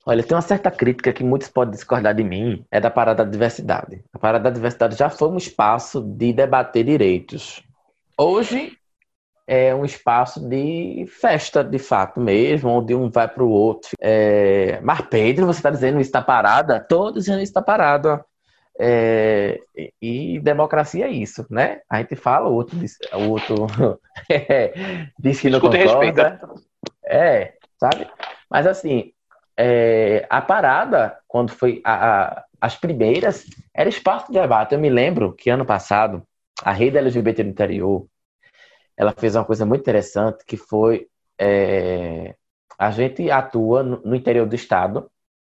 Olha, 0.07 0.22
tem 0.22 0.35
uma 0.35 0.43
certa 0.43 0.70
crítica 0.70 1.12
que 1.12 1.22
muitos 1.22 1.49
podem 1.49 1.74
discordar 1.74 2.14
de 2.14 2.24
mim, 2.24 2.64
é 2.70 2.81
da 2.81 2.91
parada 2.91 3.24
da 3.24 3.31
diversidade. 3.31 4.03
A 4.12 4.18
parada 4.18 4.45
da 4.45 4.51
diversidade 4.51 4.97
já 4.97 5.11
foi 5.11 5.29
um 5.29 5.37
espaço 5.37 6.01
de 6.03 6.33
debater 6.33 6.85
direitos. 6.85 7.62
Hoje 8.16 8.72
é 9.47 9.74
um 9.74 9.85
espaço 9.85 10.47
de 10.49 11.07
festa, 11.09 11.62
de 11.62 11.79
fato 11.79 12.20
mesmo, 12.20 12.70
onde 12.70 12.95
um 12.95 13.11
vai 13.11 13.29
para 13.29 13.43
o 13.43 13.51
outro. 13.51 13.91
É... 14.01 14.81
Mas 14.83 15.01
Pedro, 15.03 15.47
você 15.47 15.59
está 15.59 15.70
dizendo 15.70 16.01
isso 16.01 16.09
está 16.09 16.22
parada? 16.22 16.81
Todos 16.81 17.24
dizendo 17.24 17.43
isso 17.43 17.51
está 17.51 17.62
parada. 17.62 18.24
É, 18.81 19.61
e 20.01 20.39
democracia 20.41 21.07
é 21.07 21.11
isso, 21.11 21.45
né? 21.51 21.81
A 21.91 21.99
gente 21.99 22.14
fala, 22.14 22.49
o 22.49 22.55
outro 22.55 22.79
diz, 22.79 22.97
o 23.12 23.31
outro 23.31 23.66
diz 25.18 25.41
que 25.41 25.51
não 25.51 25.59
Escuta 25.59 25.79
concorda. 25.79 26.41
É, 27.05 27.55
sabe? 27.76 28.09
Mas 28.49 28.66
assim, 28.66 29.12
é, 29.57 30.24
a 30.31 30.41
parada, 30.41 31.18
quando 31.26 31.51
foi 31.51 31.81
a, 31.85 32.22
a, 32.22 32.45
as 32.61 32.76
primeiras, 32.76 33.45
era 33.74 33.89
espaço 33.89 34.33
de 34.33 34.41
debate. 34.41 34.74
Eu 34.74 34.81
me 34.81 34.89
lembro 34.89 35.33
que 35.33 35.51
ano 35.51 35.66
passado, 35.66 36.22
a 36.62 36.72
rede 36.72 36.99
LGBT 36.99 37.43
do 37.43 37.51
interior, 37.51 38.07
ela 38.97 39.12
fez 39.12 39.35
uma 39.35 39.45
coisa 39.45 39.66
muito 39.66 39.81
interessante, 39.81 40.45
que 40.47 40.57
foi 40.57 41.09
é, 41.37 42.35
a 42.79 42.93
gente 42.93 43.29
atua 43.31 43.83
no, 43.83 44.01
no 44.03 44.14
interior 44.14 44.47
do 44.47 44.55
estado, 44.55 45.11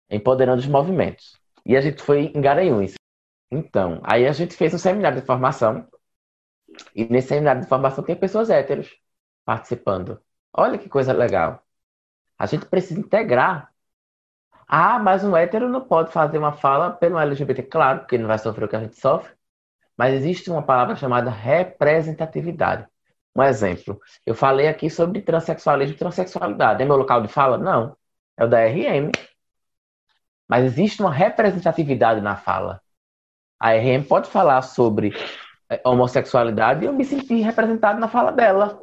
empoderando 0.10 0.60
os 0.60 0.68
movimentos. 0.68 1.40
E 1.66 1.78
a 1.78 1.82
gente 1.82 2.02
foi 2.04 2.32
em 2.36 2.42
Garanhuns. 2.42 2.96
Então, 3.54 4.02
aí 4.04 4.28
a 4.28 4.32
gente 4.32 4.56
fez 4.56 4.74
um 4.74 4.78
seminário 4.80 5.20
de 5.22 5.26
formação. 5.28 5.88
E 6.96 7.06
nesse 7.06 7.30
seminário 7.30 7.62
de 7.62 7.68
formação 7.68 8.04
tem 8.04 8.16
pessoas 8.16 8.50
héteros 8.50 8.92
participando. 9.46 10.22
Olha 10.54 10.78
que 10.78 10.90
coisa 10.90 11.14
legal. 11.14 11.64
A 12.38 12.46
gente 12.48 12.66
precisa 12.66 13.00
integrar. 13.00 13.72
Ah, 14.68 15.00
mas 15.00 15.24
um 15.24 15.36
hétero 15.38 15.70
não 15.70 15.82
pode 15.88 16.12
fazer 16.12 16.38
uma 16.38 16.54
fala 16.54 16.92
pelo 16.92 17.20
LGBT. 17.20 17.64
Claro, 17.64 18.00
porque 18.02 18.16
ele 18.16 18.24
não 18.24 18.30
vai 18.30 18.40
sofrer 18.40 18.66
o 18.66 18.68
que 18.70 18.76
a 18.76 18.80
gente 18.82 19.00
sofre. 19.00 19.34
Mas 19.98 20.14
existe 20.16 20.50
uma 20.50 20.64
palavra 20.64 20.96
chamada 20.96 21.30
representatividade. 21.32 22.88
Um 23.36 23.44
exemplo. 23.44 24.00
Eu 24.26 24.36
falei 24.36 24.68
aqui 24.68 24.90
sobre 24.90 25.22
transexualismo 25.22 25.96
e 25.96 25.98
transexualidade. 25.98 26.82
É 26.84 26.86
meu 26.86 26.96
local 26.98 27.22
de 27.22 27.28
fala? 27.28 27.58
Não. 27.58 27.98
É 28.38 28.46
o 28.46 28.50
da 28.50 28.60
RM. 28.66 29.12
Mas 30.48 30.66
existe 30.66 31.02
uma 31.02 31.12
representatividade 31.12 32.22
na 32.22 32.36
fala. 32.36 32.83
A 33.64 33.72
RM 33.76 34.04
pode 34.04 34.30
falar 34.30 34.62
sobre 34.62 35.16
é, 35.70 35.80
homossexualidade 35.86 36.84
e 36.84 36.88
eu 36.88 36.92
me 36.92 37.06
senti 37.06 37.40
representado 37.40 37.98
na 37.98 38.10
fala 38.10 38.30
dela. 38.30 38.78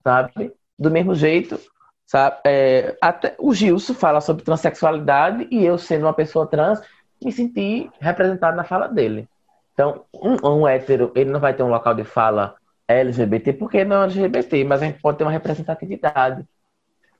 Sabe? 0.00 0.54
Do 0.78 0.92
mesmo 0.92 1.12
jeito, 1.12 1.58
sabe? 2.06 2.36
É, 2.46 2.96
até 3.00 3.34
o 3.36 3.52
Gilson 3.52 3.94
fala 3.94 4.20
sobre 4.20 4.44
transexualidade 4.44 5.48
e 5.50 5.64
eu, 5.64 5.76
sendo 5.76 6.06
uma 6.06 6.14
pessoa 6.14 6.46
trans, 6.46 6.80
me 7.20 7.32
senti 7.32 7.90
representado 7.98 8.56
na 8.56 8.62
fala 8.62 8.86
dele. 8.86 9.28
Então, 9.74 10.04
um, 10.14 10.60
um 10.60 10.68
hétero, 10.68 11.10
ele 11.16 11.30
não 11.30 11.40
vai 11.40 11.52
ter 11.52 11.64
um 11.64 11.70
local 11.70 11.94
de 11.94 12.04
fala 12.04 12.54
LGBT 12.86 13.54
porque 13.54 13.84
não 13.84 14.02
é 14.02 14.04
LGBT, 14.04 14.62
mas 14.62 14.82
a 14.82 14.86
gente 14.86 15.00
pode 15.00 15.18
ter 15.18 15.24
uma 15.24 15.32
representatividade. 15.32 16.46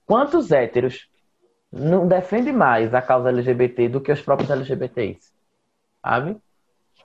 Quantos 0.07 0.53
héteros 0.53 1.09
não 1.73 2.07
defendem 2.07 2.53
mais 2.53 2.95
a 2.95 3.03
causa 3.03 3.31
LGBT 3.31 3.89
do 3.89 4.01
que 4.01 4.13
os 4.13 4.23
próprios 4.23 4.49
LGBTs? 4.49 5.37
Sabe? 6.05 6.37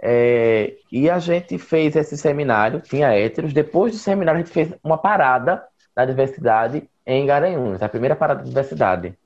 É, 0.01 0.75
e 0.91 1.09
a 1.09 1.17
gente 1.19 1.57
fez 1.57 1.95
esse 1.95 2.17
seminário, 2.17 2.81
tinha 2.81 3.13
héteros. 3.13 3.53
Depois 3.53 3.93
do 3.93 3.97
seminário, 3.97 4.41
a 4.41 4.43
gente 4.43 4.53
fez 4.53 4.73
uma 4.83 4.97
parada 4.97 5.65
da 5.95 6.05
diversidade 6.05 6.89
em 7.05 7.25
Garanhuns, 7.25 7.81
a 7.81 7.89
primeira 7.89 8.15
parada 8.15 8.41
da 8.41 8.47
diversidade. 8.47 9.17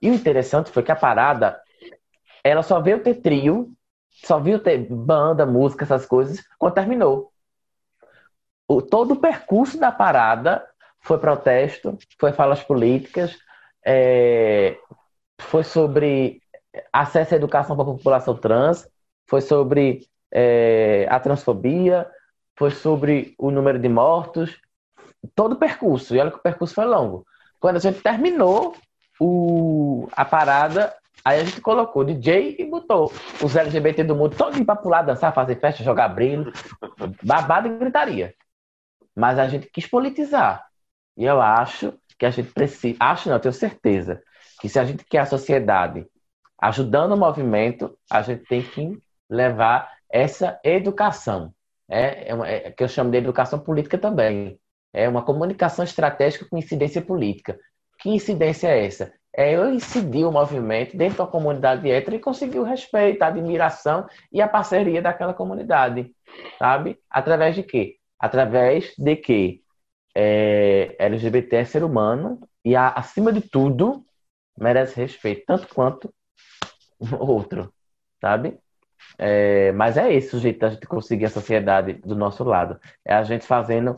E 0.00 0.10
o 0.10 0.14
interessante 0.14 0.70
foi 0.70 0.82
que 0.82 0.92
a 0.92 0.96
parada, 0.96 1.60
ela 2.42 2.62
só 2.62 2.80
veio 2.80 3.02
ter 3.02 3.16
trio, 3.16 3.72
só 4.10 4.38
viu 4.38 4.58
ter 4.58 4.78
banda, 4.90 5.46
música, 5.46 5.84
essas 5.84 6.06
coisas, 6.06 6.42
quando 6.58 6.74
terminou. 6.74 7.32
O, 8.68 8.80
todo 8.80 9.12
o 9.12 9.20
percurso 9.20 9.78
da 9.78 9.92
parada 9.92 10.64
foi 11.00 11.18
protesto, 11.18 11.98
foi 12.18 12.32
falas 12.32 12.62
políticas, 12.62 13.36
é, 13.84 14.78
foi 15.40 15.64
sobre 15.64 16.42
acesso 16.92 17.34
à 17.34 17.36
educação 17.36 17.76
para 17.76 17.84
a 17.84 17.94
população 17.94 18.36
trans, 18.36 18.88
foi 19.26 19.40
sobre 19.40 20.06
é, 20.32 21.06
a 21.08 21.18
transfobia, 21.20 22.06
foi 22.56 22.70
sobre 22.70 23.34
o 23.38 23.50
número 23.50 23.78
de 23.78 23.88
mortos, 23.88 24.58
todo 25.34 25.52
o 25.52 25.58
percurso. 25.58 26.14
E 26.14 26.20
olha 26.20 26.30
que 26.30 26.38
o 26.38 26.42
percurso 26.42 26.74
foi 26.74 26.84
longo. 26.84 27.26
Quando 27.58 27.76
a 27.76 27.80
gente 27.80 28.02
terminou 28.02 28.74
o, 29.18 30.08
a 30.12 30.24
parada, 30.24 30.94
aí 31.24 31.40
a 31.40 31.44
gente 31.44 31.60
colocou 31.60 32.04
DJ 32.04 32.56
e 32.58 32.64
botou 32.64 33.12
os 33.42 33.56
LGBT 33.56 34.04
do 34.04 34.14
mundo 34.14 34.36
todo 34.36 34.62
para 34.64 34.76
pular, 34.76 35.02
dançar, 35.02 35.34
fazer 35.34 35.58
festa, 35.58 35.82
jogar 35.82 36.08
brilho, 36.08 36.52
babado 37.22 37.68
e 37.68 37.78
gritaria. 37.78 38.34
Mas 39.16 39.38
a 39.38 39.48
gente 39.48 39.68
quis 39.70 39.86
politizar. 39.86 40.66
E 41.16 41.24
eu 41.24 41.40
acho 41.40 41.94
que 42.18 42.26
a 42.26 42.30
gente 42.30 42.52
precisa, 42.52 42.96
acho 43.00 43.28
não, 43.28 43.38
tenho 43.38 43.54
certeza, 43.54 44.22
que 44.60 44.68
se 44.68 44.78
a 44.78 44.84
gente 44.84 45.04
quer 45.04 45.20
a 45.20 45.26
sociedade 45.26 46.06
ajudando 46.60 47.12
o 47.12 47.16
movimento, 47.16 47.96
a 48.10 48.22
gente 48.22 48.44
tem 48.46 48.62
que 48.62 49.00
levar 49.28 49.90
essa 50.10 50.58
educação. 50.64 51.52
É, 51.88 52.30
é, 52.30 52.34
uma, 52.34 52.48
é 52.48 52.70
que 52.70 52.82
eu 52.82 52.88
chamo 52.88 53.10
de 53.10 53.18
educação 53.18 53.58
política 53.58 53.98
também. 53.98 54.58
É 54.92 55.08
uma 55.08 55.24
comunicação 55.24 55.84
estratégica 55.84 56.46
com 56.48 56.56
incidência 56.56 57.02
política. 57.02 57.58
Que 57.98 58.10
incidência 58.10 58.68
é 58.68 58.86
essa? 58.86 59.12
É 59.36 59.52
eu 59.52 59.72
incidir 59.72 60.24
o 60.24 60.32
movimento 60.32 60.96
dentro 60.96 61.18
da 61.18 61.26
comunidade 61.26 61.90
hétero 61.90 62.16
e 62.16 62.20
conseguir 62.20 62.60
o 62.60 62.64
respeito, 62.64 63.22
a 63.22 63.26
admiração 63.26 64.06
e 64.32 64.40
a 64.40 64.46
parceria 64.46 65.02
daquela 65.02 65.34
comunidade, 65.34 66.14
sabe? 66.58 66.98
Através 67.10 67.56
de 67.56 67.64
quê? 67.64 67.96
Através 68.18 68.94
de 68.96 69.16
que 69.16 69.64
é, 70.14 70.94
LGBT 70.98 71.56
é 71.56 71.64
ser 71.64 71.82
humano 71.82 72.38
e, 72.64 72.76
a, 72.76 72.88
acima 72.90 73.32
de 73.32 73.40
tudo, 73.40 74.04
merece 74.56 75.00
respeito, 75.00 75.44
tanto 75.46 75.66
quanto 75.74 76.14
o 77.00 77.26
outro, 77.26 77.72
sabe? 78.20 78.58
É, 79.18 79.72
mas 79.72 79.96
é 79.96 80.12
esse 80.12 80.34
o 80.34 80.40
jeito 80.40 80.58
da 80.58 80.70
gente 80.70 80.86
conseguir 80.86 81.26
a 81.26 81.30
sociedade 81.30 81.94
do 81.94 82.16
nosso 82.16 82.42
lado. 82.44 82.78
É 83.04 83.14
a 83.14 83.22
gente 83.22 83.46
fazendo 83.46 83.96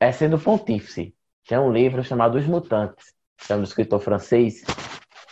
é 0.00 0.12
sendo 0.12 0.38
pontífice. 0.38 1.14
Tem 1.46 1.58
um 1.58 1.72
livro 1.72 2.04
chamado 2.04 2.36
Os 2.36 2.46
Mutantes, 2.46 3.12
que 3.36 3.52
é 3.52 3.56
um 3.56 3.62
escritor 3.62 4.00
francês, 4.00 4.64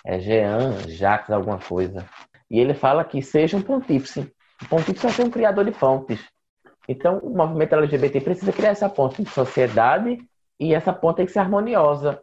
é 0.04 0.18
Jean 0.18 0.88
Jacques 0.88 1.30
alguma 1.30 1.58
coisa. 1.58 2.06
E 2.50 2.58
ele 2.58 2.74
fala 2.74 3.04
que 3.04 3.20
seja 3.22 3.56
um 3.56 3.62
pontífice. 3.62 4.32
O 4.62 4.68
pontífice 4.68 5.06
é 5.06 5.10
ser 5.10 5.24
um 5.24 5.30
criador 5.30 5.64
de 5.64 5.72
pontes. 5.72 6.24
Então, 6.88 7.18
o 7.18 7.36
movimento 7.36 7.74
LGBT 7.74 8.20
precisa 8.20 8.52
criar 8.52 8.70
essa 8.70 8.88
ponte 8.88 9.22
de 9.22 9.30
sociedade 9.30 10.18
e 10.58 10.72
essa 10.72 10.92
ponte 10.92 11.16
tem 11.16 11.26
que 11.26 11.32
ser 11.32 11.40
harmoniosa. 11.40 12.22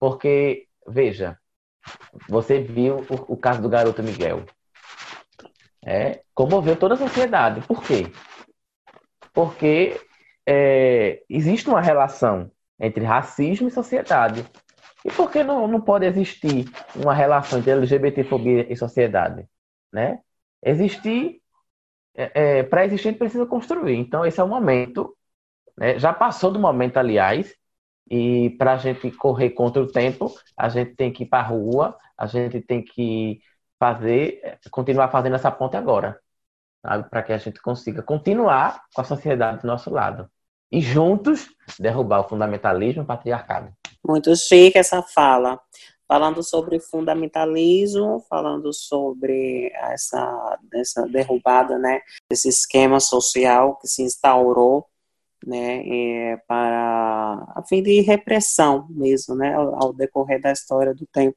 Porque, 0.00 0.66
veja, 0.86 1.38
você 2.28 2.60
viu 2.60 3.06
o, 3.10 3.34
o 3.34 3.36
caso 3.36 3.60
do 3.60 3.68
garoto 3.68 4.02
Miguel. 4.02 4.44
É, 5.84 6.22
comoveu 6.34 6.76
toda 6.76 6.94
a 6.94 6.98
sociedade. 6.98 7.66
Por 7.66 7.82
quê? 7.82 8.06
Porque 9.32 10.00
é, 10.46 11.22
existe 11.28 11.68
uma 11.68 11.80
relação 11.80 12.50
entre 12.80 13.04
racismo 13.04 13.68
e 13.68 13.70
sociedade. 13.70 14.44
E 15.04 15.10
por 15.10 15.30
que 15.30 15.42
não, 15.42 15.68
não 15.68 15.80
pode 15.80 16.06
existir 16.06 16.66
uma 16.96 17.14
relação 17.14 17.58
entre 17.58 17.70
LGBTfobia 17.70 18.70
e 18.72 18.76
sociedade? 18.76 19.46
Né? 19.92 20.20
Existir, 20.62 21.40
é, 22.16 22.58
é, 22.58 22.62
para 22.62 22.84
existir, 22.84 23.16
precisa 23.16 23.46
construir. 23.46 23.96
Então, 23.96 24.24
esse 24.26 24.40
é 24.40 24.44
o 24.44 24.48
momento. 24.48 25.16
Né? 25.76 25.98
Já 25.98 26.12
passou 26.12 26.50
do 26.50 26.58
momento, 26.58 26.96
aliás, 26.96 27.54
e 28.10 28.50
para 28.58 28.74
a 28.74 28.76
gente 28.76 29.10
correr 29.12 29.50
contra 29.50 29.82
o 29.82 29.86
tempo, 29.86 30.32
a 30.56 30.68
gente 30.68 30.94
tem 30.94 31.12
que 31.12 31.24
ir 31.24 31.26
para 31.26 31.40
a 31.40 31.48
rua, 31.48 31.96
a 32.16 32.26
gente 32.26 32.60
tem 32.60 32.82
que 32.82 33.40
fazer, 33.78 34.58
continuar 34.70 35.08
fazendo 35.08 35.36
essa 35.36 35.50
ponte 35.50 35.76
agora, 35.76 36.18
para 36.82 37.22
que 37.22 37.32
a 37.32 37.38
gente 37.38 37.60
consiga 37.60 38.02
continuar 38.02 38.82
com 38.94 39.00
a 39.00 39.04
sociedade 39.04 39.62
do 39.62 39.66
nosso 39.66 39.90
lado 39.90 40.28
e 40.70 40.80
juntos 40.80 41.48
derrubar 41.78 42.20
o 42.20 42.28
fundamentalismo 42.28 43.02
e 43.02 43.04
o 43.04 43.06
patriarcado. 43.06 43.72
Muito 44.06 44.34
chique 44.36 44.78
essa 44.78 45.02
fala. 45.02 45.60
Falando 46.06 46.42
sobre 46.42 46.80
fundamentalismo, 46.80 48.24
falando 48.30 48.72
sobre 48.72 49.70
essa, 49.74 50.58
essa 50.72 51.06
derrubada, 51.06 51.78
né, 51.78 52.00
desse 52.30 52.48
esquema 52.48 52.98
social 52.98 53.76
que 53.76 53.86
se 53.86 54.02
instaurou, 54.02 54.86
né, 55.46 56.38
para 56.46 57.52
a 57.54 57.62
fim 57.68 57.82
de 57.82 58.00
repressão 58.00 58.86
mesmo, 58.88 59.34
né, 59.34 59.54
ao 59.54 59.92
decorrer 59.92 60.40
da 60.40 60.50
história 60.50 60.94
do 60.94 61.06
tempo. 61.06 61.36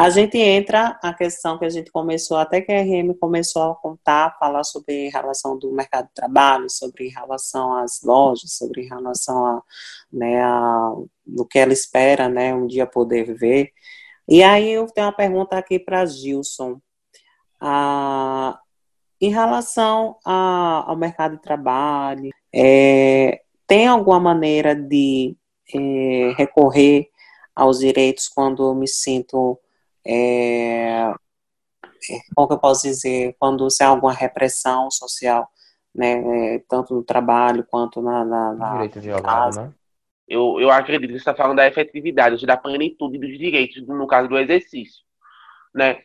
A 0.00 0.08
gente 0.08 0.38
entra 0.38 0.98
a 1.02 1.12
questão 1.12 1.58
que 1.58 1.64
a 1.66 1.68
gente 1.68 1.92
começou, 1.92 2.38
até 2.38 2.62
que 2.62 2.72
a 2.72 2.80
RM 2.80 3.12
começou 3.20 3.64
a 3.64 3.74
contar, 3.74 4.34
falar 4.38 4.64
sobre 4.64 5.10
relação 5.10 5.58
do 5.58 5.70
mercado 5.72 6.06
de 6.06 6.14
trabalho, 6.14 6.70
sobre 6.70 7.08
relação 7.08 7.74
às 7.74 8.00
lojas, 8.02 8.56
sobre 8.56 8.88
relação 8.88 9.44
a, 9.44 9.62
né, 10.10 10.42
a, 10.42 10.94
do 11.26 11.44
que 11.44 11.58
ela 11.58 11.74
espera, 11.74 12.30
né, 12.30 12.54
um 12.54 12.66
dia 12.66 12.86
poder 12.86 13.24
viver. 13.24 13.74
E 14.26 14.42
aí 14.42 14.70
eu 14.70 14.86
tenho 14.86 15.06
uma 15.06 15.12
pergunta 15.12 15.58
aqui 15.58 15.78
para 15.78 16.06
Gilson. 16.06 16.80
Ah, 17.60 18.58
em 19.20 19.28
relação 19.28 20.16
a, 20.24 20.82
ao 20.86 20.96
mercado 20.96 21.36
de 21.36 21.42
trabalho, 21.42 22.30
é, 22.50 23.42
tem 23.66 23.86
alguma 23.86 24.18
maneira 24.18 24.74
de 24.74 25.36
é, 25.74 26.32
recorrer 26.38 27.10
aos 27.54 27.80
direitos 27.80 28.28
quando 28.28 28.66
eu 28.66 28.74
me 28.74 28.88
sinto 28.88 29.60
é, 30.06 31.12
como 32.34 32.48
que 32.48 32.54
eu 32.54 32.58
posso 32.58 32.82
dizer, 32.82 33.36
quando 33.38 33.68
se 33.70 33.82
há 33.82 33.88
alguma 33.88 34.12
repressão 34.12 34.90
social, 34.90 35.48
né, 35.94 36.54
é, 36.54 36.58
tanto 36.68 36.94
no 36.94 37.02
trabalho 37.02 37.64
quanto 37.64 38.00
na, 38.00 38.24
na, 38.24 38.54
na 38.54 38.72
direito 38.72 39.00
violado, 39.00 39.56
né? 39.56 39.74
Eu, 40.28 40.60
eu 40.60 40.70
acredito 40.70 41.08
que 41.08 41.14
você 41.14 41.18
está 41.18 41.34
falando 41.34 41.56
da 41.56 41.66
efetividade, 41.66 42.46
da 42.46 42.56
plenitude 42.56 43.18
dos 43.18 43.36
direitos, 43.36 43.84
no 43.86 44.06
caso 44.06 44.28
do 44.28 44.38
exercício, 44.38 45.04
né? 45.74 46.02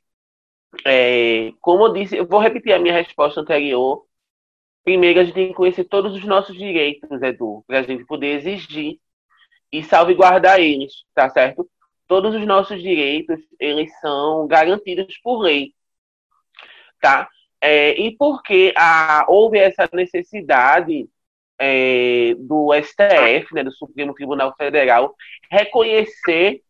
É, 0.83 1.53
como 1.61 1.85
eu 1.85 1.93
disse, 1.93 2.17
eu 2.17 2.25
vou 2.25 2.39
repetir 2.39 2.73
a 2.73 2.79
minha 2.79 2.93
resposta 2.93 3.39
anterior. 3.39 4.03
Primeiro, 4.83 5.19
a 5.19 5.23
gente 5.23 5.33
tem 5.35 5.47
que 5.49 5.53
conhecer 5.53 5.85
todos 5.85 6.13
os 6.15 6.25
nossos 6.25 6.57
direitos, 6.57 7.21
Edu, 7.21 7.63
para 7.67 7.79
a 7.79 7.83
gente 7.83 8.03
poder 8.05 8.37
exigir 8.37 8.99
e 9.71 9.83
salvaguardar 9.83 10.59
eles, 10.59 10.91
tá 11.13 11.29
certo? 11.29 11.69
Todos 12.07 12.35
os 12.35 12.45
nossos 12.45 12.81
direitos 12.81 13.39
eles 13.59 13.91
são 13.99 14.47
garantidos 14.47 15.17
por 15.23 15.39
lei, 15.39 15.73
tá? 17.01 17.27
É, 17.61 17.99
e 17.99 18.15
porque 18.15 18.73
a, 18.75 19.25
houve 19.27 19.57
essa 19.57 19.89
necessidade 19.93 21.07
é, 21.59 22.35
do 22.37 22.69
STF, 22.73 23.53
né, 23.53 23.63
do 23.63 23.71
Supremo 23.71 24.13
Tribunal 24.13 24.53
Federal, 24.55 25.15
reconhecer, 25.49 26.61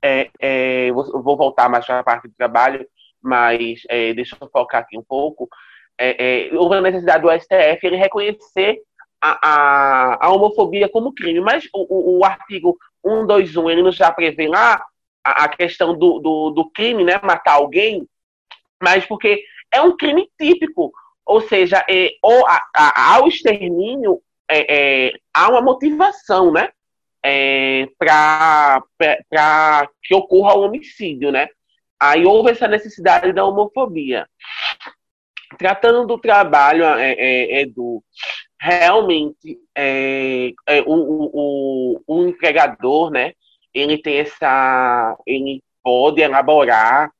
é, 0.00 0.30
é 0.38 0.92
vou, 0.92 1.22
vou, 1.22 1.36
voltar 1.36 1.68
mais 1.68 1.84
para 1.84 2.00
a 2.00 2.04
parte 2.04 2.28
do 2.28 2.34
trabalho, 2.34 2.86
mas 3.20 3.82
é, 3.88 4.14
deixa 4.14 4.36
eu 4.40 4.48
focar 4.48 4.82
aqui 4.82 4.96
um 4.96 5.02
pouco, 5.02 5.48
é, 5.98 6.50
houve 6.52 6.76
a 6.76 6.80
necessidade 6.80 7.22
do 7.22 7.30
STF 7.30 7.86
ele 7.86 7.96
reconhecer 7.96 8.82
a, 9.20 9.38
a, 9.42 10.26
a 10.26 10.30
homofobia 10.30 10.88
como 10.88 11.14
crime, 11.14 11.40
mas 11.40 11.64
o, 11.74 12.16
o, 12.16 12.18
o 12.18 12.24
artigo 12.24 12.76
121 13.06 13.70
ele 13.70 13.90
já 13.92 14.10
prevê 14.10 14.48
lá 14.48 14.84
a, 15.24 15.44
a 15.44 15.48
questão 15.48 15.96
do, 15.96 16.18
do, 16.18 16.50
do 16.50 16.70
crime, 16.70 17.04
né, 17.04 17.20
matar 17.22 17.54
alguém, 17.54 18.06
mas 18.82 19.04
porque 19.04 19.42
é 19.72 19.80
um 19.80 19.96
crime 19.96 20.28
típico, 20.38 20.92
ou 21.24 21.40
seja, 21.40 21.84
é, 21.88 22.12
ou 22.22 22.46
a, 22.46 22.62
a, 22.74 23.14
ao 23.14 23.28
extermínio 23.28 24.20
é, 24.48 25.08
é, 25.08 25.12
há 25.34 25.50
uma 25.50 25.60
motivação, 25.60 26.52
né? 26.52 26.70
É, 27.24 27.88
para 27.98 28.80
que 30.02 30.14
ocorra 30.14 30.54
o 30.54 30.62
homicídio, 30.62 31.32
né? 31.32 31.48
Aí 31.98 32.24
houve 32.24 32.52
essa 32.52 32.68
necessidade 32.68 33.32
da 33.32 33.44
homofobia. 33.44 34.28
Tratando 35.58 36.06
do 36.06 36.18
trabalho, 36.18 36.84
é, 36.84 37.12
é, 37.12 37.60
Edu, 37.62 38.02
realmente 38.66 39.60
é, 39.76 40.52
é, 40.66 40.82
o, 40.82 41.30
o, 41.32 42.02
o, 42.04 42.26
empregador, 42.26 43.10
né? 43.10 43.32
Ele 43.72 43.96
tem 43.96 44.18
essa, 44.18 45.16
ele 45.24 45.62
pode 45.84 46.20
elaborar, 46.20 47.12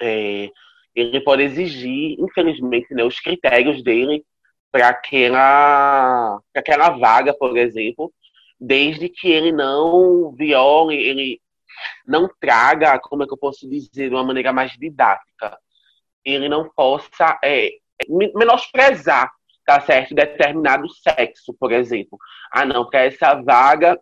é, 0.00 0.50
ele 0.94 1.20
pode 1.20 1.44
exigir, 1.44 2.16
infelizmente, 2.18 2.92
né, 2.92 3.04
os 3.04 3.20
critérios 3.20 3.84
dele 3.84 4.24
para 4.72 4.88
aquela, 4.88 6.40
aquela 6.54 6.90
vaga, 6.90 7.32
por 7.32 7.56
exemplo, 7.56 8.12
desde 8.58 9.08
que 9.08 9.30
ele 9.30 9.52
não 9.52 10.32
viole, 10.32 10.96
ele 10.96 11.40
não 12.04 12.28
traga, 12.40 12.98
como 12.98 13.22
é 13.22 13.26
que 13.26 13.32
eu 13.32 13.38
posso 13.38 13.68
dizer, 13.68 14.08
de 14.08 14.14
uma 14.14 14.24
maneira 14.24 14.52
mais 14.52 14.72
didática, 14.72 15.56
ele 16.24 16.48
não 16.48 16.68
possa 16.68 17.38
é, 17.44 17.70
menosprezar, 18.34 19.30
tá 19.68 19.82
certo, 19.82 20.14
determinado 20.14 20.88
sexo, 20.88 21.52
por 21.60 21.72
exemplo. 21.72 22.18
Ah, 22.50 22.64
não, 22.64 22.88
para 22.88 23.00
essa 23.00 23.34
vaga 23.34 24.00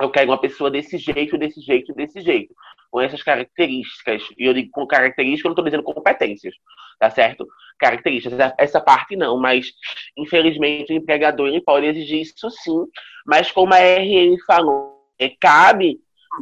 eu 0.00 0.10
quero 0.10 0.30
uma 0.30 0.40
pessoa 0.40 0.68
desse 0.68 0.98
jeito, 0.98 1.38
desse 1.38 1.60
jeito, 1.60 1.94
desse 1.94 2.20
jeito 2.20 2.52
com 2.90 3.00
essas 3.00 3.22
características. 3.22 4.20
E 4.36 4.46
eu 4.46 4.52
digo 4.52 4.68
com 4.72 4.84
características, 4.88 5.44
eu 5.44 5.48
não 5.50 5.52
estou 5.52 5.64
dizendo 5.64 5.84
competências, 5.84 6.56
tá 6.98 7.08
certo? 7.08 7.46
Características, 7.78 8.52
essa 8.58 8.80
parte 8.80 9.14
não, 9.14 9.38
mas 9.38 9.70
infelizmente 10.16 10.92
o 10.92 10.96
empregador 10.96 11.46
ele 11.46 11.60
pode 11.60 11.86
exigir 11.86 12.22
isso 12.22 12.50
sim, 12.50 12.84
mas 13.24 13.52
como 13.52 13.72
a 13.72 13.78
RN 13.78 14.36
falou, 14.44 15.04
é, 15.20 15.30
cabe 15.40 16.00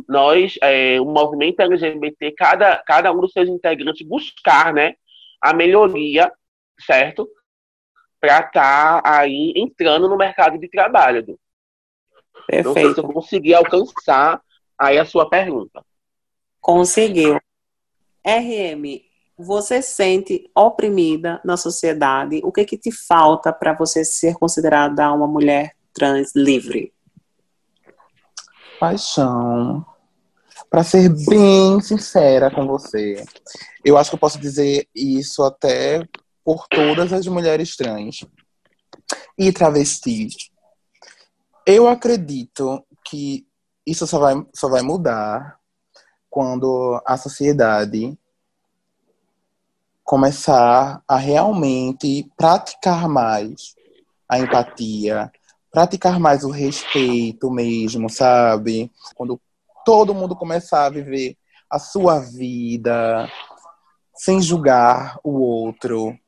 nós, 0.09 0.55
é, 0.63 0.99
o 0.99 1.05
movimento 1.05 1.61
LGBT, 1.61 2.33
cada, 2.33 2.79
cada 2.87 3.13
um 3.13 3.21
dos 3.21 3.33
seus 3.33 3.49
integrantes 3.49 4.07
buscar 4.07 4.73
né, 4.73 4.95
a 5.43 5.53
melhoria, 5.53 6.33
certo? 6.81 7.29
Para 8.21 8.41
estar 8.41 9.03
tá 9.03 9.19
aí 9.19 9.53
entrando 9.57 10.09
no 10.09 10.17
mercado 10.17 10.59
de 10.59 10.69
trabalho. 10.69 11.39
Perfeito. 12.47 12.79
Então, 12.79 12.95
se 12.95 13.01
eu 13.01 13.13
conseguir 13.13 13.55
alcançar 13.55 14.41
aí 14.79 14.99
a 14.99 15.05
sua 15.05 15.29
pergunta. 15.29 15.85
Conseguiu. 16.61 17.39
RM, 18.25 19.01
você 19.39 19.81
sente 19.81 20.51
oprimida 20.55 21.41
na 21.45 21.57
sociedade? 21.57 22.41
O 22.43 22.53
que 22.53 22.65
que 22.65 22.77
te 22.77 22.91
falta 22.91 23.53
para 23.53 23.73
você 23.73 24.05
ser 24.05 24.35
considerada 24.35 25.13
uma 25.13 25.27
mulher 25.27 25.75
trans 25.95 26.33
livre? 26.35 26.93
Paixão. 28.81 29.85
Para 30.69 30.85
ser 30.85 31.09
bem 31.27 31.81
sincera 31.81 32.51
com 32.51 32.67
você, 32.67 33.25
eu 33.83 33.97
acho 33.97 34.11
que 34.11 34.17
eu 34.17 34.21
posso 34.21 34.39
dizer 34.39 34.87
isso 34.95 35.43
até 35.43 36.07
por 36.49 36.67
todas 36.67 37.13
as 37.13 37.27
mulheres 37.27 37.77
trans 37.77 38.25
e 39.37 39.53
travestis. 39.53 40.49
Eu 41.67 41.87
acredito 41.87 42.83
que 43.05 43.47
isso 43.85 44.07
só 44.07 44.19
vai, 44.19 44.47
só 44.55 44.67
vai 44.67 44.81
mudar 44.81 45.59
quando 46.31 47.03
a 47.05 47.19
sociedade 47.19 48.19
começar 50.03 51.03
a 51.07 51.17
realmente 51.19 52.27
praticar 52.35 53.07
mais 53.07 53.75
a 54.27 54.39
empatia, 54.39 55.31
praticar 55.71 56.19
mais 56.19 56.45
o 56.45 56.51
respeito 56.51 57.51
mesmo, 57.51 58.09
sabe? 58.09 58.91
Quando 59.15 59.39
todo 59.85 60.15
mundo 60.15 60.35
começar 60.35 60.87
a 60.87 60.91
viver 60.91 61.37
a 61.69 61.79
sua 61.79 62.21
vida 62.21 63.31
sem 64.15 64.41
julgar 64.41 65.21
o 65.23 65.43
outro, 65.43 66.19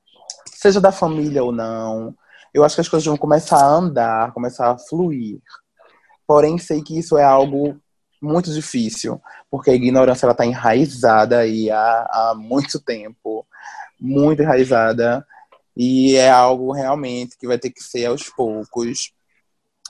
seja 0.60 0.80
da 0.80 0.92
família 0.92 1.42
ou 1.42 1.52
não, 1.52 2.14
eu 2.52 2.62
acho 2.62 2.74
que 2.74 2.80
as 2.82 2.88
coisas 2.88 3.06
vão 3.06 3.16
começar 3.16 3.56
a 3.56 3.66
andar, 3.66 4.32
começar 4.32 4.70
a 4.70 4.78
fluir. 4.78 5.40
Porém, 6.26 6.58
sei 6.58 6.82
que 6.82 6.98
isso 6.98 7.16
é 7.16 7.24
algo 7.24 7.80
muito 8.20 8.52
difícil, 8.52 9.20
porque 9.50 9.70
a 9.70 9.74
ignorância 9.74 10.26
ela 10.26 10.32
está 10.32 10.44
enraizada 10.44 11.38
aí 11.38 11.70
há, 11.70 12.08
há 12.10 12.34
muito 12.36 12.78
tempo, 12.78 13.46
muito 13.98 14.42
enraizada, 14.42 15.26
e 15.74 16.14
é 16.16 16.28
algo 16.28 16.72
realmente 16.72 17.38
que 17.38 17.46
vai 17.46 17.58
ter 17.58 17.70
que 17.70 17.82
ser 17.82 18.06
aos 18.06 18.28
poucos, 18.28 19.12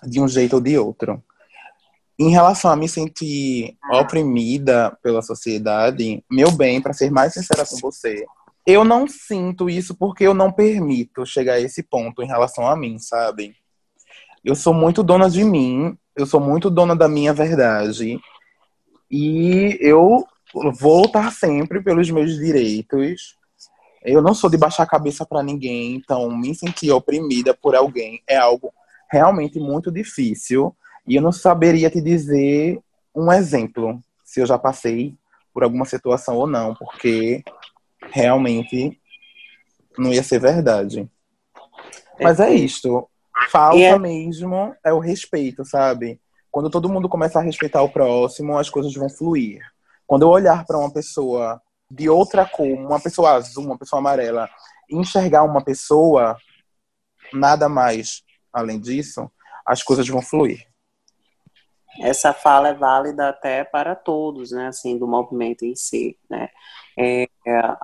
de 0.05 0.21
um 0.21 0.29
jeito 0.29 0.55
ou 0.55 0.61
de 0.61 0.79
outro. 0.79 1.23
Em 2.17 2.31
relação 2.31 2.71
a 2.71 2.77
me 2.77 2.89
sentir 2.89 3.77
oprimida 3.93 4.97
pela 5.03 5.21
sociedade, 5.21 6.23
meu 6.31 6.53
bem, 6.53 6.81
para 6.81 6.93
ser 6.93 7.11
mais 7.11 7.33
sincera 7.33 7.67
com 7.67 7.77
você, 7.79 8.25
eu 8.71 8.85
não 8.85 9.07
sinto 9.07 9.69
isso 9.69 9.95
porque 9.95 10.25
eu 10.25 10.35
não 10.35 10.53
permito 10.53 11.27
chegar 11.27 11.55
a 11.55 11.61
esse 11.61 11.83
ponto 11.83 12.23
em 12.23 12.27
relação 12.27 12.67
a 12.67 12.77
mim, 12.77 12.99
sabe? 12.99 13.55
Eu 14.45 14.55
sou 14.55 14.73
muito 14.73 15.03
dona 15.03 15.29
de 15.29 15.45
mim 15.45 15.97
eu 16.21 16.27
sou 16.27 16.41
muito 16.41 16.69
dona 16.71 16.95
da 16.95 17.09
minha 17.09 17.33
verdade 17.33 18.21
e 19.11 19.79
eu 19.81 20.27
vou 20.79 21.03
lutar 21.03 21.33
sempre 21.33 21.83
pelos 21.83 22.11
meus 22.11 22.37
direitos. 22.37 23.37
Eu 24.03 24.21
não 24.21 24.35
sou 24.35 24.51
de 24.51 24.57
baixar 24.57 24.83
a 24.83 24.89
cabeça 24.89 25.25
para 25.25 25.43
ninguém, 25.43 25.95
então 25.95 26.31
me 26.31 26.55
sentir 26.55 26.91
oprimida 26.91 27.55
por 27.55 27.75
alguém 27.75 28.23
é 28.27 28.37
algo 28.37 28.73
realmente 29.11 29.59
muito 29.59 29.91
difícil 29.91 30.75
e 31.07 31.17
eu 31.17 31.23
não 31.23 31.33
saberia 31.33 31.91
te 31.91 32.01
dizer 32.01 32.81
um 33.15 33.33
exemplo 33.33 34.03
se 34.25 34.41
eu 34.41 34.47
já 34.47 34.59
passei 34.59 35.15
por 35.53 35.65
alguma 35.65 35.85
situação 35.85 36.37
ou 36.37 36.47
não, 36.47 36.75
porque 36.75 37.43
realmente 38.11 39.01
não 39.99 40.13
ia 40.13 40.23
ser 40.23 40.39
verdade. 40.41 41.09
Mas 42.21 42.41
é 42.41 42.53
isto. 42.53 43.09
Falta 43.51 43.79
é... 43.79 43.99
mesmo 43.99 44.75
é 44.85 44.93
o 44.93 44.99
respeito, 44.99 45.65
sabe? 45.65 46.21
Quando 46.51 46.71
todo 46.71 46.89
mundo 46.89 47.09
começa 47.09 47.39
a 47.39 47.43
respeitar 47.43 47.83
o 47.83 47.89
próximo, 47.89 48.59
as 48.59 48.69
coisas 48.69 48.93
vão 48.95 49.09
fluir. 49.09 49.61
Quando 50.07 50.23
eu 50.23 50.29
olhar 50.29 50.65
para 50.67 50.79
uma 50.79 50.93
pessoa 50.93 51.61
de 51.91 52.09
outra 52.09 52.45
cor, 52.45 52.67
uma 52.67 53.01
pessoa 53.01 53.33
azul, 53.33 53.65
uma 53.65 53.79
pessoa 53.79 54.01
amarela, 54.01 54.49
enxergar 54.91 55.45
uma 55.45 55.63
pessoa, 55.63 56.37
nada 57.33 57.69
mais 57.69 58.23
além 58.53 58.81
disso, 58.81 59.31
as 59.65 59.83
coisas 59.83 60.09
vão 60.09 60.21
fluir. 60.21 60.67
Essa 62.01 62.33
fala 62.33 62.69
é 62.69 62.75
válida 62.75 63.29
até 63.29 63.65
para 63.65 63.95
todos, 63.95 64.53
né? 64.53 64.69
Assim, 64.69 64.99
do 64.99 65.07
movimento 65.07 65.65
em 65.65 65.75
si, 65.75 66.19
né? 66.29 66.49
É, 66.99 67.29
é 67.47 67.77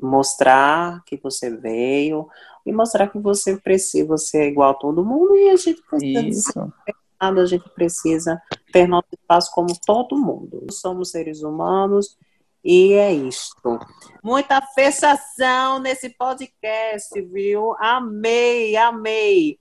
mostrar 0.00 1.02
que 1.04 1.16
você 1.16 1.50
veio, 1.50 2.28
e 2.64 2.72
mostrar 2.72 3.08
que 3.08 3.18
você 3.18 3.56
precisa, 3.56 4.06
você 4.06 4.42
é 4.42 4.46
igual 4.46 4.70
a 4.70 4.74
todo 4.74 5.04
mundo 5.04 5.36
e 5.36 5.50
a 5.50 5.56
gente 5.56 5.82
precisa 5.82 6.28
Isso. 6.28 6.72
a 7.18 7.46
gente 7.46 7.68
precisa 7.70 8.40
ter 8.72 8.86
nosso 8.86 9.08
espaço 9.12 9.50
como 9.52 9.68
todo 9.84 10.16
mundo. 10.16 10.66
Somos 10.70 11.10
seres 11.10 11.42
humanos 11.42 12.16
e 12.64 12.94
é 12.94 13.12
isto. 13.12 13.78
Muita 14.22 14.60
fechação 14.74 15.80
nesse 15.80 16.10
podcast, 16.10 17.20
viu? 17.22 17.74
Amei, 17.78 18.76
amei. 18.76 19.58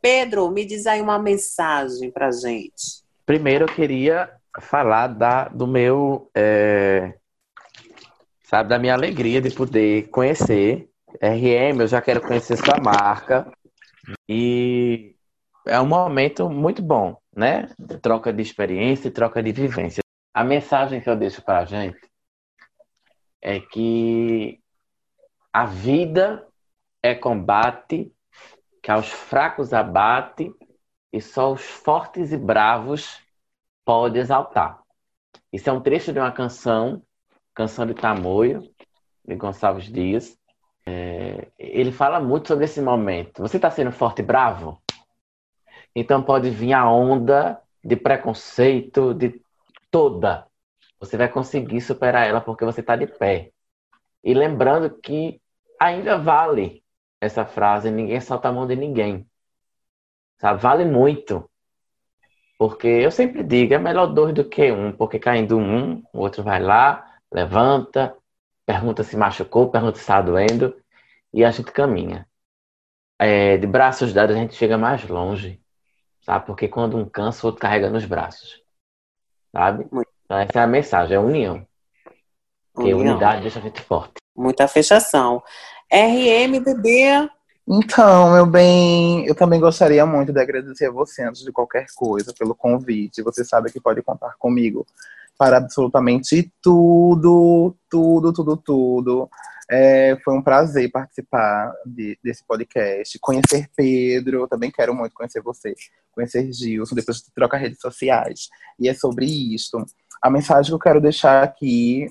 Pedro, 0.00 0.50
me 0.50 0.64
diz 0.64 0.86
aí 0.86 1.00
uma 1.00 1.18
mensagem 1.18 2.10
pra 2.10 2.30
gente. 2.30 3.02
Primeiro 3.24 3.64
eu 3.64 3.74
queria 3.74 4.30
falar 4.60 5.08
da, 5.08 5.48
do 5.48 5.66
meu, 5.66 6.30
é, 6.34 7.14
sabe, 8.54 8.68
da 8.68 8.78
minha 8.78 8.94
alegria 8.94 9.40
de 9.40 9.50
poder 9.50 10.08
conhecer 10.10 10.88
RM, 11.20 11.80
eu 11.80 11.88
já 11.88 12.00
quero 12.00 12.20
conhecer 12.20 12.56
sua 12.56 12.78
marca. 12.80 13.50
E 14.28 15.16
é 15.66 15.80
um 15.80 15.86
momento 15.86 16.48
muito 16.48 16.80
bom, 16.80 17.16
né? 17.34 17.68
Troca 18.00 18.32
de 18.32 18.42
experiência 18.42 19.08
e 19.08 19.10
troca 19.10 19.42
de 19.42 19.50
vivência. 19.50 20.02
A 20.32 20.44
mensagem 20.44 21.00
que 21.00 21.10
eu 21.10 21.16
deixo 21.16 21.42
para 21.42 21.60
a 21.60 21.64
gente 21.64 21.98
é 23.42 23.58
que 23.58 24.60
a 25.52 25.66
vida 25.66 26.46
é 27.02 27.12
combate, 27.12 28.12
que 28.80 28.90
aos 28.90 29.08
fracos 29.08 29.72
abate 29.72 30.52
e 31.12 31.20
só 31.20 31.52
os 31.52 31.62
fortes 31.62 32.30
e 32.30 32.36
bravos 32.36 33.20
pode 33.84 34.16
exaltar. 34.16 34.80
Isso 35.52 35.68
é 35.68 35.72
um 35.72 35.80
trecho 35.80 36.12
de 36.12 36.20
uma 36.20 36.30
canção, 36.30 37.02
Canção 37.54 37.86
de 37.86 37.94
Tamoio, 37.94 38.62
de 39.24 39.34
Gonçalves 39.36 39.84
Dias, 39.84 40.36
é, 40.86 41.48
ele 41.58 41.92
fala 41.92 42.20
muito 42.20 42.48
sobre 42.48 42.64
esse 42.64 42.80
momento. 42.80 43.42
Você 43.42 43.56
está 43.56 43.70
sendo 43.70 43.92
forte 43.92 44.20
e 44.20 44.24
bravo? 44.24 44.80
Então 45.94 46.22
pode 46.22 46.50
vir 46.50 46.72
a 46.72 46.88
onda 46.90 47.60
de 47.82 47.96
preconceito, 47.96 49.14
de 49.14 49.40
toda. 49.90 50.46
Você 50.98 51.16
vai 51.16 51.28
conseguir 51.28 51.80
superar 51.80 52.26
ela 52.26 52.40
porque 52.40 52.64
você 52.64 52.80
está 52.80 52.96
de 52.96 53.06
pé. 53.06 53.50
E 54.22 54.34
lembrando 54.34 54.90
que 54.90 55.40
ainda 55.78 56.18
vale 56.18 56.82
essa 57.20 57.44
frase, 57.44 57.90
ninguém 57.90 58.20
solta 58.20 58.48
a 58.48 58.52
mão 58.52 58.66
de 58.66 58.74
ninguém. 58.74 59.26
Sabe? 60.38 60.60
Vale 60.60 60.84
muito. 60.84 61.48
Porque 62.58 62.86
eu 62.86 63.10
sempre 63.10 63.42
digo, 63.42 63.74
é 63.74 63.78
melhor 63.78 64.06
dois 64.06 64.34
do 64.34 64.44
que 64.48 64.70
um, 64.72 64.92
porque 64.92 65.18
caindo 65.18 65.58
um, 65.58 66.02
o 66.12 66.20
outro 66.20 66.42
vai 66.42 66.60
lá, 66.60 67.13
levanta, 67.34 68.16
pergunta 68.64 69.02
se 69.02 69.16
machucou, 69.16 69.68
pergunta 69.68 69.96
se 69.96 70.02
está 70.02 70.22
doendo, 70.22 70.74
e 71.32 71.44
a 71.44 71.50
gente 71.50 71.72
caminha. 71.72 72.26
É, 73.18 73.56
de 73.56 73.66
braços 73.66 74.12
dados 74.12 74.36
a 74.36 74.38
gente 74.38 74.54
chega 74.54 74.78
mais 74.78 75.06
longe, 75.08 75.60
sabe? 76.22 76.46
Porque 76.46 76.68
quando 76.68 76.96
um 76.96 77.08
cansa, 77.08 77.44
o 77.44 77.46
outro 77.46 77.60
carrega 77.60 77.90
nos 77.90 78.04
braços, 78.04 78.62
sabe? 79.52 79.86
Então 80.24 80.38
essa 80.38 80.60
é 80.60 80.62
a 80.62 80.66
mensagem, 80.66 81.14
é 81.14 81.18
a 81.18 81.20
união. 81.20 81.66
Porque 82.72 82.94
união. 82.94 83.12
unidade 83.12 83.42
deixa 83.42 83.58
a 83.58 83.62
gente 83.62 83.80
forte. 83.82 84.14
Muita 84.36 84.66
fechação. 84.68 85.42
RM, 85.92 86.60
bebê, 86.62 87.28
então, 87.66 88.32
meu 88.32 88.44
bem, 88.44 89.26
eu 89.26 89.34
também 89.34 89.58
gostaria 89.58 90.04
muito 90.04 90.32
de 90.32 90.40
agradecer 90.40 90.86
a 90.86 90.90
você, 90.90 91.22
antes 91.22 91.42
de 91.42 91.50
qualquer 91.50 91.86
coisa, 91.94 92.34
pelo 92.38 92.54
convite. 92.54 93.22
Você 93.22 93.42
sabe 93.42 93.72
que 93.72 93.80
pode 93.80 94.02
contar 94.02 94.34
comigo 94.38 94.86
para 95.38 95.58
absolutamente 95.58 96.52
tudo, 96.62 97.76
tudo, 97.90 98.32
tudo, 98.32 98.56
tudo. 98.56 99.30
É, 99.70 100.16
foi 100.22 100.34
um 100.34 100.42
prazer 100.42 100.90
participar 100.90 101.72
de, 101.86 102.18
desse 102.22 102.44
podcast, 102.46 103.18
conhecer 103.18 103.68
Pedro, 103.74 104.46
também 104.46 104.70
quero 104.70 104.94
muito 104.94 105.14
conhecer 105.14 105.40
você, 105.40 105.74
conhecer 106.12 106.52
Gilson, 106.52 106.94
depois 106.94 107.18
de 107.18 107.32
trocar 107.32 107.56
redes 107.58 107.80
sociais. 107.80 108.48
E 108.78 108.88
é 108.88 108.94
sobre 108.94 109.24
isto. 109.24 109.84
A 110.22 110.30
mensagem 110.30 110.70
que 110.70 110.74
eu 110.74 110.78
quero 110.78 111.00
deixar 111.00 111.42
aqui, 111.42 112.06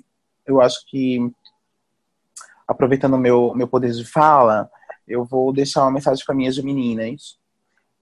eu 0.46 0.62
acho 0.62 0.84
que, 0.88 1.20
aproveitando 2.68 3.18
meu, 3.18 3.54
meu 3.56 3.68
poder 3.68 3.92
de 3.92 4.06
fala, 4.06 4.70
eu 5.08 5.24
vou 5.24 5.54
deixar 5.54 5.82
uma 5.84 5.92
mensagem 5.92 6.26
para 6.26 6.36
minhas 6.36 6.58
meninas, 6.58 7.38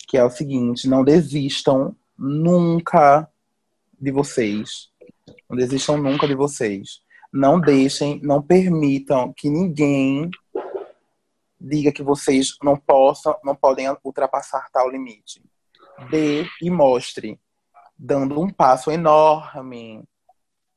que 0.07 0.17
é 0.17 0.23
o 0.23 0.29
seguinte: 0.29 0.87
não 0.87 1.03
desistam 1.03 1.95
nunca 2.17 3.27
de 3.99 4.11
vocês. 4.11 4.90
Não 5.49 5.57
desistam 5.57 5.97
nunca 5.97 6.27
de 6.27 6.35
vocês. 6.35 7.01
Não 7.31 7.59
deixem, 7.59 8.19
não 8.21 8.41
permitam 8.41 9.33
que 9.33 9.49
ninguém 9.49 10.29
diga 11.59 11.91
que 11.91 12.03
vocês 12.03 12.57
não 12.63 12.75
possam, 12.75 13.35
não 13.43 13.55
podem 13.55 13.87
ultrapassar 14.03 14.69
tal 14.71 14.89
limite. 14.89 15.41
Dê 16.09 16.45
e 16.61 16.69
mostre, 16.69 17.39
dando 17.97 18.41
um 18.41 18.49
passo 18.49 18.91
enorme 18.91 20.03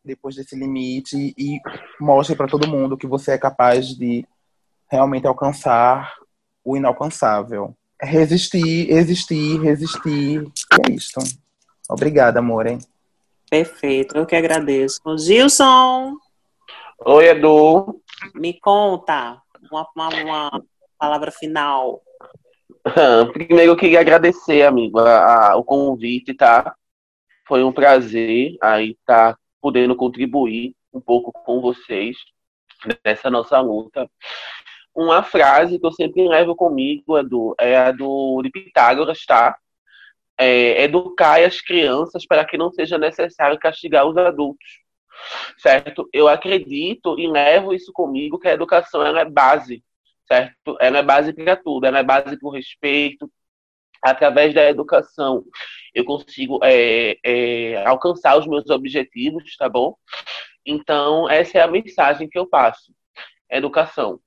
depois 0.05 0.37
desse 0.37 0.55
limite 0.55 1.35
e 1.39 1.59
mostre 1.99 2.37
para 2.37 2.47
todo 2.47 2.69
mundo 2.69 2.97
que 2.97 3.07
você 3.07 3.33
é 3.33 3.39
capaz 3.39 3.89
de 3.97 4.27
realmente 4.91 5.27
alcançar 5.27 6.15
o 6.63 6.77
inalcançável. 6.77 7.75
Resistir, 8.01 8.91
existir, 8.91 9.61
resistir. 9.61 10.43
E 10.43 10.91
é 10.91 10.93
isso. 10.93 11.19
Obrigada, 11.89 12.41
amor. 12.41 12.67
Hein? 12.67 12.79
Perfeito, 13.55 14.17
eu 14.17 14.27
que 14.27 14.35
agradeço. 14.35 15.01
Gilson! 15.17 16.17
Oi, 17.07 17.29
Edu. 17.29 18.03
Me 18.35 18.59
conta 18.59 19.41
uma, 19.71 19.87
uma, 19.95 20.09
uma 20.09 20.65
palavra 20.99 21.31
final. 21.31 22.03
Primeiro 23.33 23.71
eu 23.71 23.77
queria 23.77 24.01
agradecer, 24.01 24.63
amigo, 24.63 24.99
a, 24.99 25.53
a, 25.53 25.57
o 25.57 25.63
convite, 25.63 26.35
tá? 26.35 26.75
Foi 27.47 27.63
um 27.63 27.71
prazer 27.71 28.57
aí 28.61 28.97
estar 28.99 29.35
tá 29.35 29.39
podendo 29.61 29.95
contribuir 29.95 30.75
um 30.93 31.01
pouco 31.01 31.31
com 31.31 31.61
vocês 31.61 32.17
nessa 33.07 33.31
nossa 33.31 33.61
luta 33.61 34.11
uma 34.95 35.23
frase 35.23 35.79
que 35.79 35.87
eu 35.87 35.93
sempre 35.93 36.27
levo 36.27 36.55
comigo, 36.55 37.19
Edu, 37.19 37.55
é 37.59 37.77
a 37.77 37.91
do 37.91 38.41
de 38.43 38.51
Pitágoras, 38.51 39.25
tá? 39.27 39.57
É, 40.39 40.83
educar 40.83 41.41
as 41.41 41.61
crianças 41.61 42.27
para 42.27 42.45
que 42.45 42.59
não 42.59 42.73
seja 42.73 42.99
necessário 42.99 43.59
castigar 43.59 44.07
os 44.07 44.17
adultos, 44.17 44.67
certo? 45.59 46.09
Eu 46.13 46.29
acredito 46.29 47.19
e 47.19 47.27
levo 47.29 47.73
isso 47.73 47.93
comigo 47.93 48.39
que 48.39 48.49
a 48.49 48.53
educação 48.53 49.05
ela 49.05 49.21
é 49.21 49.25
base, 49.25 49.85
certo? 50.27 50.77
Ela 50.81 50.99
é 50.99 51.03
base 51.03 51.33
para 51.33 51.57
tudo, 51.57 51.87
ela 51.87 51.99
é 51.99 52.03
base 52.03 52.39
para 52.39 52.49
o 52.49 52.53
respeito. 52.53 53.31
Através 54.03 54.53
da 54.53 54.69
educação, 54.69 55.45
eu 55.95 56.05
consigo 56.05 56.61
é, 56.63 57.17
é, 57.25 57.87
alcançar 57.87 58.37
os 58.39 58.47
meus 58.47 58.69
objetivos, 58.69 59.57
tá 59.57 59.69
bom? 59.69 59.97
Então, 60.67 61.29
essa 61.31 61.59
é 61.59 61.61
a 61.63 61.69
mensagem 61.69 62.29
que 62.29 62.39
eu 62.39 62.47
passo. 62.47 62.93
Educação. 63.51 64.21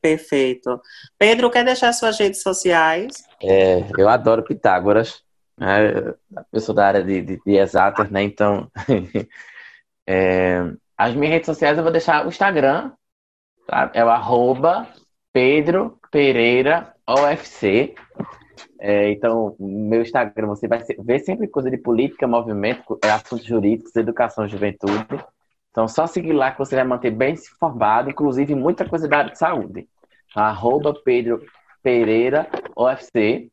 Perfeito. 0.00 0.80
Pedro, 1.18 1.50
quer 1.50 1.64
deixar 1.64 1.92
suas 1.92 2.18
redes 2.18 2.42
sociais? 2.42 3.24
É, 3.42 3.84
eu 3.98 4.08
adoro 4.08 4.42
Pitágoras. 4.42 5.22
Né? 5.58 6.14
Eu 6.52 6.60
sou 6.60 6.74
da 6.74 6.86
área 6.86 7.02
de, 7.02 7.20
de, 7.20 7.40
de 7.44 7.56
exatas, 7.56 8.10
né? 8.10 8.22
Então, 8.22 8.70
é, 10.06 10.64
as 10.96 11.14
minhas 11.14 11.34
redes 11.34 11.46
sociais 11.46 11.76
eu 11.76 11.82
vou 11.82 11.92
deixar 11.92 12.24
o 12.24 12.28
Instagram, 12.28 12.92
tá? 13.66 13.90
é 13.94 14.04
o 14.04 14.08
arroba 14.08 14.88
Pedro 15.32 15.98
Pereira 16.10 16.94
OFC. 17.06 17.94
É, 18.78 19.10
então, 19.10 19.54
meu 19.60 20.00
Instagram 20.00 20.46
você 20.46 20.66
vai 20.66 20.82
ver 20.98 21.18
sempre 21.20 21.46
coisa 21.46 21.70
de 21.70 21.76
política, 21.76 22.26
movimento, 22.26 22.98
assuntos 23.02 23.44
jurídicos, 23.44 23.94
educação, 23.94 24.48
juventude. 24.48 25.06
Então, 25.70 25.86
só 25.86 26.06
seguir 26.06 26.32
lá 26.32 26.50
que 26.50 26.58
você 26.58 26.74
vai 26.74 26.84
manter 26.84 27.10
bem 27.10 27.34
informado, 27.34 28.10
inclusive 28.10 28.54
muita 28.54 28.88
coisa 28.88 29.06
da 29.06 29.18
área 29.18 29.32
de 29.32 29.38
saúde. 29.38 29.88
Arroba 30.34 30.94
Pedro 30.94 31.44
Pereira 31.82 32.48
OFC. 32.74 33.50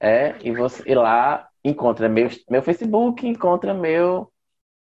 É, 0.00 0.34
e 0.42 0.52
você 0.52 0.82
e 0.86 0.94
lá 0.94 1.48
encontra 1.64 2.08
meu, 2.08 2.28
meu 2.50 2.62
Facebook, 2.62 3.26
encontra 3.26 3.72
meu 3.72 4.30